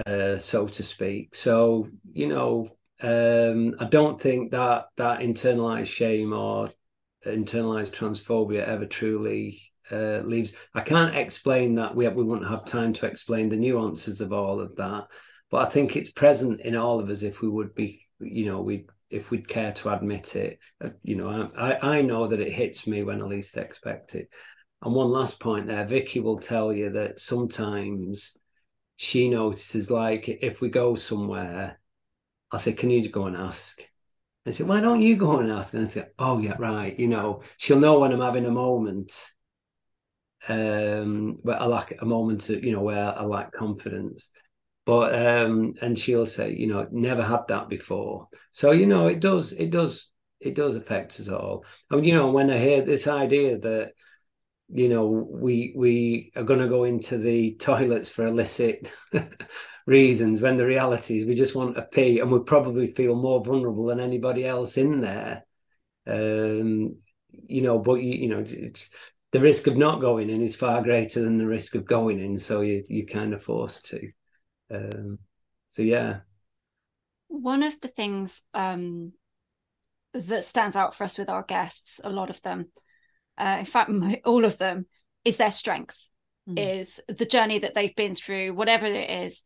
uh, 0.06 0.40
so 0.40 0.68
to 0.68 0.84
speak. 0.84 1.36
So 1.36 1.88
you 2.12 2.28
know, 2.28 2.68
um, 3.02 3.76
I 3.80 3.86
don't 3.86 4.20
think 4.20 4.52
that 4.52 4.86
that 4.98 5.20
internalized 5.20 5.88
shame 5.88 6.34
or 6.34 6.72
internalized 7.26 7.92
transphobia 7.92 8.66
ever 8.66 8.86
truly 8.86 9.62
uh, 9.92 10.20
leaves. 10.20 10.54
I 10.74 10.82
can't 10.82 11.16
explain 11.16 11.76
that. 11.76 11.96
We 11.96 12.06
have, 12.06 12.16
we 12.16 12.24
wouldn't 12.24 12.50
have 12.50 12.66
time 12.66 12.94
to 12.94 13.06
explain 13.06 13.50
the 13.50 13.58
nuances 13.58 14.22
of 14.22 14.32
all 14.32 14.60
of 14.60 14.76
that, 14.78 15.08
but 15.52 15.68
I 15.68 15.70
think 15.70 15.96
it's 15.96 16.12
present 16.12 16.62
in 16.62 16.76
all 16.76 17.00
of 17.00 17.10
us 17.10 17.24
if 17.24 17.42
we 17.42 17.50
would 17.50 17.76
be, 17.76 18.06
you 18.20 18.46
know, 18.46 18.62
we 18.62 18.88
if 19.10 19.30
we'd 19.30 19.48
care 19.48 19.72
to 19.72 19.94
admit 19.94 20.36
it. 20.36 20.60
Uh, 20.84 20.90
you 21.04 21.16
know, 21.16 21.52
I 21.58 21.98
I 21.98 22.02
know 22.02 22.28
that 22.28 22.40
it 22.40 22.54
hits 22.54 22.88
me 22.88 23.04
when 23.04 23.22
I 23.22 23.26
least 23.26 23.58
expect 23.58 24.16
it. 24.16 24.30
And 24.82 24.94
one 24.94 25.10
last 25.10 25.40
point 25.40 25.68
there, 25.68 25.86
Vikki 25.86 26.20
will 26.20 26.40
tell 26.40 26.72
you 26.72 26.92
that 26.92 27.20
sometimes 27.20 28.36
she 28.98 29.30
notices, 29.30 29.90
like, 29.90 30.30
if 30.30 30.62
we 30.62 30.70
go 30.70 30.96
somewhere, 30.96 31.80
I 32.56 32.58
say, 32.58 32.74
Can 32.74 32.90
you 32.90 33.08
go 33.10 33.26
and 33.26 33.36
ask? 33.36 33.80
And 34.46 34.54
I 34.54 34.58
say, 34.58 34.64
Why 34.64 34.80
don't 34.80 35.02
you 35.02 35.16
go 35.16 35.40
and 35.40 35.52
ask? 35.52 35.74
And 35.74 35.88
I 35.88 35.90
say, 35.90 36.08
Oh, 36.18 36.40
yeah, 36.40 36.56
right. 36.58 36.98
You 36.98 37.08
know, 37.08 37.44
she'll 37.58 37.80
know 37.80 38.00
when 38.00 38.12
I'm 38.12 38.22
having 38.22 38.46
a 38.46 38.52
moment. 38.52 39.14
Um, 40.48 41.40
but 41.44 41.62
I 41.62 41.66
lack 41.66 41.96
a 42.00 42.06
moment, 42.06 42.50
of, 42.50 42.64
you 42.64 42.72
know, 42.72 42.82
where 42.82 43.18
I 43.18 43.24
lack 43.24 43.52
confidence. 43.52 44.30
But 44.86 45.16
um, 45.16 45.74
and 45.82 45.98
she'll 45.98 46.28
say, 46.28 46.54
you 46.54 46.68
know, 46.68 46.88
never 46.92 47.24
had 47.24 47.48
that 47.48 47.70
before. 47.70 48.28
So 48.52 48.72
you 48.72 48.86
know, 48.86 49.08
it 49.08 49.20
does, 49.20 49.52
it 49.52 49.72
does, 49.72 50.12
it 50.40 50.54
does 50.54 50.76
affect 50.76 51.20
us 51.20 51.28
all. 51.28 51.66
I 51.90 51.96
mean, 51.96 52.04
you 52.04 52.14
know, 52.14 52.30
when 52.30 52.52
I 52.52 52.60
hear 52.60 52.84
this 52.84 53.08
idea 53.08 53.58
that 53.58 53.94
you 54.70 54.90
know 54.90 55.06
we 55.08 55.74
we 55.76 56.32
are 56.36 56.44
going 56.44 56.60
to 56.60 56.68
go 56.68 56.84
into 56.84 57.18
the 57.18 57.56
toilets 57.60 58.10
for 58.10 58.26
illicit 58.26 58.92
reasons 59.86 60.42
when 60.42 60.58
the 60.58 60.66
reality 60.66 61.20
is 61.20 61.26
we 61.26 61.36
just 61.36 61.56
want 61.56 61.76
to 61.76 61.82
pee 61.84 62.20
and 62.20 62.32
we 62.32 62.40
probably 62.40 62.94
feel 62.94 63.16
more 63.16 63.44
vulnerable 63.44 63.86
than 63.86 64.00
anybody 64.00 64.46
else 64.46 64.78
in 64.78 65.02
there 65.02 65.46
um 66.08 66.96
you 67.30 67.62
know 67.62 67.78
but 67.78 67.96
you, 67.96 68.14
you 68.14 68.30
know 68.30 68.44
it's 68.48 68.90
the 69.32 69.40
risk 69.40 69.68
of 69.68 69.78
not 69.78 70.02
going 70.02 70.30
in 70.30 70.42
is 70.42 70.56
far 70.56 70.82
greater 70.82 71.22
than 71.22 71.38
the 71.38 71.46
risk 71.46 71.76
of 71.76 71.86
going 71.86 72.20
in 72.20 72.40
so 72.40 72.62
you 72.62 72.84
you're 72.88 73.06
kind 73.06 73.34
of 73.34 73.44
forced 73.44 73.86
to 73.86 74.10
um 74.74 75.20
so 75.70 75.82
yeah 75.82 76.18
one 77.28 77.62
of 77.62 77.80
the 77.82 77.88
things 77.88 78.42
um 78.54 79.12
that 80.14 80.46
stands 80.46 80.76
out 80.76 80.96
for 80.96 81.04
us 81.04 81.18
with 81.18 81.30
our 81.30 81.44
guests 81.44 82.00
a 82.04 82.10
lot 82.10 82.30
of 82.30 82.42
them 82.42 82.68
uh, 83.38 83.58
in 83.60 83.66
fact, 83.66 83.90
my, 83.90 84.22
all 84.26 84.46
of 84.46 84.58
them, 84.58 84.86
is 85.24 85.38
their 85.38 85.52
strength, 85.52 86.08
mm. 86.50 86.58
is 86.58 87.00
the 87.08 87.26
journey 87.26 87.60
that 87.60 87.76
they've 87.76 87.96
been 87.96 88.16
through, 88.16 88.54
whatever 88.54 88.86
it 88.86 89.10
is. 89.10 89.44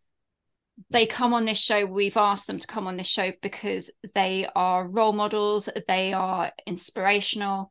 They 0.91 1.05
come 1.05 1.33
on 1.33 1.45
this 1.45 1.57
show. 1.57 1.85
We've 1.85 2.17
asked 2.17 2.47
them 2.47 2.59
to 2.59 2.67
come 2.67 2.87
on 2.87 2.97
this 2.97 3.07
show 3.07 3.31
because 3.41 3.89
they 4.15 4.47
are 4.55 4.87
role 4.87 5.13
models, 5.13 5.69
they 5.87 6.13
are 6.13 6.51
inspirational. 6.65 7.69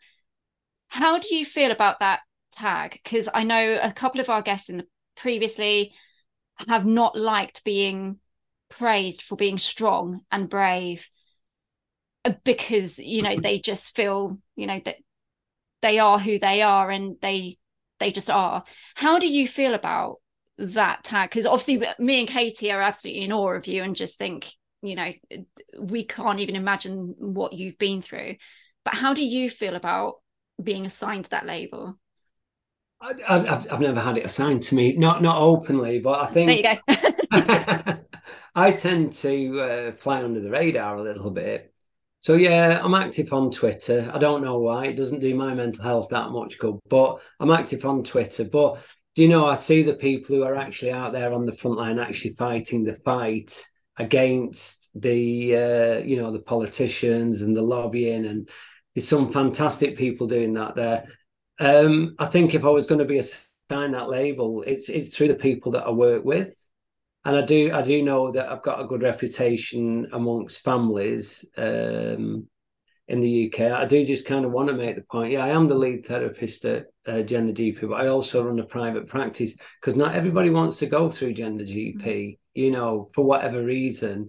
How 0.88 1.18
do 1.18 1.34
you 1.34 1.44
feel 1.44 1.70
about 1.70 2.00
that 2.00 2.20
tag? 2.52 3.00
Because 3.02 3.28
I 3.32 3.44
know 3.44 3.78
a 3.82 3.92
couple 3.92 4.20
of 4.20 4.30
our 4.30 4.42
guests 4.42 4.68
in 4.68 4.78
the 4.78 4.86
previously 5.16 5.94
have 6.66 6.86
not 6.86 7.16
liked 7.16 7.64
being 7.64 8.18
praised 8.68 9.22
for 9.22 9.36
being 9.36 9.58
strong 9.58 10.20
and 10.30 10.48
brave 10.48 11.08
uh, 12.24 12.32
because 12.44 12.98
you 12.98 13.22
know 13.22 13.38
they 13.40 13.58
just 13.58 13.96
feel 13.96 14.38
you 14.56 14.66
know 14.66 14.80
that 14.84 14.96
they 15.82 15.98
are 15.98 16.18
who 16.18 16.38
they 16.38 16.62
are 16.62 16.90
and 16.90 17.16
they 17.22 17.56
they 17.98 18.12
just 18.12 18.30
are 18.30 18.64
how 18.94 19.18
do 19.18 19.26
you 19.26 19.48
feel 19.48 19.74
about 19.74 20.16
that 20.58 21.04
tag 21.04 21.30
because 21.30 21.46
obviously 21.46 21.86
me 21.98 22.20
and 22.20 22.28
katie 22.28 22.72
are 22.72 22.80
absolutely 22.80 23.22
in 23.22 23.32
awe 23.32 23.52
of 23.52 23.66
you 23.66 23.82
and 23.82 23.96
just 23.96 24.18
think 24.18 24.50
you 24.82 24.94
know 24.94 25.12
we 25.78 26.04
can't 26.04 26.40
even 26.40 26.56
imagine 26.56 27.14
what 27.18 27.52
you've 27.52 27.78
been 27.78 28.02
through 28.02 28.34
but 28.84 28.94
how 28.94 29.14
do 29.14 29.24
you 29.24 29.48
feel 29.48 29.76
about 29.76 30.14
being 30.62 30.84
assigned 30.84 31.26
that 31.26 31.46
label 31.46 31.98
I, 33.00 33.14
have 33.28 33.68
I've 33.70 33.80
never 33.80 34.00
had 34.00 34.18
it 34.18 34.24
assigned 34.24 34.64
to 34.64 34.74
me, 34.74 34.96
not 34.96 35.22
not 35.22 35.40
openly, 35.40 36.00
but 36.00 36.18
I 36.18 36.26
think 36.26 36.64
there 36.64 36.80
you 36.90 37.06
go. 37.30 37.98
I 38.56 38.72
tend 38.72 39.12
to 39.12 39.60
uh, 39.60 39.92
fly 39.92 40.24
under 40.24 40.40
the 40.40 40.50
radar 40.50 40.96
a 40.96 41.02
little 41.04 41.30
bit, 41.30 41.72
so 42.20 42.34
yeah, 42.34 42.80
I'm 42.82 42.94
active 42.94 43.32
on 43.32 43.50
Twitter. 43.50 44.10
I 44.12 44.18
don't 44.18 44.42
know 44.42 44.58
why 44.58 44.86
it 44.86 44.96
doesn't 44.96 45.20
do 45.20 45.34
my 45.34 45.54
mental 45.54 45.84
health 45.84 46.08
that 46.10 46.30
much 46.30 46.58
good, 46.58 46.78
but 46.88 47.20
I'm 47.38 47.50
active 47.50 47.84
on 47.84 48.02
Twitter. 48.02 48.44
But 48.44 48.82
do 49.18 49.22
you 49.24 49.28
know 49.28 49.46
I 49.46 49.56
see 49.56 49.82
the 49.82 49.94
people 49.94 50.36
who 50.36 50.44
are 50.44 50.54
actually 50.54 50.92
out 50.92 51.12
there 51.12 51.32
on 51.32 51.44
the 51.44 51.50
front 51.50 51.76
line, 51.76 51.98
actually 51.98 52.34
fighting 52.34 52.84
the 52.84 52.94
fight 53.04 53.66
against 53.96 54.90
the 54.94 55.56
uh, 55.56 55.98
you 56.04 56.22
know 56.22 56.30
the 56.30 56.38
politicians 56.38 57.42
and 57.42 57.56
the 57.56 57.60
lobbying, 57.60 58.26
and 58.26 58.48
there's 58.94 59.08
some 59.08 59.28
fantastic 59.28 59.96
people 59.96 60.28
doing 60.28 60.54
that 60.54 60.76
there. 60.76 61.08
Um, 61.58 62.14
I 62.20 62.26
think 62.26 62.54
if 62.54 62.64
I 62.64 62.68
was 62.68 62.86
going 62.86 63.00
to 63.00 63.04
be 63.04 63.18
assigned 63.18 63.94
that 63.94 64.08
label, 64.08 64.62
it's 64.62 64.88
it's 64.88 65.16
through 65.16 65.28
the 65.28 65.34
people 65.34 65.72
that 65.72 65.82
I 65.82 65.90
work 65.90 66.24
with 66.24 66.54
and 67.24 67.36
I 67.36 67.40
do 67.40 67.72
I 67.74 67.82
do 67.82 68.00
know 68.04 68.30
that 68.30 68.48
I've 68.48 68.62
got 68.62 68.80
a 68.80 68.86
good 68.86 69.02
reputation 69.02 70.06
amongst 70.12 70.60
families 70.60 71.44
um, 71.56 72.46
in 73.08 73.20
the 73.20 73.50
UK. 73.50 73.72
I 73.72 73.86
do 73.86 74.04
just 74.04 74.26
kind 74.26 74.44
of 74.44 74.52
want 74.52 74.68
to 74.68 74.74
make 74.74 74.94
the 74.94 75.02
point. 75.02 75.32
Yeah, 75.32 75.44
I 75.44 75.48
am 75.48 75.66
the 75.66 75.74
lead 75.74 76.06
therapist 76.06 76.64
at 76.66 76.86
uh, 77.06 77.22
Gender 77.22 77.52
GP, 77.52 77.88
but 77.88 78.00
I 78.00 78.08
also 78.08 78.44
run 78.44 78.58
a 78.58 78.64
private 78.64 79.06
practice 79.06 79.56
because 79.80 79.96
not 79.96 80.14
everybody 80.14 80.50
wants 80.50 80.78
to 80.78 80.86
go 80.86 81.10
through 81.10 81.32
Gender 81.32 81.64
GP, 81.64 82.38
you 82.54 82.70
know, 82.70 83.08
for 83.14 83.24
whatever 83.24 83.64
reason. 83.64 84.28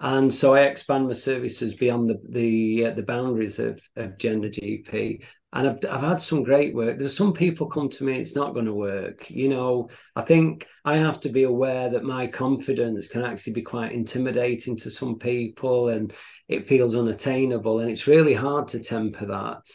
And 0.00 0.34
so 0.34 0.54
I 0.54 0.62
expand 0.62 1.06
my 1.06 1.14
services 1.14 1.74
beyond 1.76 2.10
the 2.10 2.20
the, 2.28 2.86
uh, 2.86 2.90
the 2.90 3.02
boundaries 3.02 3.58
of, 3.58 3.80
of 3.94 4.18
Gender 4.18 4.48
GP 4.48 5.22
and 5.56 5.68
I've, 5.68 5.78
I've 5.90 6.02
had 6.02 6.20
some 6.20 6.42
great 6.42 6.74
work. 6.74 6.98
There's 6.98 7.16
some 7.16 7.32
people 7.32 7.66
come 7.66 7.88
to 7.88 8.04
me, 8.04 8.18
it's 8.18 8.36
not 8.36 8.52
going 8.52 8.66
to 8.66 8.74
work. 8.74 9.30
You 9.30 9.48
know, 9.48 9.88
I 10.14 10.20
think 10.20 10.66
I 10.84 10.96
have 10.96 11.18
to 11.20 11.30
be 11.30 11.44
aware 11.44 11.88
that 11.88 12.04
my 12.04 12.26
confidence 12.26 13.08
can 13.08 13.24
actually 13.24 13.54
be 13.54 13.62
quite 13.62 13.92
intimidating 13.92 14.76
to 14.78 14.90
some 14.90 15.18
people 15.18 15.88
and 15.88 16.12
it 16.46 16.66
feels 16.66 16.94
unattainable. 16.94 17.80
And 17.80 17.90
it's 17.90 18.06
really 18.06 18.34
hard 18.34 18.68
to 18.68 18.80
temper 18.80 19.24
that. 19.26 19.66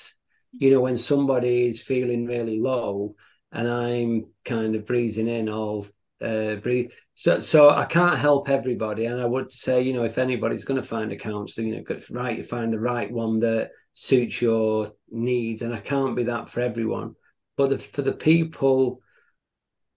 You 0.51 0.69
know, 0.69 0.81
when 0.81 0.97
somebody 0.97 1.65
is 1.65 1.81
feeling 1.81 2.27
really 2.27 2.59
low 2.59 3.15
and 3.51 3.67
I'm 3.67 4.25
kind 4.45 4.75
of 4.75 4.85
breathing 4.85 5.27
in 5.27 5.49
all 5.49 5.87
uh, 6.23 6.55
breathe. 6.57 6.91
So, 7.15 7.39
so 7.39 7.71
I 7.71 7.85
can't 7.85 8.19
help 8.19 8.47
everybody, 8.47 9.05
and 9.05 9.19
I 9.19 9.25
would 9.25 9.51
say, 9.51 9.81
you 9.81 9.93
know, 9.93 10.03
if 10.03 10.19
anybody's 10.19 10.63
going 10.63 10.79
to 10.79 10.87
find 10.87 11.11
a 11.11 11.15
counselor, 11.15 11.65
you 11.65 11.75
know, 11.77 11.99
right, 12.11 12.37
you 12.37 12.43
find 12.43 12.71
the 12.71 12.79
right 12.79 13.11
one 13.11 13.39
that 13.39 13.71
suits 13.93 14.41
your 14.41 14.93
needs 15.09 15.61
and 15.61 15.73
i 15.73 15.79
can't 15.79 16.15
be 16.15 16.23
that 16.23 16.49
for 16.49 16.61
everyone 16.61 17.15
but 17.57 17.69
the, 17.69 17.77
for 17.77 18.01
the 18.01 18.13
people 18.13 19.01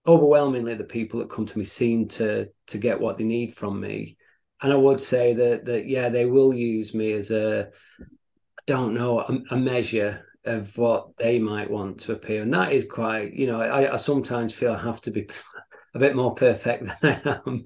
overwhelmingly 0.07 0.75
the 0.75 0.83
people 0.83 1.19
that 1.19 1.29
come 1.29 1.45
to 1.45 1.57
me 1.57 1.65
seem 1.65 2.07
to 2.07 2.47
to 2.67 2.77
get 2.77 2.99
what 2.99 3.17
they 3.17 3.23
need 3.23 3.53
from 3.53 3.79
me 3.79 4.17
and 4.61 4.71
i 4.71 4.75
would 4.75 5.01
say 5.01 5.33
that 5.33 5.65
that 5.65 5.87
yeah 5.87 6.09
they 6.09 6.25
will 6.25 6.53
use 6.53 6.93
me 6.93 7.13
as 7.13 7.31
a 7.31 7.69
i 7.99 8.03
don't 8.67 8.93
know 8.93 9.19
a, 9.19 9.39
a 9.51 9.57
measure 9.57 10.25
of 10.45 10.77
what 10.77 11.17
they 11.17 11.39
might 11.39 11.69
want 11.69 11.99
to 12.01 12.13
appear, 12.13 12.41
and 12.41 12.53
that 12.53 12.71
is 12.71 12.85
quite. 12.85 13.33
You 13.33 13.47
know, 13.47 13.61
I, 13.61 13.93
I 13.93 13.95
sometimes 13.97 14.53
feel 14.53 14.73
I 14.73 14.81
have 14.81 15.01
to 15.01 15.11
be 15.11 15.27
a 15.95 15.99
bit 15.99 16.15
more 16.15 16.33
perfect 16.35 17.01
than 17.01 17.21
I 17.25 17.39
am. 17.45 17.65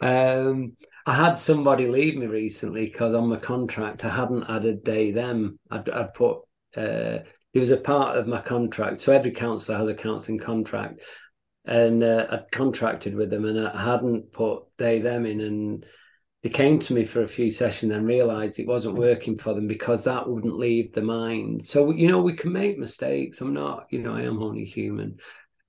um, 0.00 0.76
I 1.08 1.14
had 1.14 1.38
somebody 1.38 1.86
leave 1.86 2.18
me 2.18 2.26
recently 2.26 2.84
because 2.84 3.14
on 3.14 3.30
my 3.30 3.38
contract 3.38 4.04
I 4.04 4.14
hadn't 4.14 4.44
added 4.46 4.84
they 4.84 5.10
them. 5.10 5.58
I'd, 5.70 5.88
I'd 5.88 6.12
put 6.12 6.40
uh, 6.76 7.24
there 7.54 7.62
was 7.62 7.70
a 7.70 7.78
part 7.78 8.18
of 8.18 8.26
my 8.26 8.42
contract. 8.42 9.00
So 9.00 9.14
every 9.14 9.30
counsellor 9.30 9.78
has 9.78 9.88
a 9.88 9.94
counselling 9.94 10.38
contract, 10.38 11.00
and 11.64 12.04
uh, 12.04 12.26
I'd 12.30 12.52
contracted 12.52 13.14
with 13.14 13.30
them, 13.30 13.46
and 13.46 13.66
I 13.66 13.82
hadn't 13.82 14.32
put 14.32 14.64
they 14.76 14.98
them 14.98 15.24
in, 15.24 15.40
and 15.40 15.86
they 16.42 16.50
came 16.50 16.78
to 16.80 16.92
me 16.92 17.06
for 17.06 17.22
a 17.22 17.28
few 17.28 17.50
sessions 17.50 17.90
and 17.90 18.06
realized 18.06 18.58
it 18.58 18.68
wasn't 18.68 18.98
working 18.98 19.38
for 19.38 19.54
them 19.54 19.66
because 19.66 20.04
that 20.04 20.28
wouldn't 20.28 20.58
leave 20.58 20.92
the 20.92 21.00
mind. 21.00 21.64
So 21.64 21.90
you 21.90 22.08
know 22.08 22.20
we 22.20 22.34
can 22.34 22.52
make 22.52 22.78
mistakes. 22.78 23.40
I'm 23.40 23.54
not, 23.54 23.86
you 23.88 24.02
know, 24.02 24.14
I 24.14 24.24
am 24.24 24.42
only 24.42 24.66
human. 24.66 25.16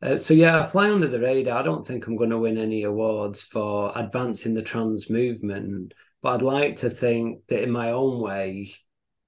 Uh, 0.02 0.18
so 0.18 0.34
yeah, 0.34 0.62
I 0.62 0.66
fly 0.66 0.92
under 0.92 1.08
the 1.08 1.20
radar. 1.20 1.60
I 1.60 1.64
don't 1.64 1.86
think 1.86 2.08
I'm 2.08 2.16
going 2.16 2.30
to 2.30 2.38
win 2.38 2.58
any 2.58 2.84
awards 2.84 3.42
for 3.42 3.92
advancing 3.96 4.54
the 4.54 4.62
trans 4.62 5.10
movement, 5.10 5.94
but 6.22 6.36
I'd 6.36 6.42
like 6.42 6.78
to 6.78 6.90
think 6.90 7.46
that 7.48 7.64
in 7.64 7.72
my 7.72 7.92
own 7.92 8.22
way, 8.22 8.74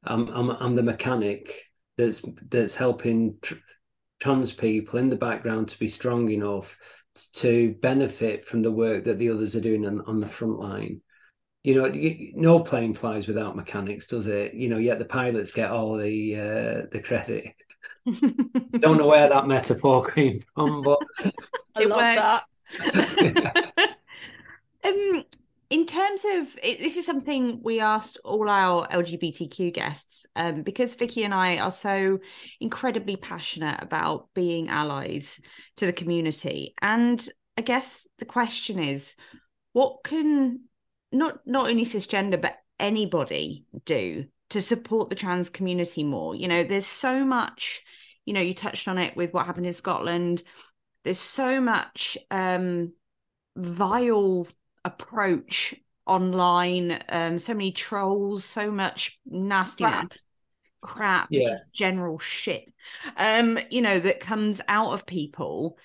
I'm 0.04 0.30
I'm, 0.30 0.50
I'm 0.50 0.76
the 0.76 0.84
mechanic 0.84 1.54
that's 1.98 2.22
that's 2.50 2.76
helping 2.76 3.38
tr- 3.42 3.56
trans 4.20 4.54
people 4.54 5.00
in 5.00 5.10
the 5.10 5.16
background 5.16 5.70
to 5.70 5.80
be 5.80 5.88
strong 5.88 6.30
enough 6.30 6.78
to 7.34 7.76
benefit 7.82 8.44
from 8.46 8.62
the 8.62 8.72
work 8.72 9.04
that 9.04 9.20
the 9.20 9.30
others 9.30 9.56
are 9.56 9.62
doing 9.62 9.86
on, 9.86 10.02
on 10.02 10.20
the 10.22 10.28
front 10.28 10.60
line. 10.60 11.02
You 11.64 11.76
know, 11.76 11.92
no 12.36 12.60
plane 12.62 12.96
flies 12.96 13.28
without 13.28 13.56
mechanics, 13.56 14.08
does 14.08 14.28
it? 14.28 14.54
You 14.54 14.70
know, 14.70 14.78
yet 14.78 15.00
the 15.00 15.06
pilots 15.06 15.52
get 15.52 15.70
all 15.70 15.98
the 15.98 16.36
uh, 16.36 16.88
the 16.92 17.02
credit. 17.04 17.54
Don't 18.06 18.98
know 18.98 19.08
where 19.08 19.30
that 19.30 19.48
metaphor 19.48 20.06
came 20.16 20.40
from, 20.54 20.82
but 20.82 21.00
I 21.76 21.84
love 21.84 22.44
that. 22.80 23.98
um, 24.84 25.24
in 25.70 25.86
terms 25.86 26.26
of 26.26 26.48
it, 26.64 26.80
this 26.80 26.98
is 26.98 27.06
something 27.06 27.62
we 27.64 27.80
asked 27.80 28.18
all 28.24 28.50
our 28.50 28.88
lgbtq 28.88 29.74
guests 29.74 30.26
um, 30.38 30.64
because 30.64 30.96
vicky 30.96 31.24
and 31.24 31.34
i 31.34 31.58
are 31.58 31.72
so 31.72 32.18
incredibly 32.62 33.18
passionate 33.18 33.78
about 33.82 34.30
being 34.34 34.70
allies 34.70 35.40
to 35.78 35.86
the 35.86 35.94
community. 35.94 36.74
And 36.82 37.28
i 37.58 37.62
guess 37.62 38.08
the 38.20 38.26
question 38.26 38.80
is 38.80 39.16
what 39.74 40.04
can 40.04 40.62
not 41.12 41.40
not 41.46 41.70
only 41.70 41.86
cisgender 41.86 42.42
but 42.42 42.58
anybody 42.80 43.66
do 43.86 44.26
to 44.52 44.62
support 44.62 45.10
the 45.10 45.16
trans 45.16 45.50
community 45.50 46.04
more. 46.04 46.36
You 46.36 46.48
know 46.48 46.64
there's 46.64 46.86
so 46.86 47.26
much 47.26 47.84
you 48.26 48.34
know 48.34 48.42
you 48.42 48.54
touched 48.54 48.88
on 48.88 48.98
it 48.98 49.16
with 49.16 49.34
what 49.34 49.46
happened 49.46 49.66
in 49.66 49.74
scotland. 49.74 50.44
There's 51.04 51.20
so 51.20 51.60
much 51.62 52.18
um 52.30 52.94
vile 53.56 54.48
approach 54.86 55.76
online 56.06 57.04
um 57.10 57.38
so 57.38 57.54
many 57.54 57.72
trolls 57.72 58.44
so 58.44 58.72
much 58.72 59.20
nastiness 59.26 60.10
crap, 60.82 60.98
crap 60.98 61.30
Yeah. 61.30 61.48
just 61.50 61.72
general 61.74 62.20
shit 62.20 62.72
um 63.18 63.60
you 63.70 63.82
know 63.82 64.00
that 64.00 64.20
comes 64.20 64.62
out 64.68 64.94
of 64.94 65.06
people. 65.06 65.78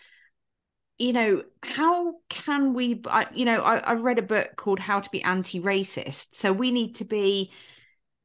You 0.98 1.12
know 1.12 1.42
how 1.62 2.14
can 2.30 2.72
we 2.72 3.02
I, 3.06 3.26
you 3.34 3.44
know 3.44 3.60
I, 3.60 3.78
I 3.78 3.92
read 3.94 4.18
a 4.18 4.22
book 4.22 4.56
called 4.56 4.78
how 4.80 5.00
to 5.00 5.10
be 5.10 5.22
anti-racist 5.22 6.34
so 6.34 6.52
we 6.54 6.70
need 6.70 6.94
to 6.96 7.04
be 7.04 7.50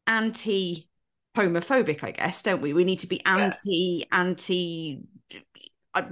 anti 0.08 0.88
homophobic 1.36 2.04
i 2.04 2.12
guess 2.12 2.42
don't 2.42 2.62
we? 2.62 2.74
We 2.74 2.84
need 2.84 3.00
to 3.00 3.08
be 3.08 3.24
anti 3.26 4.06
anti 4.12 5.02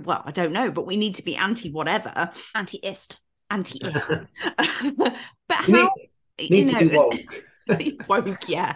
well 0.04 0.24
i 0.26 0.32
don't 0.32 0.52
know 0.54 0.72
but 0.72 0.86
we 0.86 0.98
need 0.98 1.16
to 1.16 1.24
be 1.24 1.36
anti 1.36 1.72
whatever 1.72 2.32
Anti-ist. 2.56 3.20
anti 3.50 3.80
but 4.98 5.16
how 5.50 5.92
need 6.40 6.50
you 6.50 6.66
to 6.68 6.72
know 6.72 6.80
be 6.90 7.98
woke. 8.08 8.08
woke 8.08 8.50
yeah. 8.50 8.74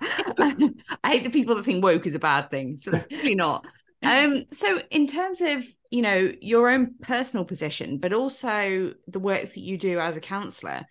I 1.04 1.10
hate 1.10 1.24
the 1.24 1.30
people 1.30 1.56
that 1.56 1.66
think 1.66 1.84
woke 1.84 2.06
is 2.06 2.14
a 2.14 2.20
bad 2.20 2.52
thing. 2.52 2.74
It's 2.74 2.86
really 2.88 3.34
not. 3.36 3.66
Um 4.04 4.46
so 4.50 4.82
in 4.92 5.08
terms 5.08 5.42
of 5.42 5.66
you 5.90 6.02
know 6.02 6.32
your 6.42 6.70
own 6.70 6.96
personal 7.02 7.46
position 7.46 8.00
but 8.00 8.14
also 8.14 8.94
the 9.08 9.20
work 9.20 9.44
that 9.44 9.58
you 9.58 9.78
do 9.78 10.00
as 10.00 10.18
a 10.18 10.22
counselor 10.22 10.82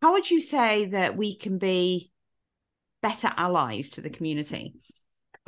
how 0.00 0.12
would 0.12 0.30
you 0.30 0.40
say 0.40 0.86
that 0.86 1.16
we 1.16 1.36
can 1.36 1.58
be 1.58 2.12
better 3.02 3.32
allies 3.36 3.90
to 3.90 4.00
the 4.00 4.10
community 4.10 4.74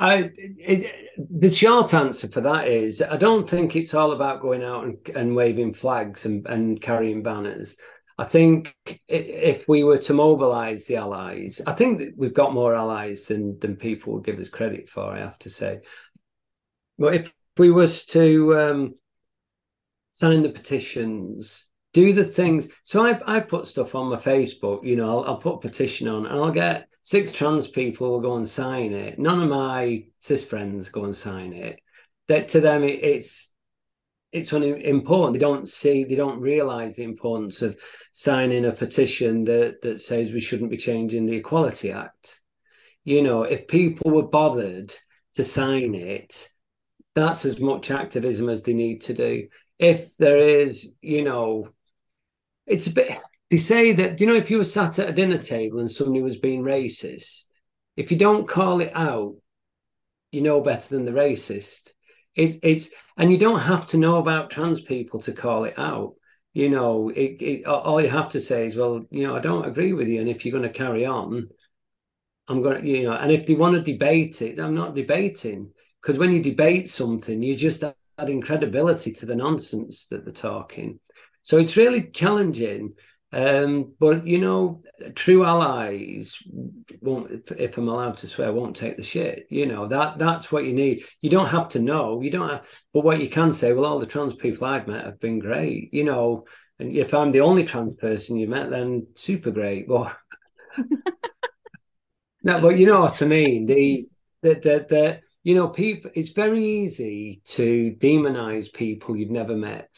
I 0.01 0.31
it, 0.35 1.11
the 1.17 1.51
short 1.51 1.93
answer 1.93 2.27
for 2.27 2.41
that 2.41 2.67
is 2.67 3.03
I 3.03 3.17
don't 3.17 3.47
think 3.47 3.75
it's 3.75 3.93
all 3.93 4.13
about 4.13 4.41
going 4.41 4.63
out 4.63 4.83
and, 4.83 4.97
and 5.15 5.35
waving 5.35 5.75
flags 5.75 6.25
and, 6.25 6.45
and 6.47 6.81
carrying 6.81 7.21
banners. 7.21 7.77
I 8.17 8.23
think 8.23 8.75
if 9.07 9.67
we 9.67 9.83
were 9.83 9.99
to 9.99 10.13
mobilise 10.13 10.85
the 10.85 10.95
allies, 10.95 11.61
I 11.67 11.73
think 11.73 11.99
that 11.99 12.13
we've 12.17 12.33
got 12.33 12.53
more 12.53 12.73
allies 12.73 13.25
than 13.25 13.59
than 13.59 13.75
people 13.75 14.13
would 14.13 14.25
give 14.25 14.39
us 14.39 14.49
credit 14.49 14.89
for. 14.89 15.03
I 15.03 15.19
have 15.19 15.37
to 15.39 15.51
say, 15.51 15.81
but 16.97 17.13
if 17.13 17.33
we 17.57 17.69
was 17.69 18.05
to 18.07 18.57
um, 18.57 18.95
sign 20.09 20.41
the 20.41 20.49
petitions, 20.49 21.67
do 21.93 22.11
the 22.11 22.25
things. 22.25 22.67
So 22.85 23.05
I 23.05 23.19
I 23.27 23.39
put 23.39 23.67
stuff 23.67 23.93
on 23.93 24.09
my 24.09 24.17
Facebook. 24.17 24.83
You 24.83 24.95
know, 24.95 25.19
I'll, 25.19 25.25
I'll 25.25 25.37
put 25.37 25.55
a 25.57 25.67
petition 25.69 26.07
on, 26.07 26.25
and 26.25 26.35
I'll 26.35 26.51
get 26.51 26.87
six 27.01 27.31
trans 27.31 27.67
people 27.67 28.11
will 28.11 28.21
go 28.21 28.35
and 28.35 28.47
sign 28.47 28.93
it. 28.93 29.19
None 29.19 29.41
of 29.41 29.49
my 29.49 30.05
cis 30.19 30.45
friends 30.45 30.89
go 30.89 31.05
and 31.05 31.15
sign 31.15 31.53
it. 31.53 31.79
That 32.27 32.49
to 32.49 32.61
them, 32.61 32.83
it, 32.83 33.03
it's 33.03 33.51
it's 34.31 34.53
important. 34.53 35.33
They 35.33 35.39
don't 35.39 35.67
see, 35.67 36.05
they 36.05 36.15
don't 36.15 36.39
realize 36.39 36.95
the 36.95 37.03
importance 37.03 37.61
of 37.61 37.77
signing 38.11 38.65
a 38.65 38.71
petition 38.71 39.43
that 39.45 39.81
that 39.81 40.01
says 40.01 40.31
we 40.31 40.39
shouldn't 40.39 40.71
be 40.71 40.77
changing 40.77 41.25
the 41.25 41.35
Equality 41.35 41.91
Act. 41.91 42.41
You 43.03 43.23
know, 43.23 43.43
if 43.43 43.67
people 43.67 44.11
were 44.11 44.27
bothered 44.27 44.93
to 45.33 45.43
sign 45.43 45.95
it, 45.95 46.49
that's 47.15 47.45
as 47.45 47.59
much 47.59 47.91
activism 47.91 48.47
as 48.47 48.63
they 48.63 48.73
need 48.73 49.01
to 49.01 49.13
do. 49.13 49.47
If 49.79 50.15
there 50.17 50.37
is, 50.37 50.93
you 51.01 51.23
know, 51.23 51.69
it's 52.65 52.87
a 52.87 52.91
bit. 52.91 53.19
They 53.51 53.57
say 53.57 53.91
that 53.91 54.21
you 54.21 54.27
know, 54.27 54.35
if 54.35 54.49
you 54.49 54.57
were 54.57 54.63
sat 54.63 54.97
at 54.97 55.09
a 55.09 55.13
dinner 55.13 55.37
table 55.37 55.79
and 55.79 55.91
somebody 55.91 56.23
was 56.23 56.37
being 56.37 56.63
racist, 56.63 57.43
if 57.97 58.09
you 58.09 58.17
don't 58.17 58.47
call 58.47 58.79
it 58.79 58.93
out, 58.95 59.35
you 60.31 60.39
know 60.39 60.61
better 60.61 60.95
than 60.95 61.03
the 61.03 61.11
racist. 61.11 61.91
It, 62.33 62.59
it's 62.63 62.89
and 63.17 63.29
you 63.29 63.37
don't 63.37 63.59
have 63.59 63.87
to 63.87 63.97
know 63.97 64.15
about 64.15 64.49
trans 64.49 64.79
people 64.79 65.19
to 65.23 65.33
call 65.33 65.65
it 65.65 65.77
out. 65.77 66.15
You 66.53 66.69
know, 66.69 67.09
it, 67.09 67.41
it, 67.41 67.65
all 67.65 68.01
you 68.01 68.07
have 68.07 68.29
to 68.29 68.41
say 68.41 68.67
is, 68.67 68.77
well, 68.77 69.05
you 69.09 69.27
know, 69.27 69.35
I 69.35 69.39
don't 69.39 69.65
agree 69.65 69.91
with 69.91 70.07
you, 70.07 70.21
and 70.21 70.29
if 70.29 70.45
you're 70.45 70.57
going 70.57 70.71
to 70.71 70.77
carry 70.77 71.05
on, 71.05 71.49
I'm 72.47 72.61
going 72.61 72.81
to, 72.81 72.87
you 72.87 73.03
know, 73.03 73.13
and 73.13 73.31
if 73.31 73.45
they 73.45 73.53
want 73.53 73.75
to 73.75 73.91
debate 73.91 74.41
it, 74.41 74.59
I'm 74.59 74.75
not 74.75 74.95
debating 74.95 75.71
because 76.01 76.17
when 76.17 76.31
you 76.31 76.41
debate 76.41 76.89
something, 76.89 77.43
you 77.43 77.57
just 77.57 77.83
adding 78.17 78.41
credibility 78.41 79.11
to 79.11 79.25
the 79.25 79.35
nonsense 79.35 80.07
that 80.07 80.23
they're 80.23 80.33
talking. 80.33 81.01
So 81.41 81.57
it's 81.57 81.77
really 81.77 82.03
challenging. 82.03 82.93
Um, 83.33 83.93
but 83.99 84.27
you 84.27 84.39
know, 84.39 84.83
true 85.15 85.45
allies 85.45 86.37
won't, 87.01 87.31
if, 87.57 87.77
I'm 87.77 87.87
allowed 87.87 88.17
to 88.17 88.27
swear, 88.27 88.51
won't 88.51 88.75
take 88.75 88.97
the 88.97 89.03
shit. 89.03 89.47
You 89.49 89.65
know 89.65 89.87
that 89.87 90.19
that's 90.19 90.51
what 90.51 90.65
you 90.65 90.73
need. 90.73 91.05
You 91.21 91.29
don't 91.29 91.47
have 91.47 91.69
to 91.69 91.79
know. 91.79 92.21
You 92.21 92.29
don't. 92.29 92.49
Have, 92.49 92.67
but 92.93 93.05
what 93.05 93.21
you 93.21 93.29
can 93.29 93.53
say, 93.53 93.71
well, 93.71 93.85
all 93.85 93.99
the 93.99 94.05
trans 94.05 94.35
people 94.35 94.67
I've 94.67 94.87
met 94.87 95.05
have 95.05 95.19
been 95.19 95.39
great. 95.39 95.93
You 95.93 96.03
know, 96.03 96.45
and 96.79 96.91
if 96.91 97.13
I'm 97.13 97.31
the 97.31 97.41
only 97.41 97.63
trans 97.63 97.95
person 97.95 98.35
you 98.35 98.47
met, 98.47 98.69
then 98.69 99.07
super 99.15 99.51
great. 99.51 99.87
But 99.87 100.15
no, 102.43 102.59
but 102.59 102.77
you 102.77 102.85
know 102.85 103.01
what 103.01 103.21
I 103.21 103.25
mean. 103.27 103.65
The 103.65 104.05
the 104.41 104.55
the, 104.55 104.85
the 104.89 105.21
you 105.43 105.55
know, 105.55 105.69
people. 105.69 106.11
It's 106.13 106.31
very 106.31 106.63
easy 106.63 107.41
to 107.45 107.95
demonize 107.97 108.73
people 108.73 109.15
you've 109.15 109.31
never 109.31 109.55
met. 109.55 109.97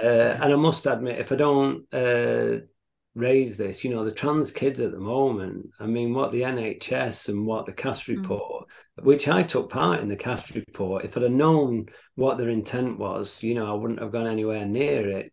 Uh, 0.00 0.06
and 0.40 0.52
I 0.52 0.56
must 0.56 0.86
admit, 0.86 1.18
if 1.18 1.32
I 1.32 1.36
don't 1.36 1.92
uh, 1.92 2.64
raise 3.14 3.56
this, 3.56 3.84
you 3.84 3.90
know, 3.90 4.04
the 4.04 4.12
trans 4.12 4.50
kids 4.50 4.80
at 4.80 4.90
the 4.90 4.98
moment, 4.98 5.70
I 5.78 5.86
mean, 5.86 6.14
what 6.14 6.32
the 6.32 6.42
NHS 6.42 7.28
and 7.28 7.46
what 7.46 7.66
the 7.66 7.72
Cass 7.72 8.08
report, 8.08 8.68
which 9.02 9.28
I 9.28 9.42
took 9.42 9.70
part 9.70 10.00
in 10.00 10.08
the 10.08 10.16
Cass 10.16 10.54
report, 10.54 11.04
if 11.04 11.16
I'd 11.16 11.24
have 11.24 11.32
known 11.32 11.86
what 12.14 12.38
their 12.38 12.48
intent 12.48 12.98
was, 12.98 13.42
you 13.42 13.54
know, 13.54 13.70
I 13.70 13.74
wouldn't 13.74 14.00
have 14.00 14.12
gone 14.12 14.26
anywhere 14.26 14.64
near 14.64 15.08
it. 15.18 15.32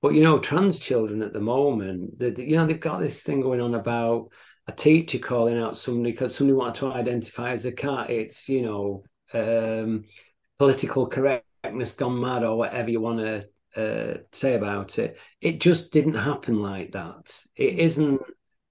But, 0.00 0.14
you 0.14 0.22
know, 0.22 0.38
trans 0.38 0.78
children 0.78 1.22
at 1.22 1.32
the 1.32 1.40
moment, 1.40 2.18
they, 2.18 2.32
you 2.42 2.56
know, 2.56 2.66
they've 2.66 2.80
got 2.80 3.00
this 3.00 3.22
thing 3.22 3.40
going 3.40 3.60
on 3.60 3.74
about 3.74 4.28
a 4.66 4.72
teacher 4.72 5.18
calling 5.18 5.58
out 5.58 5.76
somebody 5.76 6.12
because 6.12 6.34
somebody 6.34 6.56
wanted 6.56 6.76
to 6.76 6.92
identify 6.92 7.52
as 7.52 7.64
a 7.66 7.72
cat. 7.72 8.10
It's, 8.10 8.48
you 8.48 8.62
know, 8.62 9.04
um, 9.32 10.04
political 10.58 11.06
correctness 11.06 11.92
gone 11.92 12.20
mad 12.20 12.44
or 12.44 12.56
whatever 12.56 12.90
you 12.90 13.00
want 13.00 13.18
to 13.20 13.48
uh, 13.76 14.18
say 14.32 14.54
about 14.54 14.98
it. 14.98 15.18
It 15.40 15.60
just 15.60 15.92
didn't 15.92 16.14
happen 16.14 16.60
like 16.60 16.92
that. 16.92 17.38
It 17.54 17.78
isn't. 17.78 18.20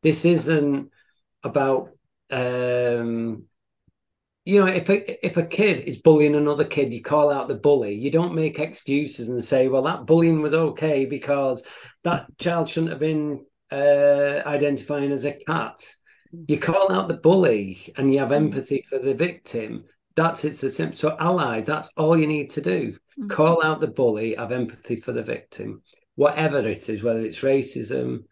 This 0.02 0.26
isn't 0.26 0.92
about 1.44 1.90
um, 2.30 3.46
you 4.46 4.60
know, 4.60 4.68
if 4.68 4.90
a 4.90 5.26
if 5.26 5.38
a 5.38 5.46
kid 5.46 5.88
is 5.88 5.98
bullying 5.98 6.36
another 6.36 6.66
kid, 6.66 6.94
you 6.94 7.02
call 7.02 7.32
out 7.32 7.48
the 7.48 7.56
bully. 7.56 7.96
You 7.96 8.12
don't 8.12 8.36
make 8.36 8.60
excuses 8.60 9.30
and 9.30 9.44
say, 9.44 9.68
"Well, 9.68 9.84
that 9.84 10.06
bullying 10.06 10.42
was 10.42 10.54
okay 10.54 11.06
because 11.06 11.64
that 12.04 12.28
child 12.38 12.70
shouldn't 12.70 12.92
have 12.92 13.00
been 13.00 13.44
uh, 13.72 14.42
identifying 14.46 15.12
as 15.12 15.26
a 15.26 15.34
cat." 15.34 15.96
You 16.48 16.60
call 16.60 16.92
out 16.92 17.08
the 17.08 17.16
bully 17.16 17.94
and 17.98 18.14
you 18.14 18.20
have 18.20 18.30
mm. 18.30 18.36
empathy 18.36 18.86
for 18.88 19.00
the 19.00 19.16
victim. 19.16 19.86
That's 20.16 20.46
it's 20.46 20.64
a 20.64 20.72
simple. 20.72 20.98
So 20.98 21.18
allies, 21.20 21.66
that's 21.66 21.90
all 21.98 22.18
you 22.18 22.28
need 22.28 22.52
to 22.52 22.62
do. 22.62 22.98
Mm-hmm. 23.20 23.28
Call 23.28 23.64
out 23.64 23.82
the 23.82 23.88
bully, 23.88 24.36
have 24.36 24.52
empathy 24.52 24.96
for 24.96 25.12
the 25.12 25.24
victim, 25.24 25.82
whatever 26.16 26.60
it 26.60 26.88
is, 26.90 27.04
whether 27.04 27.22
it's 27.22 27.40
racism, 27.40 28.24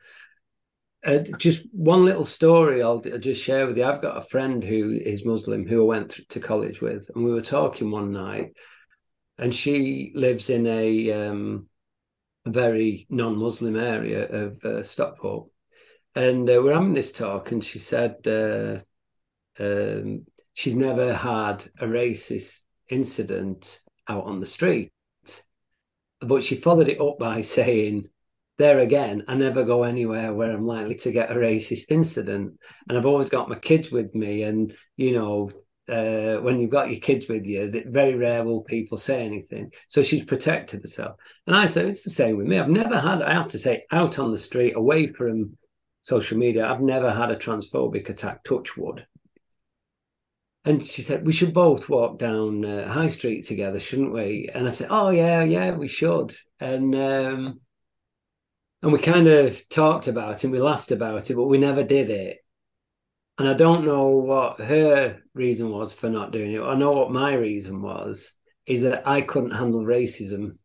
uh, 1.05 1.19
just 1.37 1.67
one 1.73 2.05
little 2.05 2.23
story 2.23 2.81
I'll, 2.81 3.01
I'll, 3.11 3.19
just 3.19 3.43
share 3.43 3.67
with 3.67 3.77
you. 3.77 3.83
I've 3.83 4.01
got 4.01 4.17
a 4.17 4.21
friend 4.21 4.63
who 4.63 4.91
is 4.91 5.25
Muslim 5.25 5.67
who 5.67 5.81
I 5.81 5.85
went 5.85 6.19
to 6.29 6.39
college 6.39 6.81
with, 6.81 7.09
and 7.13 7.25
we 7.25 7.33
were 7.33 7.41
talking 7.41 7.91
one 7.91 8.13
night, 8.13 8.55
and 9.37 9.53
she 9.53 10.13
lives 10.15 10.49
in 10.49 10.65
a, 10.65 11.11
um, 11.11 11.67
a 12.45 12.51
very 12.51 13.05
non-Muslim 13.09 13.75
area 13.75 14.29
of 14.29 14.63
uh, 14.63 14.83
Stockport, 14.83 15.49
and 16.15 16.49
uh, 16.49 16.61
we're 16.63 16.73
having 16.73 16.93
this 16.93 17.11
talk, 17.11 17.51
and 17.51 17.61
she 17.61 17.79
said 17.79 18.25
uh, 18.25 18.79
um, 19.61 20.25
she's 20.53 20.75
never 20.75 21.13
had 21.13 21.63
a 21.79 21.85
racist 21.85 22.59
incident 22.89 23.79
out 24.07 24.25
on 24.25 24.39
the 24.39 24.45
street, 24.45 24.91
but 26.21 26.43
she 26.43 26.55
followed 26.55 26.89
it 26.89 27.01
up 27.01 27.19
by 27.19 27.41
saying 27.41 28.07
there 28.57 28.79
again, 28.79 29.23
I 29.27 29.35
never 29.35 29.63
go 29.63 29.83
anywhere 29.83 30.33
where 30.33 30.51
I'm 30.51 30.67
likely 30.67 30.95
to 30.95 31.11
get 31.11 31.31
a 31.31 31.35
racist 31.35 31.85
incident. 31.89 32.53
And 32.87 32.97
I've 32.97 33.05
always 33.05 33.29
got 33.29 33.49
my 33.49 33.57
kids 33.57 33.91
with 33.91 34.13
me. 34.13 34.43
And, 34.43 34.75
you 34.95 35.13
know, 35.13 35.49
uh, 35.89 36.39
when 36.41 36.59
you've 36.59 36.69
got 36.69 36.91
your 36.91 36.99
kids 36.99 37.27
with 37.27 37.45
you, 37.45 37.83
very 37.87 38.15
rare 38.15 38.43
will 38.43 38.61
people 38.61 38.97
say 38.97 39.25
anything. 39.25 39.71
So 39.87 40.03
she's 40.03 40.23
protected 40.23 40.81
herself. 40.81 41.15
And 41.47 41.55
I 41.55 41.65
said, 41.65 41.87
it's 41.87 42.03
the 42.03 42.11
same 42.11 42.37
with 42.37 42.47
me. 42.47 42.59
I've 42.59 42.69
never 42.69 42.99
had, 42.99 43.21
I 43.21 43.33
have 43.33 43.49
to 43.49 43.59
say, 43.59 43.85
out 43.91 44.19
on 44.19 44.31
the 44.31 44.37
street, 44.37 44.75
away 44.75 45.07
from 45.07 45.57
social 46.03 46.37
media, 46.37 46.67
I've 46.67 46.81
never 46.81 47.11
had 47.11 47.31
a 47.31 47.35
transphobic 47.35 48.09
attack, 48.09 48.43
touch 48.43 48.77
wood. 48.77 49.05
And 50.65 50.81
she 50.81 51.01
said, 51.01 51.25
we 51.25 51.33
should 51.33 51.53
both 51.53 51.89
walk 51.89 52.19
down 52.19 52.63
uh, 52.63 52.87
High 52.87 53.09
Street 53.09 53.43
together, 53.45 53.79
shouldn't 53.79 54.13
we? 54.13 54.49
And 54.53 54.65
I 54.65 54.69
said, 54.69 54.87
oh, 54.89 55.09
yeah, 55.09 55.43
yeah, 55.43 55.71
we 55.71 55.87
should. 55.87 56.33
And, 56.59 56.95
um, 56.95 57.59
and 58.81 58.93
we 58.93 58.99
kind 58.99 59.27
of 59.27 59.67
talked 59.69 60.07
about 60.07 60.35
it, 60.35 60.43
and 60.45 60.53
we 60.53 60.61
laughed 60.61 60.91
about 60.91 61.29
it, 61.29 61.35
but 61.35 61.45
we 61.45 61.57
never 61.57 61.83
did 61.83 62.09
it. 62.09 62.37
And 63.37 63.49
I 63.49 63.53
don't 63.55 63.83
know 63.83 64.07
what 64.07 64.61
her 64.61 65.21
reason 65.33 65.69
was 65.69 65.93
for 65.93 66.09
not 66.09 66.31
doing 66.31 66.53
it. 66.53 66.61
I 66.61 66.75
know 66.75 66.91
what 66.91 67.11
my 67.11 67.33
reason 67.33 67.81
was 67.81 68.31
is 68.65 68.83
that 68.83 69.07
I 69.07 69.21
couldn't 69.21 69.51
handle 69.51 69.83
racism. 69.83 70.57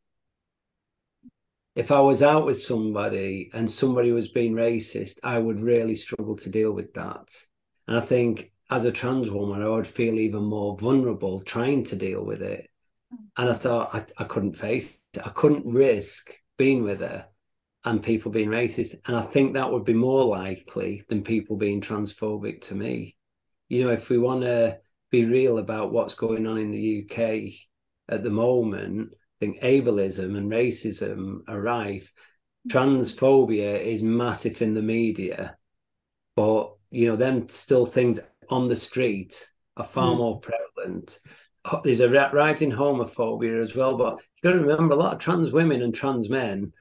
If 1.74 1.90
I 1.90 2.01
was 2.01 2.22
out 2.22 2.44
with 2.44 2.61
somebody 2.61 3.51
and 3.55 3.70
somebody 3.70 4.12
was 4.12 4.28
being 4.28 4.55
racist, 4.55 5.18
I 5.24 5.38
would 5.38 5.61
really 5.61 5.94
struggle 5.94 6.36
to 6.36 6.51
deal 6.51 6.72
with 6.72 6.92
that. 6.94 7.28
And 7.86 7.96
I 7.96 8.01
think 8.01 8.53
as 8.70 8.84
a 8.84 8.92
trans 8.92 9.30
woman, 9.30 9.62
I 9.62 9.68
would 9.68 9.86
feel 9.86 10.18
even 10.18 10.44
more 10.44 10.76
vulnerable 10.76 11.40
trying 11.40 11.84
to 11.84 11.96
deal 11.96 12.22
with 12.22 12.42
it. 12.42 12.68
Mm. 13.12 13.18
And 13.36 13.50
I 13.50 13.54
thought 13.54 13.94
I, 13.94 14.22
I 14.22 14.24
couldn't 14.24 14.58
face 14.58 14.98
it. 15.14 15.26
I 15.26 15.30
couldn't 15.30 15.66
risk 15.66 16.32
being 16.58 16.82
with 16.82 17.00
her 17.00 17.26
and 17.84 18.02
people 18.02 18.30
being 18.30 18.50
racist. 18.50 18.94
And 19.06 19.16
I 19.16 19.22
think 19.22 19.54
that 19.54 19.72
would 19.72 19.84
be 19.84 19.94
more 19.94 20.24
likely 20.24 21.04
than 21.08 21.22
people 21.22 21.56
being 21.56 21.80
transphobic 21.80 22.62
to 22.62 22.74
me. 22.74 23.16
You 23.68 23.84
know, 23.84 23.90
if 23.90 24.10
we 24.10 24.18
want 24.18 24.42
to 24.42 24.78
be 25.10 25.24
real 25.24 25.58
about 25.58 25.92
what's 25.92 26.14
going 26.14 26.46
on 26.46 26.58
in 26.58 26.70
the 26.70 27.04
UK 27.04 27.52
at 28.08 28.22
the 28.22 28.30
moment, 28.30 29.10
I 29.12 29.44
think 29.44 29.62
ableism 29.62 30.36
and 30.36 30.50
racism 30.50 31.40
are 31.48 31.60
rife. 31.60 32.12
Mm. 32.68 32.72
Transphobia 32.72 33.80
is 33.80 34.02
massive 34.02 34.60
in 34.60 34.74
the 34.74 34.82
media, 34.82 35.56
but 36.36 36.74
you 36.90 37.08
know, 37.08 37.16
then 37.16 37.48
still 37.48 37.86
things 37.86 38.18
on 38.51 38.68
the 38.68 38.76
street 38.76 39.49
are 39.76 39.84
far 39.84 40.14
mm. 40.14 40.18
more 40.18 40.40
prevalent. 40.40 41.18
There's 41.84 42.01
a 42.01 42.09
rising 42.09 42.72
homophobia 42.72 43.62
as 43.62 43.74
well, 43.74 43.96
but 43.96 44.18
you've 44.18 44.53
got 44.53 44.59
to 44.59 44.64
remember 44.64 44.94
a 44.94 44.99
lot 44.99 45.12
of 45.12 45.18
trans 45.18 45.53
women 45.53 45.82
and 45.82 45.94
trans 45.94 46.30
men 46.30 46.72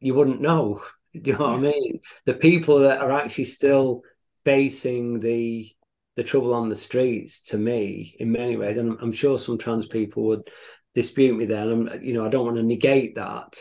you 0.00 0.14
wouldn't 0.14 0.40
know. 0.40 0.82
Do 1.12 1.20
you 1.24 1.32
know 1.32 1.44
what 1.44 1.54
I 1.54 1.58
mean? 1.58 2.00
The 2.26 2.34
people 2.34 2.80
that 2.80 3.00
are 3.00 3.12
actually 3.12 3.44
still 3.44 4.02
facing 4.44 5.20
the 5.20 5.72
the 6.16 6.24
trouble 6.24 6.54
on 6.54 6.70
the 6.70 6.76
streets, 6.76 7.42
to 7.42 7.58
me, 7.58 8.16
in 8.18 8.32
many 8.32 8.56
ways, 8.56 8.78
and 8.78 8.92
I'm, 8.92 8.98
I'm 9.02 9.12
sure 9.12 9.36
some 9.36 9.58
trans 9.58 9.86
people 9.86 10.24
would 10.28 10.48
dispute 10.94 11.36
me 11.36 11.44
there. 11.44 11.70
And 11.70 11.90
I'm, 11.90 12.02
you 12.02 12.14
know, 12.14 12.24
I 12.24 12.30
don't 12.30 12.46
want 12.46 12.56
to 12.56 12.62
negate 12.62 13.16
that, 13.16 13.54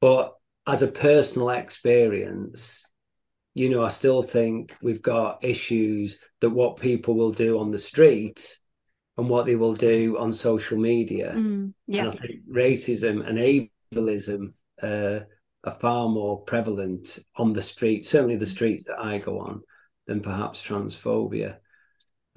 but 0.00 0.34
as 0.66 0.80
a 0.80 0.88
personal 0.88 1.50
experience, 1.50 2.85
you 3.56 3.70
know, 3.70 3.82
I 3.82 3.88
still 3.88 4.22
think 4.22 4.76
we've 4.82 5.00
got 5.00 5.42
issues 5.42 6.18
that 6.42 6.50
what 6.50 6.78
people 6.78 7.14
will 7.14 7.32
do 7.32 7.58
on 7.58 7.70
the 7.70 7.78
street 7.78 8.58
and 9.16 9.30
what 9.30 9.46
they 9.46 9.54
will 9.54 9.72
do 9.72 10.18
on 10.18 10.30
social 10.30 10.76
media. 10.76 11.32
Mm, 11.34 11.72
yeah. 11.86 12.02
And 12.02 12.10
I 12.10 12.16
think 12.16 12.40
racism 12.46 13.26
and 13.26 13.38
ableism 13.38 14.52
uh, 14.82 15.24
are 15.64 15.80
far 15.80 16.06
more 16.10 16.42
prevalent 16.42 17.18
on 17.36 17.54
the 17.54 17.62
street, 17.62 18.04
certainly 18.04 18.36
the 18.36 18.44
streets 18.44 18.84
that 18.88 18.98
I 18.98 19.16
go 19.16 19.38
on, 19.40 19.62
than 20.06 20.20
perhaps 20.20 20.62
transphobia. 20.62 21.56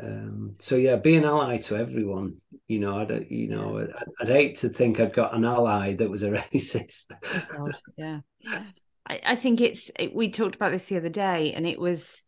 Um, 0.01 0.55
so 0.59 0.77
yeah, 0.77 0.95
be 0.95 1.17
an 1.17 1.25
ally 1.25 1.57
to 1.57 1.75
everyone. 1.75 2.37
You 2.69 2.79
know, 2.79 2.97
I'd 2.97 3.27
you 3.29 3.49
know, 3.49 3.79
I'd, 3.79 3.91
I'd, 4.21 4.29
hate 4.29 4.55
to 4.59 4.69
think 4.69 5.01
I'd 5.01 5.13
got 5.13 5.35
an 5.35 5.43
ally 5.43 5.95
that 5.95 6.09
was 6.09 6.23
a 6.23 6.29
racist. 6.53 7.07
God, 7.51 7.75
yeah, 7.97 8.21
I, 9.09 9.21
I 9.25 9.35
think 9.35 9.61
it's. 9.61 9.89
It, 9.97 10.13
we 10.13 10.29
talked 10.29 10.55
about 10.55 10.71
this 10.71 10.85
the 10.85 10.97
other 10.97 11.09
day, 11.09 11.53
and 11.53 11.65
it 11.65 11.79
was, 11.79 12.21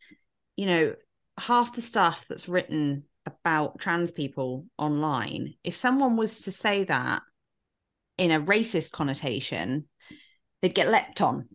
you 0.56 0.66
know, 0.66 0.94
half 1.38 1.74
the 1.74 1.82
stuff 1.82 2.24
that's 2.28 2.48
written 2.48 3.04
about 3.26 3.78
trans 3.78 4.10
people 4.10 4.66
online. 4.78 5.54
If 5.62 5.76
someone 5.76 6.16
was 6.16 6.40
to 6.42 6.52
say 6.52 6.84
that 6.84 7.22
in 8.18 8.30
a 8.30 8.40
racist 8.40 8.90
connotation, 8.90 9.86
they'd 10.60 10.74
get 10.74 10.88
leapt 10.88 11.20
on 11.20 11.48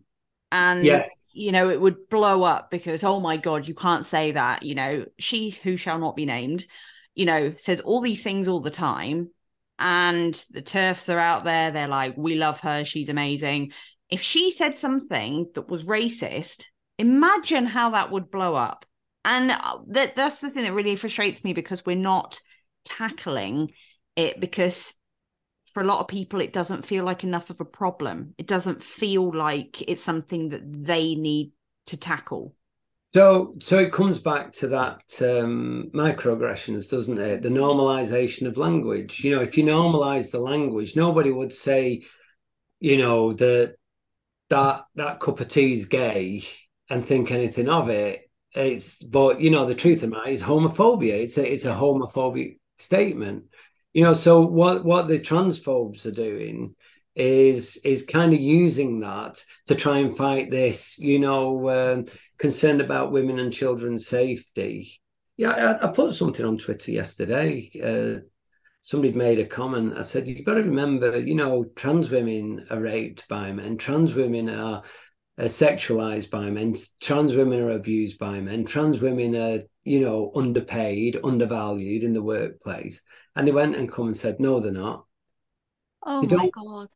and 0.50 0.84
yes. 0.84 1.30
you 1.32 1.52
know 1.52 1.68
it 1.68 1.80
would 1.80 2.08
blow 2.08 2.42
up 2.42 2.70
because 2.70 3.04
oh 3.04 3.20
my 3.20 3.36
god 3.36 3.68
you 3.68 3.74
can't 3.74 4.06
say 4.06 4.32
that 4.32 4.62
you 4.62 4.74
know 4.74 5.04
she 5.18 5.50
who 5.62 5.76
shall 5.76 5.98
not 5.98 6.16
be 6.16 6.24
named 6.26 6.64
you 7.14 7.26
know 7.26 7.54
says 7.56 7.80
all 7.80 8.00
these 8.00 8.22
things 8.22 8.48
all 8.48 8.60
the 8.60 8.70
time 8.70 9.28
and 9.78 10.44
the 10.50 10.62
TERFs 10.62 11.12
are 11.12 11.18
out 11.18 11.44
there 11.44 11.70
they're 11.70 11.88
like 11.88 12.16
we 12.16 12.34
love 12.34 12.60
her 12.60 12.84
she's 12.84 13.08
amazing 13.08 13.72
if 14.10 14.22
she 14.22 14.50
said 14.50 14.78
something 14.78 15.48
that 15.54 15.68
was 15.68 15.84
racist 15.84 16.66
imagine 16.98 17.66
how 17.66 17.90
that 17.90 18.10
would 18.10 18.30
blow 18.30 18.54
up. 18.54 18.84
And 19.24 19.50
uh, 19.50 19.78
that 19.88 20.16
that's 20.16 20.38
the 20.38 20.50
thing 20.50 20.64
that 20.64 20.72
really 20.72 20.96
frustrates 20.96 21.44
me 21.44 21.52
because 21.52 21.86
we're 21.86 21.96
not 21.96 22.40
tackling 22.84 23.72
it 24.16 24.40
because 24.40 24.94
for 25.74 25.82
a 25.82 25.86
lot 25.86 26.00
of 26.00 26.08
people 26.08 26.40
it 26.40 26.52
doesn't 26.52 26.86
feel 26.86 27.04
like 27.04 27.24
enough 27.24 27.50
of 27.50 27.60
a 27.60 27.64
problem. 27.64 28.34
It 28.38 28.46
doesn't 28.46 28.82
feel 28.82 29.32
like 29.34 29.82
it's 29.88 30.02
something 30.02 30.50
that 30.50 30.62
they 30.64 31.14
need 31.14 31.52
to 31.86 31.96
tackle. 31.96 32.54
So 33.14 33.54
so 33.60 33.78
it 33.78 33.92
comes 33.92 34.18
back 34.18 34.52
to 34.52 34.68
that 34.68 35.02
um, 35.20 35.90
microaggressions 35.94 36.88
doesn't 36.88 37.18
it? 37.18 37.42
The 37.42 37.48
normalization 37.48 38.46
of 38.46 38.56
language. 38.56 39.22
You 39.22 39.36
know 39.36 39.42
if 39.42 39.58
you 39.58 39.64
normalize 39.64 40.30
the 40.30 40.40
language 40.40 40.96
nobody 40.96 41.30
would 41.30 41.52
say 41.52 42.02
you 42.80 42.96
know 42.96 43.32
that 43.34 43.77
that 44.50 44.84
that 44.94 45.20
cup 45.20 45.40
of 45.40 45.48
tea 45.48 45.72
is 45.72 45.86
gay 45.86 46.44
and 46.90 47.04
think 47.04 47.30
anything 47.30 47.68
of 47.68 47.88
it 47.88 48.28
it's 48.54 49.02
but 49.02 49.40
you 49.40 49.50
know 49.50 49.66
the 49.66 49.74
truth 49.74 50.02
of 50.02 50.12
it 50.12 50.32
is 50.32 50.42
homophobia. 50.42 51.14
It's 51.14 51.38
a 51.38 51.50
it's 51.50 51.64
a 51.64 51.74
homophobic 51.74 52.58
statement. 52.78 53.44
You 53.92 54.04
know 54.04 54.14
so 54.14 54.40
what 54.40 54.84
what 54.84 55.08
the 55.08 55.18
transphobes 55.18 56.06
are 56.06 56.10
doing 56.10 56.74
is 57.14 57.76
is 57.84 58.04
kind 58.04 58.32
of 58.32 58.40
using 58.40 59.00
that 59.00 59.42
to 59.66 59.74
try 59.74 59.98
and 59.98 60.16
fight 60.16 60.50
this 60.50 60.98
you 60.98 61.18
know 61.18 61.70
um, 61.70 62.06
concerned 62.38 62.80
about 62.80 63.12
women 63.12 63.38
and 63.38 63.52
children's 63.52 64.06
safety. 64.06 65.00
Yeah 65.36 65.50
I, 65.50 65.88
I 65.88 65.92
put 65.92 66.14
something 66.14 66.44
on 66.44 66.58
twitter 66.58 66.90
yesterday 66.90 67.70
uh, 67.82 68.20
somebody 68.80 69.12
made 69.12 69.38
a 69.38 69.46
comment 69.46 69.96
i 69.96 70.02
said 70.02 70.26
you've 70.26 70.46
got 70.46 70.54
to 70.54 70.62
remember 70.62 71.18
you 71.18 71.34
know 71.34 71.64
trans 71.76 72.10
women 72.10 72.66
are 72.70 72.80
raped 72.80 73.28
by 73.28 73.52
men 73.52 73.76
trans 73.76 74.14
women 74.14 74.48
are 74.48 74.82
uh, 75.38 75.44
sexualized 75.44 76.30
by 76.30 76.50
men 76.50 76.74
trans 77.00 77.34
women 77.34 77.60
are 77.60 77.72
abused 77.72 78.18
by 78.18 78.40
men 78.40 78.64
trans 78.64 79.00
women 79.00 79.36
are 79.36 79.62
you 79.84 80.00
know 80.00 80.32
underpaid 80.34 81.18
undervalued 81.22 82.02
in 82.02 82.12
the 82.12 82.22
workplace 82.22 83.02
and 83.38 83.46
they 83.46 83.52
went 83.52 83.76
and 83.76 83.90
come 83.90 84.08
and 84.08 84.16
said, 84.16 84.40
no, 84.40 84.58
they're 84.58 84.72
not. 84.72 85.04
Oh 86.04 86.26
they 86.26 86.34
my 86.34 86.50
God. 86.50 86.88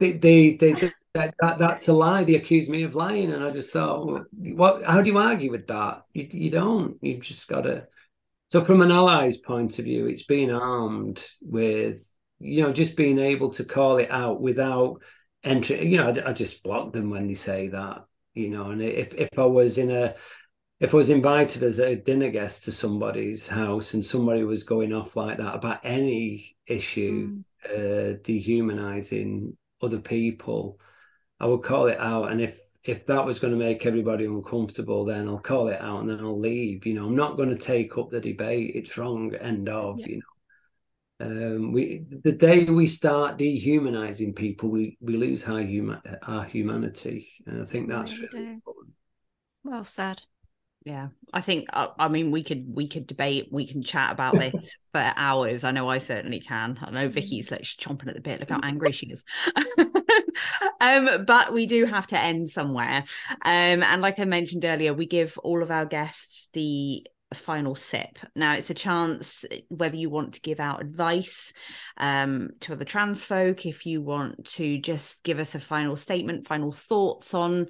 They, 0.00 0.12
they, 0.12 0.56
they, 0.56 0.72
they 0.72 0.92
that, 1.12 1.34
that, 1.40 1.58
that's 1.58 1.88
a 1.88 1.92
lie. 1.92 2.24
They 2.24 2.36
accused 2.36 2.70
me 2.70 2.84
of 2.84 2.94
lying. 2.94 3.30
And 3.32 3.44
I 3.44 3.50
just 3.50 3.70
thought, 3.70 4.24
what, 4.32 4.82
how 4.84 5.02
do 5.02 5.10
you 5.10 5.18
argue 5.18 5.50
with 5.50 5.66
that? 5.66 6.04
You, 6.14 6.26
you 6.30 6.50
don't. 6.50 6.96
You've 7.02 7.20
just 7.20 7.46
got 7.48 7.62
to, 7.62 7.86
So, 8.48 8.64
from 8.64 8.80
an 8.80 8.90
ally's 8.90 9.36
point 9.36 9.78
of 9.78 9.84
view, 9.84 10.06
it's 10.06 10.24
being 10.24 10.50
armed 10.50 11.22
with, 11.42 12.02
you 12.40 12.62
know, 12.62 12.72
just 12.72 12.96
being 12.96 13.18
able 13.18 13.50
to 13.52 13.64
call 13.64 13.98
it 13.98 14.10
out 14.10 14.40
without 14.40 15.02
entering. 15.44 15.90
You 15.92 15.98
know, 15.98 16.08
I, 16.08 16.30
I 16.30 16.32
just 16.32 16.62
block 16.62 16.92
them 16.92 17.10
when 17.10 17.28
they 17.28 17.34
say 17.34 17.68
that. 17.68 18.04
You 18.34 18.50
know, 18.50 18.70
and 18.70 18.80
if 18.80 19.14
if 19.14 19.38
I 19.38 19.44
was 19.44 19.78
in 19.78 19.90
a 19.90 20.14
if 20.80 20.94
I 20.94 20.96
was 20.96 21.10
invited 21.10 21.62
as 21.62 21.78
a 21.80 21.96
dinner 21.96 22.30
guest 22.30 22.64
to 22.64 22.72
somebody's 22.72 23.48
house 23.48 23.94
and 23.94 24.04
somebody 24.04 24.44
was 24.44 24.62
going 24.62 24.92
off 24.92 25.16
like 25.16 25.38
that 25.38 25.54
about 25.54 25.80
any 25.84 26.56
issue, 26.66 27.42
mm. 27.68 28.14
uh, 28.14 28.18
dehumanizing 28.22 29.56
other 29.82 29.98
people, 29.98 30.78
I 31.40 31.46
would 31.46 31.62
call 31.62 31.88
it 31.88 31.98
out. 31.98 32.30
And 32.30 32.40
if 32.40 32.58
if 32.84 33.06
that 33.06 33.24
was 33.24 33.38
going 33.38 33.52
to 33.52 33.58
make 33.58 33.84
everybody 33.86 34.24
uncomfortable, 34.24 35.04
then 35.04 35.28
I'll 35.28 35.38
call 35.38 35.68
it 35.68 35.80
out 35.80 36.00
and 36.00 36.10
then 36.10 36.20
I'll 36.20 36.38
leave. 36.38 36.86
You 36.86 36.94
know, 36.94 37.06
I'm 37.06 37.16
not 37.16 37.36
going 37.36 37.50
to 37.50 37.56
take 37.56 37.98
up 37.98 38.10
the 38.10 38.20
debate. 38.20 38.72
It's 38.74 38.96
wrong. 38.96 39.34
End 39.34 39.68
of. 39.68 40.00
Yeah. 40.00 40.06
You 40.06 40.16
know, 40.16 40.22
um, 41.20 41.72
we 41.72 42.04
the 42.22 42.32
day 42.32 42.64
we 42.64 42.86
start 42.86 43.38
dehumanizing 43.38 44.34
people, 44.34 44.70
we 44.70 44.96
we 45.00 45.16
lose 45.16 45.44
our 45.46 45.60
human 45.60 46.00
our 46.22 46.44
humanity, 46.44 47.28
and 47.46 47.60
I 47.60 47.64
think 47.64 47.88
that's 47.88 48.16
really, 48.16 48.28
really 48.32 48.50
important. 48.50 48.94
Well 49.64 49.84
said 49.84 50.22
yeah 50.84 51.08
i 51.34 51.40
think 51.40 51.68
uh, 51.72 51.88
i 51.98 52.08
mean 52.08 52.30
we 52.30 52.42
could 52.42 52.64
we 52.72 52.88
could 52.88 53.06
debate 53.06 53.48
we 53.50 53.66
can 53.66 53.82
chat 53.82 54.12
about 54.12 54.34
this 54.38 54.76
for 54.92 55.12
hours 55.16 55.64
i 55.64 55.70
know 55.70 55.88
i 55.88 55.98
certainly 55.98 56.40
can 56.40 56.78
i 56.82 56.90
know 56.90 57.08
Vikki's 57.08 57.50
like 57.50 57.64
she's 57.64 57.78
chomping 57.78 58.08
at 58.08 58.14
the 58.14 58.20
bit 58.20 58.40
look 58.40 58.50
how 58.50 58.60
angry 58.62 58.92
she 58.92 59.06
is 59.06 59.24
um 60.80 61.24
but 61.26 61.52
we 61.52 61.66
do 61.66 61.84
have 61.84 62.06
to 62.06 62.18
end 62.18 62.48
somewhere. 62.48 63.04
Um 63.44 63.82
and 63.82 64.02
like 64.02 64.18
i 64.18 64.24
mentioned 64.24 64.64
earlier 64.64 64.92
we 64.94 65.06
give 65.06 65.38
all 65.38 65.62
of 65.62 65.70
our 65.70 65.86
guests 65.86 66.48
the 66.52 67.06
final 67.34 67.74
sip. 67.74 68.18
Now 68.34 68.54
it's 68.54 68.70
a 68.70 68.74
chance 68.74 69.44
whether 69.68 69.96
you 69.96 70.10
want 70.10 70.34
to 70.34 70.40
give 70.40 70.60
out 70.60 70.80
advice 70.80 71.52
um, 71.98 72.50
to 72.60 72.72
other 72.72 72.84
trans 72.84 73.22
folk 73.22 73.66
if 73.66 73.84
you 73.86 74.00
want 74.00 74.46
to 74.52 74.78
just 74.78 75.22
give 75.22 75.38
us 75.38 75.54
a 75.54 75.60
final 75.60 75.96
statement 75.96 76.46
final 76.46 76.72
thoughts 76.72 77.34
on 77.34 77.68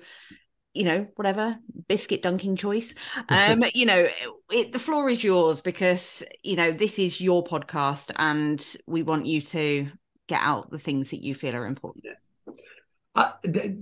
you 0.74 0.84
know 0.84 1.06
whatever 1.16 1.56
biscuit 1.88 2.22
dunking 2.22 2.56
choice. 2.56 2.94
Um 3.28 3.64
you 3.74 3.86
know 3.86 4.08
it, 4.50 4.72
the 4.72 4.78
floor 4.78 5.10
is 5.10 5.24
yours 5.24 5.60
because 5.60 6.22
you 6.42 6.56
know 6.56 6.70
this 6.70 6.98
is 6.98 7.20
your 7.20 7.42
podcast 7.42 8.12
and 8.16 8.64
we 8.86 9.02
want 9.02 9.26
you 9.26 9.40
to 9.40 9.88
get 10.28 10.40
out 10.40 10.70
the 10.70 10.78
things 10.78 11.10
that 11.10 11.22
you 11.22 11.34
feel 11.34 11.56
are 11.56 11.66
important 11.66 12.04
uh, 13.14 13.32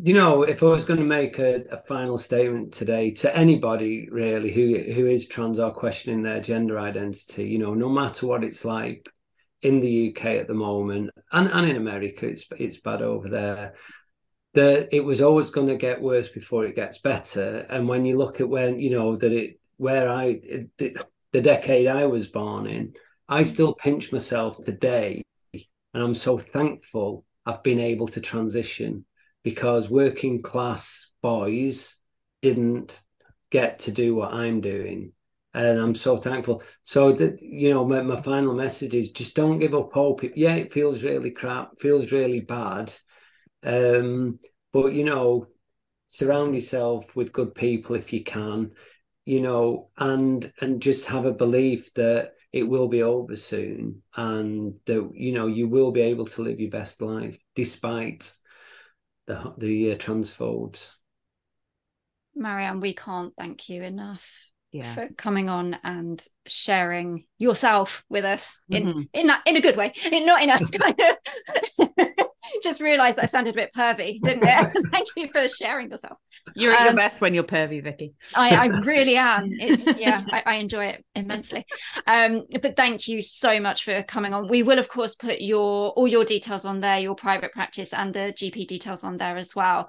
you 0.02 0.14
know 0.14 0.42
if 0.42 0.62
i 0.62 0.66
was 0.66 0.84
going 0.84 1.00
to 1.00 1.06
make 1.06 1.38
a, 1.38 1.62
a, 1.70 1.78
final 1.78 2.16
statement 2.16 2.72
today 2.72 3.10
to 3.10 3.34
anybody 3.36 4.08
really 4.10 4.52
who 4.52 4.92
who 4.92 5.06
is 5.06 5.26
trans 5.26 5.58
or 5.58 5.72
questioning 5.72 6.22
their 6.22 6.40
gender 6.40 6.78
identity 6.78 7.44
you 7.44 7.58
know 7.58 7.74
no 7.74 7.88
matter 7.88 8.26
what 8.26 8.44
it's 8.44 8.64
like 8.64 9.08
in 9.62 9.80
the 9.80 10.10
uk 10.10 10.24
at 10.24 10.46
the 10.46 10.54
moment 10.54 11.10
and, 11.32 11.48
and 11.48 11.68
in 11.68 11.76
america 11.76 12.26
it's 12.26 12.46
it's 12.58 12.78
bad 12.78 13.02
over 13.02 13.28
there 13.28 13.74
that 14.56 14.88
it 14.90 15.00
was 15.00 15.20
always 15.20 15.50
going 15.50 15.66
to 15.66 15.76
get 15.76 16.00
worse 16.00 16.30
before 16.30 16.64
it 16.64 16.74
gets 16.74 16.98
better. 16.98 17.66
And 17.68 17.86
when 17.86 18.06
you 18.06 18.16
look 18.16 18.40
at 18.40 18.48
when 18.48 18.80
you 18.80 18.90
know 18.90 19.14
that 19.14 19.30
it 19.30 19.60
where 19.76 20.08
I 20.08 20.40
it, 20.42 20.96
the 21.32 21.42
decade 21.42 21.86
I 21.86 22.06
was 22.06 22.26
born 22.26 22.66
in, 22.66 22.94
I 23.28 23.42
still 23.42 23.74
pinch 23.74 24.12
myself 24.12 24.58
today, 24.64 25.22
and 25.52 25.62
I'm 26.02 26.14
so 26.14 26.38
thankful 26.38 27.24
I've 27.46 27.62
been 27.62 27.80
able 27.80 28.08
to 28.08 28.20
transition 28.20 29.06
because 29.44 29.88
working 29.88 30.42
class 30.42 31.12
boys 31.22 31.96
didn't 32.42 33.00
get 33.50 33.80
to 33.80 33.92
do 33.92 34.14
what 34.14 34.34
I'm 34.34 34.60
doing. 34.60 35.12
And 35.54 35.78
I'm 35.78 35.94
so 35.94 36.18
thankful. 36.18 36.62
So 36.82 37.12
that 37.12 37.40
you 37.40 37.70
know, 37.70 37.86
my, 37.86 38.02
my 38.02 38.20
final 38.20 38.54
message 38.54 38.94
is 38.94 39.10
just 39.10 39.34
don't 39.34 39.58
give 39.58 39.74
up 39.74 39.92
hope. 39.92 40.22
Yeah, 40.34 40.54
it 40.56 40.72
feels 40.72 41.02
really 41.02 41.30
crap, 41.30 41.78
feels 41.78 42.12
really 42.12 42.40
bad 42.40 42.92
um, 43.66 44.38
but 44.72 44.92
you 44.92 45.04
know, 45.04 45.48
surround 46.06 46.54
yourself 46.54 47.14
with 47.16 47.32
good 47.32 47.54
people 47.54 47.96
if 47.96 48.12
you 48.12 48.22
can, 48.22 48.72
you 49.24 49.40
know, 49.40 49.90
and 49.98 50.52
and 50.60 50.80
just 50.80 51.06
have 51.06 51.26
a 51.26 51.32
belief 51.32 51.92
that 51.94 52.32
it 52.56 52.66
will 52.66 52.88
be 52.88 53.02
over 53.02 53.36
soon 53.36 54.02
and 54.16 54.76
that 54.86 55.10
you 55.12 55.32
know 55.32 55.46
you 55.46 55.68
will 55.68 55.92
be 55.92 56.00
able 56.00 56.24
to 56.24 56.40
live 56.40 56.58
your 56.58 56.70
best 56.70 57.02
life 57.02 57.38
despite 57.54 58.32
the 59.26 59.52
the 59.58 59.92
uh, 59.92 59.96
transphobes. 59.96 60.88
Marianne, 62.34 62.80
we 62.80 62.94
can't 62.94 63.34
thank 63.38 63.68
you 63.68 63.82
enough 63.82 64.26
yeah. 64.72 64.94
for 64.94 65.08
coming 65.18 65.50
on 65.50 65.76
and 65.84 66.26
sharing 66.46 67.26
yourself 67.36 68.04
with 68.08 68.24
us 68.24 68.58
in 68.70 68.86
mm-hmm. 68.86 69.00
in 69.12 69.26
that 69.26 69.42
in 69.44 69.56
a 69.56 69.60
good 69.60 69.76
way, 69.76 69.92
in, 70.10 70.24
not 70.24 70.42
in 70.42 70.48
a 70.48 70.58
kind 70.78 70.98
of. 71.78 71.88
just 72.62 72.80
realised 72.80 73.16
that 73.16 73.30
sounded 73.30 73.54
a 73.54 73.56
bit 73.56 73.74
pervy, 73.74 74.20
didn't 74.22 74.44
it? 74.44 74.84
Thank 74.92 75.08
you 75.16 75.28
for 75.28 75.46
sharing 75.48 75.90
yourself. 75.90 76.18
You're 76.54 76.72
at 76.72 76.80
um, 76.80 76.86
your 76.86 76.94
best 76.96 77.20
when 77.20 77.34
you're 77.34 77.44
pervy, 77.44 77.82
Vikki. 77.82 78.14
I, 78.34 78.50
I 78.50 78.66
really 78.84 79.16
am. 79.16 79.48
It's 79.50 79.98
yeah, 79.98 80.24
I, 80.30 80.42
I, 80.46 80.54
enjoy 80.54 80.86
it 80.86 81.04
immensely. 81.14 81.66
Um, 82.06 82.46
but 82.62 82.76
thank 82.76 83.08
you 83.08 83.20
so 83.22 83.60
much 83.60 83.84
for 83.84 84.02
coming 84.04 84.32
on. 84.32 84.48
We 84.48 84.62
will, 84.62 84.78
of 84.78 84.88
course, 84.88 85.14
put 85.14 85.40
your 85.40 85.90
all 85.90 86.06
your 86.06 86.24
details 86.24 86.64
on 86.64 86.80
there, 86.80 86.98
your 86.98 87.14
private 87.14 87.52
practice 87.52 87.92
and 87.92 88.14
the 88.14 88.32
GP 88.36 88.66
details 88.66 89.04
on 89.04 89.16
there 89.16 89.36
as 89.36 89.54
well. 89.54 89.88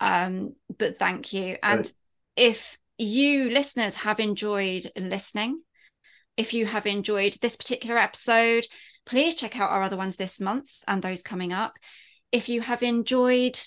Um, 0.00 0.54
but 0.78 0.98
thank 0.98 1.32
you. 1.32 1.56
And 1.62 1.90
if 2.36 2.78
you 2.98 3.50
listeners 3.50 3.96
have 3.96 4.20
enjoyed 4.20 4.90
listening, 4.96 5.60
if 6.36 6.54
you 6.54 6.66
have 6.66 6.86
enjoyed 6.86 7.36
this 7.40 7.56
particular 7.56 7.98
episode, 7.98 8.66
please 9.04 9.34
check 9.34 9.58
out 9.58 9.70
our 9.70 9.82
other 9.82 9.96
ones 9.96 10.16
this 10.16 10.40
month 10.40 10.68
and 10.86 11.02
those 11.02 11.22
coming 11.22 11.52
up. 11.52 11.76
If 12.32 12.48
you 12.48 12.60
have 12.60 12.82
enjoyed 12.82 13.58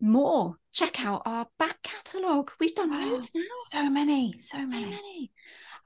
more, 0.00 0.56
check 0.72 1.04
out 1.04 1.22
our 1.24 1.46
back 1.58 1.82
catalogue. 1.82 2.52
We've 2.60 2.74
done 2.74 2.92
oh, 2.92 3.12
loads 3.12 3.30
now. 3.34 3.42
So 3.70 3.88
many, 3.88 4.34
so, 4.40 4.62
so 4.62 4.68
many. 4.68 4.90
many. 4.90 5.30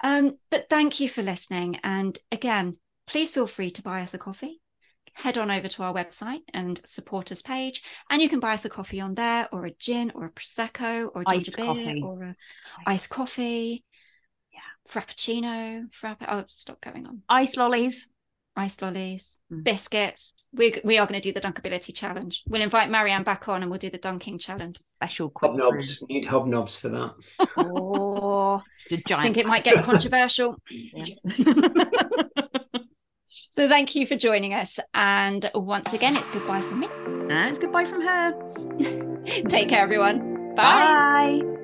Um, 0.02 0.38
but 0.50 0.68
thank 0.68 1.00
you 1.00 1.08
for 1.08 1.22
listening. 1.22 1.78
And 1.82 2.18
again, 2.32 2.78
please 3.06 3.30
feel 3.30 3.46
free 3.46 3.70
to 3.72 3.82
buy 3.82 4.02
us 4.02 4.14
a 4.14 4.18
coffee. 4.18 4.60
Head 5.12 5.38
on 5.38 5.50
over 5.50 5.68
to 5.68 5.82
our 5.82 5.92
website 5.92 6.42
and 6.54 6.80
support 6.84 7.32
us 7.32 7.42
page, 7.42 7.82
and 8.08 8.22
you 8.22 8.28
can 8.28 8.40
buy 8.40 8.54
us 8.54 8.64
a 8.64 8.70
coffee 8.70 9.00
on 9.00 9.14
there, 9.14 9.48
or 9.52 9.66
a 9.66 9.74
gin, 9.74 10.12
or 10.14 10.26
a 10.26 10.30
prosecco, 10.30 11.10
or 11.12 11.22
a 11.22 11.24
iced 11.26 11.56
beer, 11.56 11.66
coffee, 11.66 12.02
or 12.02 12.22
a 12.22 12.36
iced 12.86 13.10
coffee. 13.10 13.84
Yeah, 14.52 14.60
frappuccino, 14.88 15.92
frappe. 15.92 16.24
Oh, 16.26 16.44
stop 16.46 16.80
going 16.80 17.06
on. 17.06 17.22
Ice 17.28 17.56
lollies 17.56 18.08
ice 18.56 18.80
lollies, 18.82 19.40
mm. 19.52 19.62
biscuits. 19.64 20.48
We 20.52 20.80
we 20.84 20.98
are 20.98 21.06
going 21.06 21.20
to 21.20 21.32
do 21.32 21.32
the 21.32 21.40
dunkability 21.40 21.94
challenge. 21.94 22.42
We'll 22.46 22.62
invite 22.62 22.90
Marianne 22.90 23.22
back 23.22 23.48
on 23.48 23.62
and 23.62 23.70
we'll 23.70 23.80
do 23.80 23.90
the 23.90 23.98
dunking 23.98 24.38
challenge. 24.38 24.78
Special 24.82 25.30
quick 25.30 25.52
hobnobs. 25.52 26.02
Need 26.08 26.26
hobnobs 26.28 26.76
for 26.76 26.88
that. 26.90 27.14
oh, 27.56 28.62
I 28.90 28.96
think 29.22 29.36
it 29.36 29.46
might 29.46 29.64
get 29.64 29.84
controversial. 29.84 30.56
so 33.50 33.68
thank 33.68 33.94
you 33.94 34.06
for 34.06 34.16
joining 34.16 34.54
us. 34.54 34.78
And 34.94 35.50
once 35.54 35.92
again, 35.92 36.16
it's 36.16 36.30
goodbye 36.30 36.62
from 36.62 36.80
me. 36.80 36.88
And 37.30 37.48
it's 37.48 37.58
goodbye 37.58 37.84
from 37.84 38.02
her. 38.02 38.32
Take 39.48 39.68
care, 39.68 39.82
everyone. 39.82 40.54
Bye. 40.56 41.40
Bye. 41.42 41.59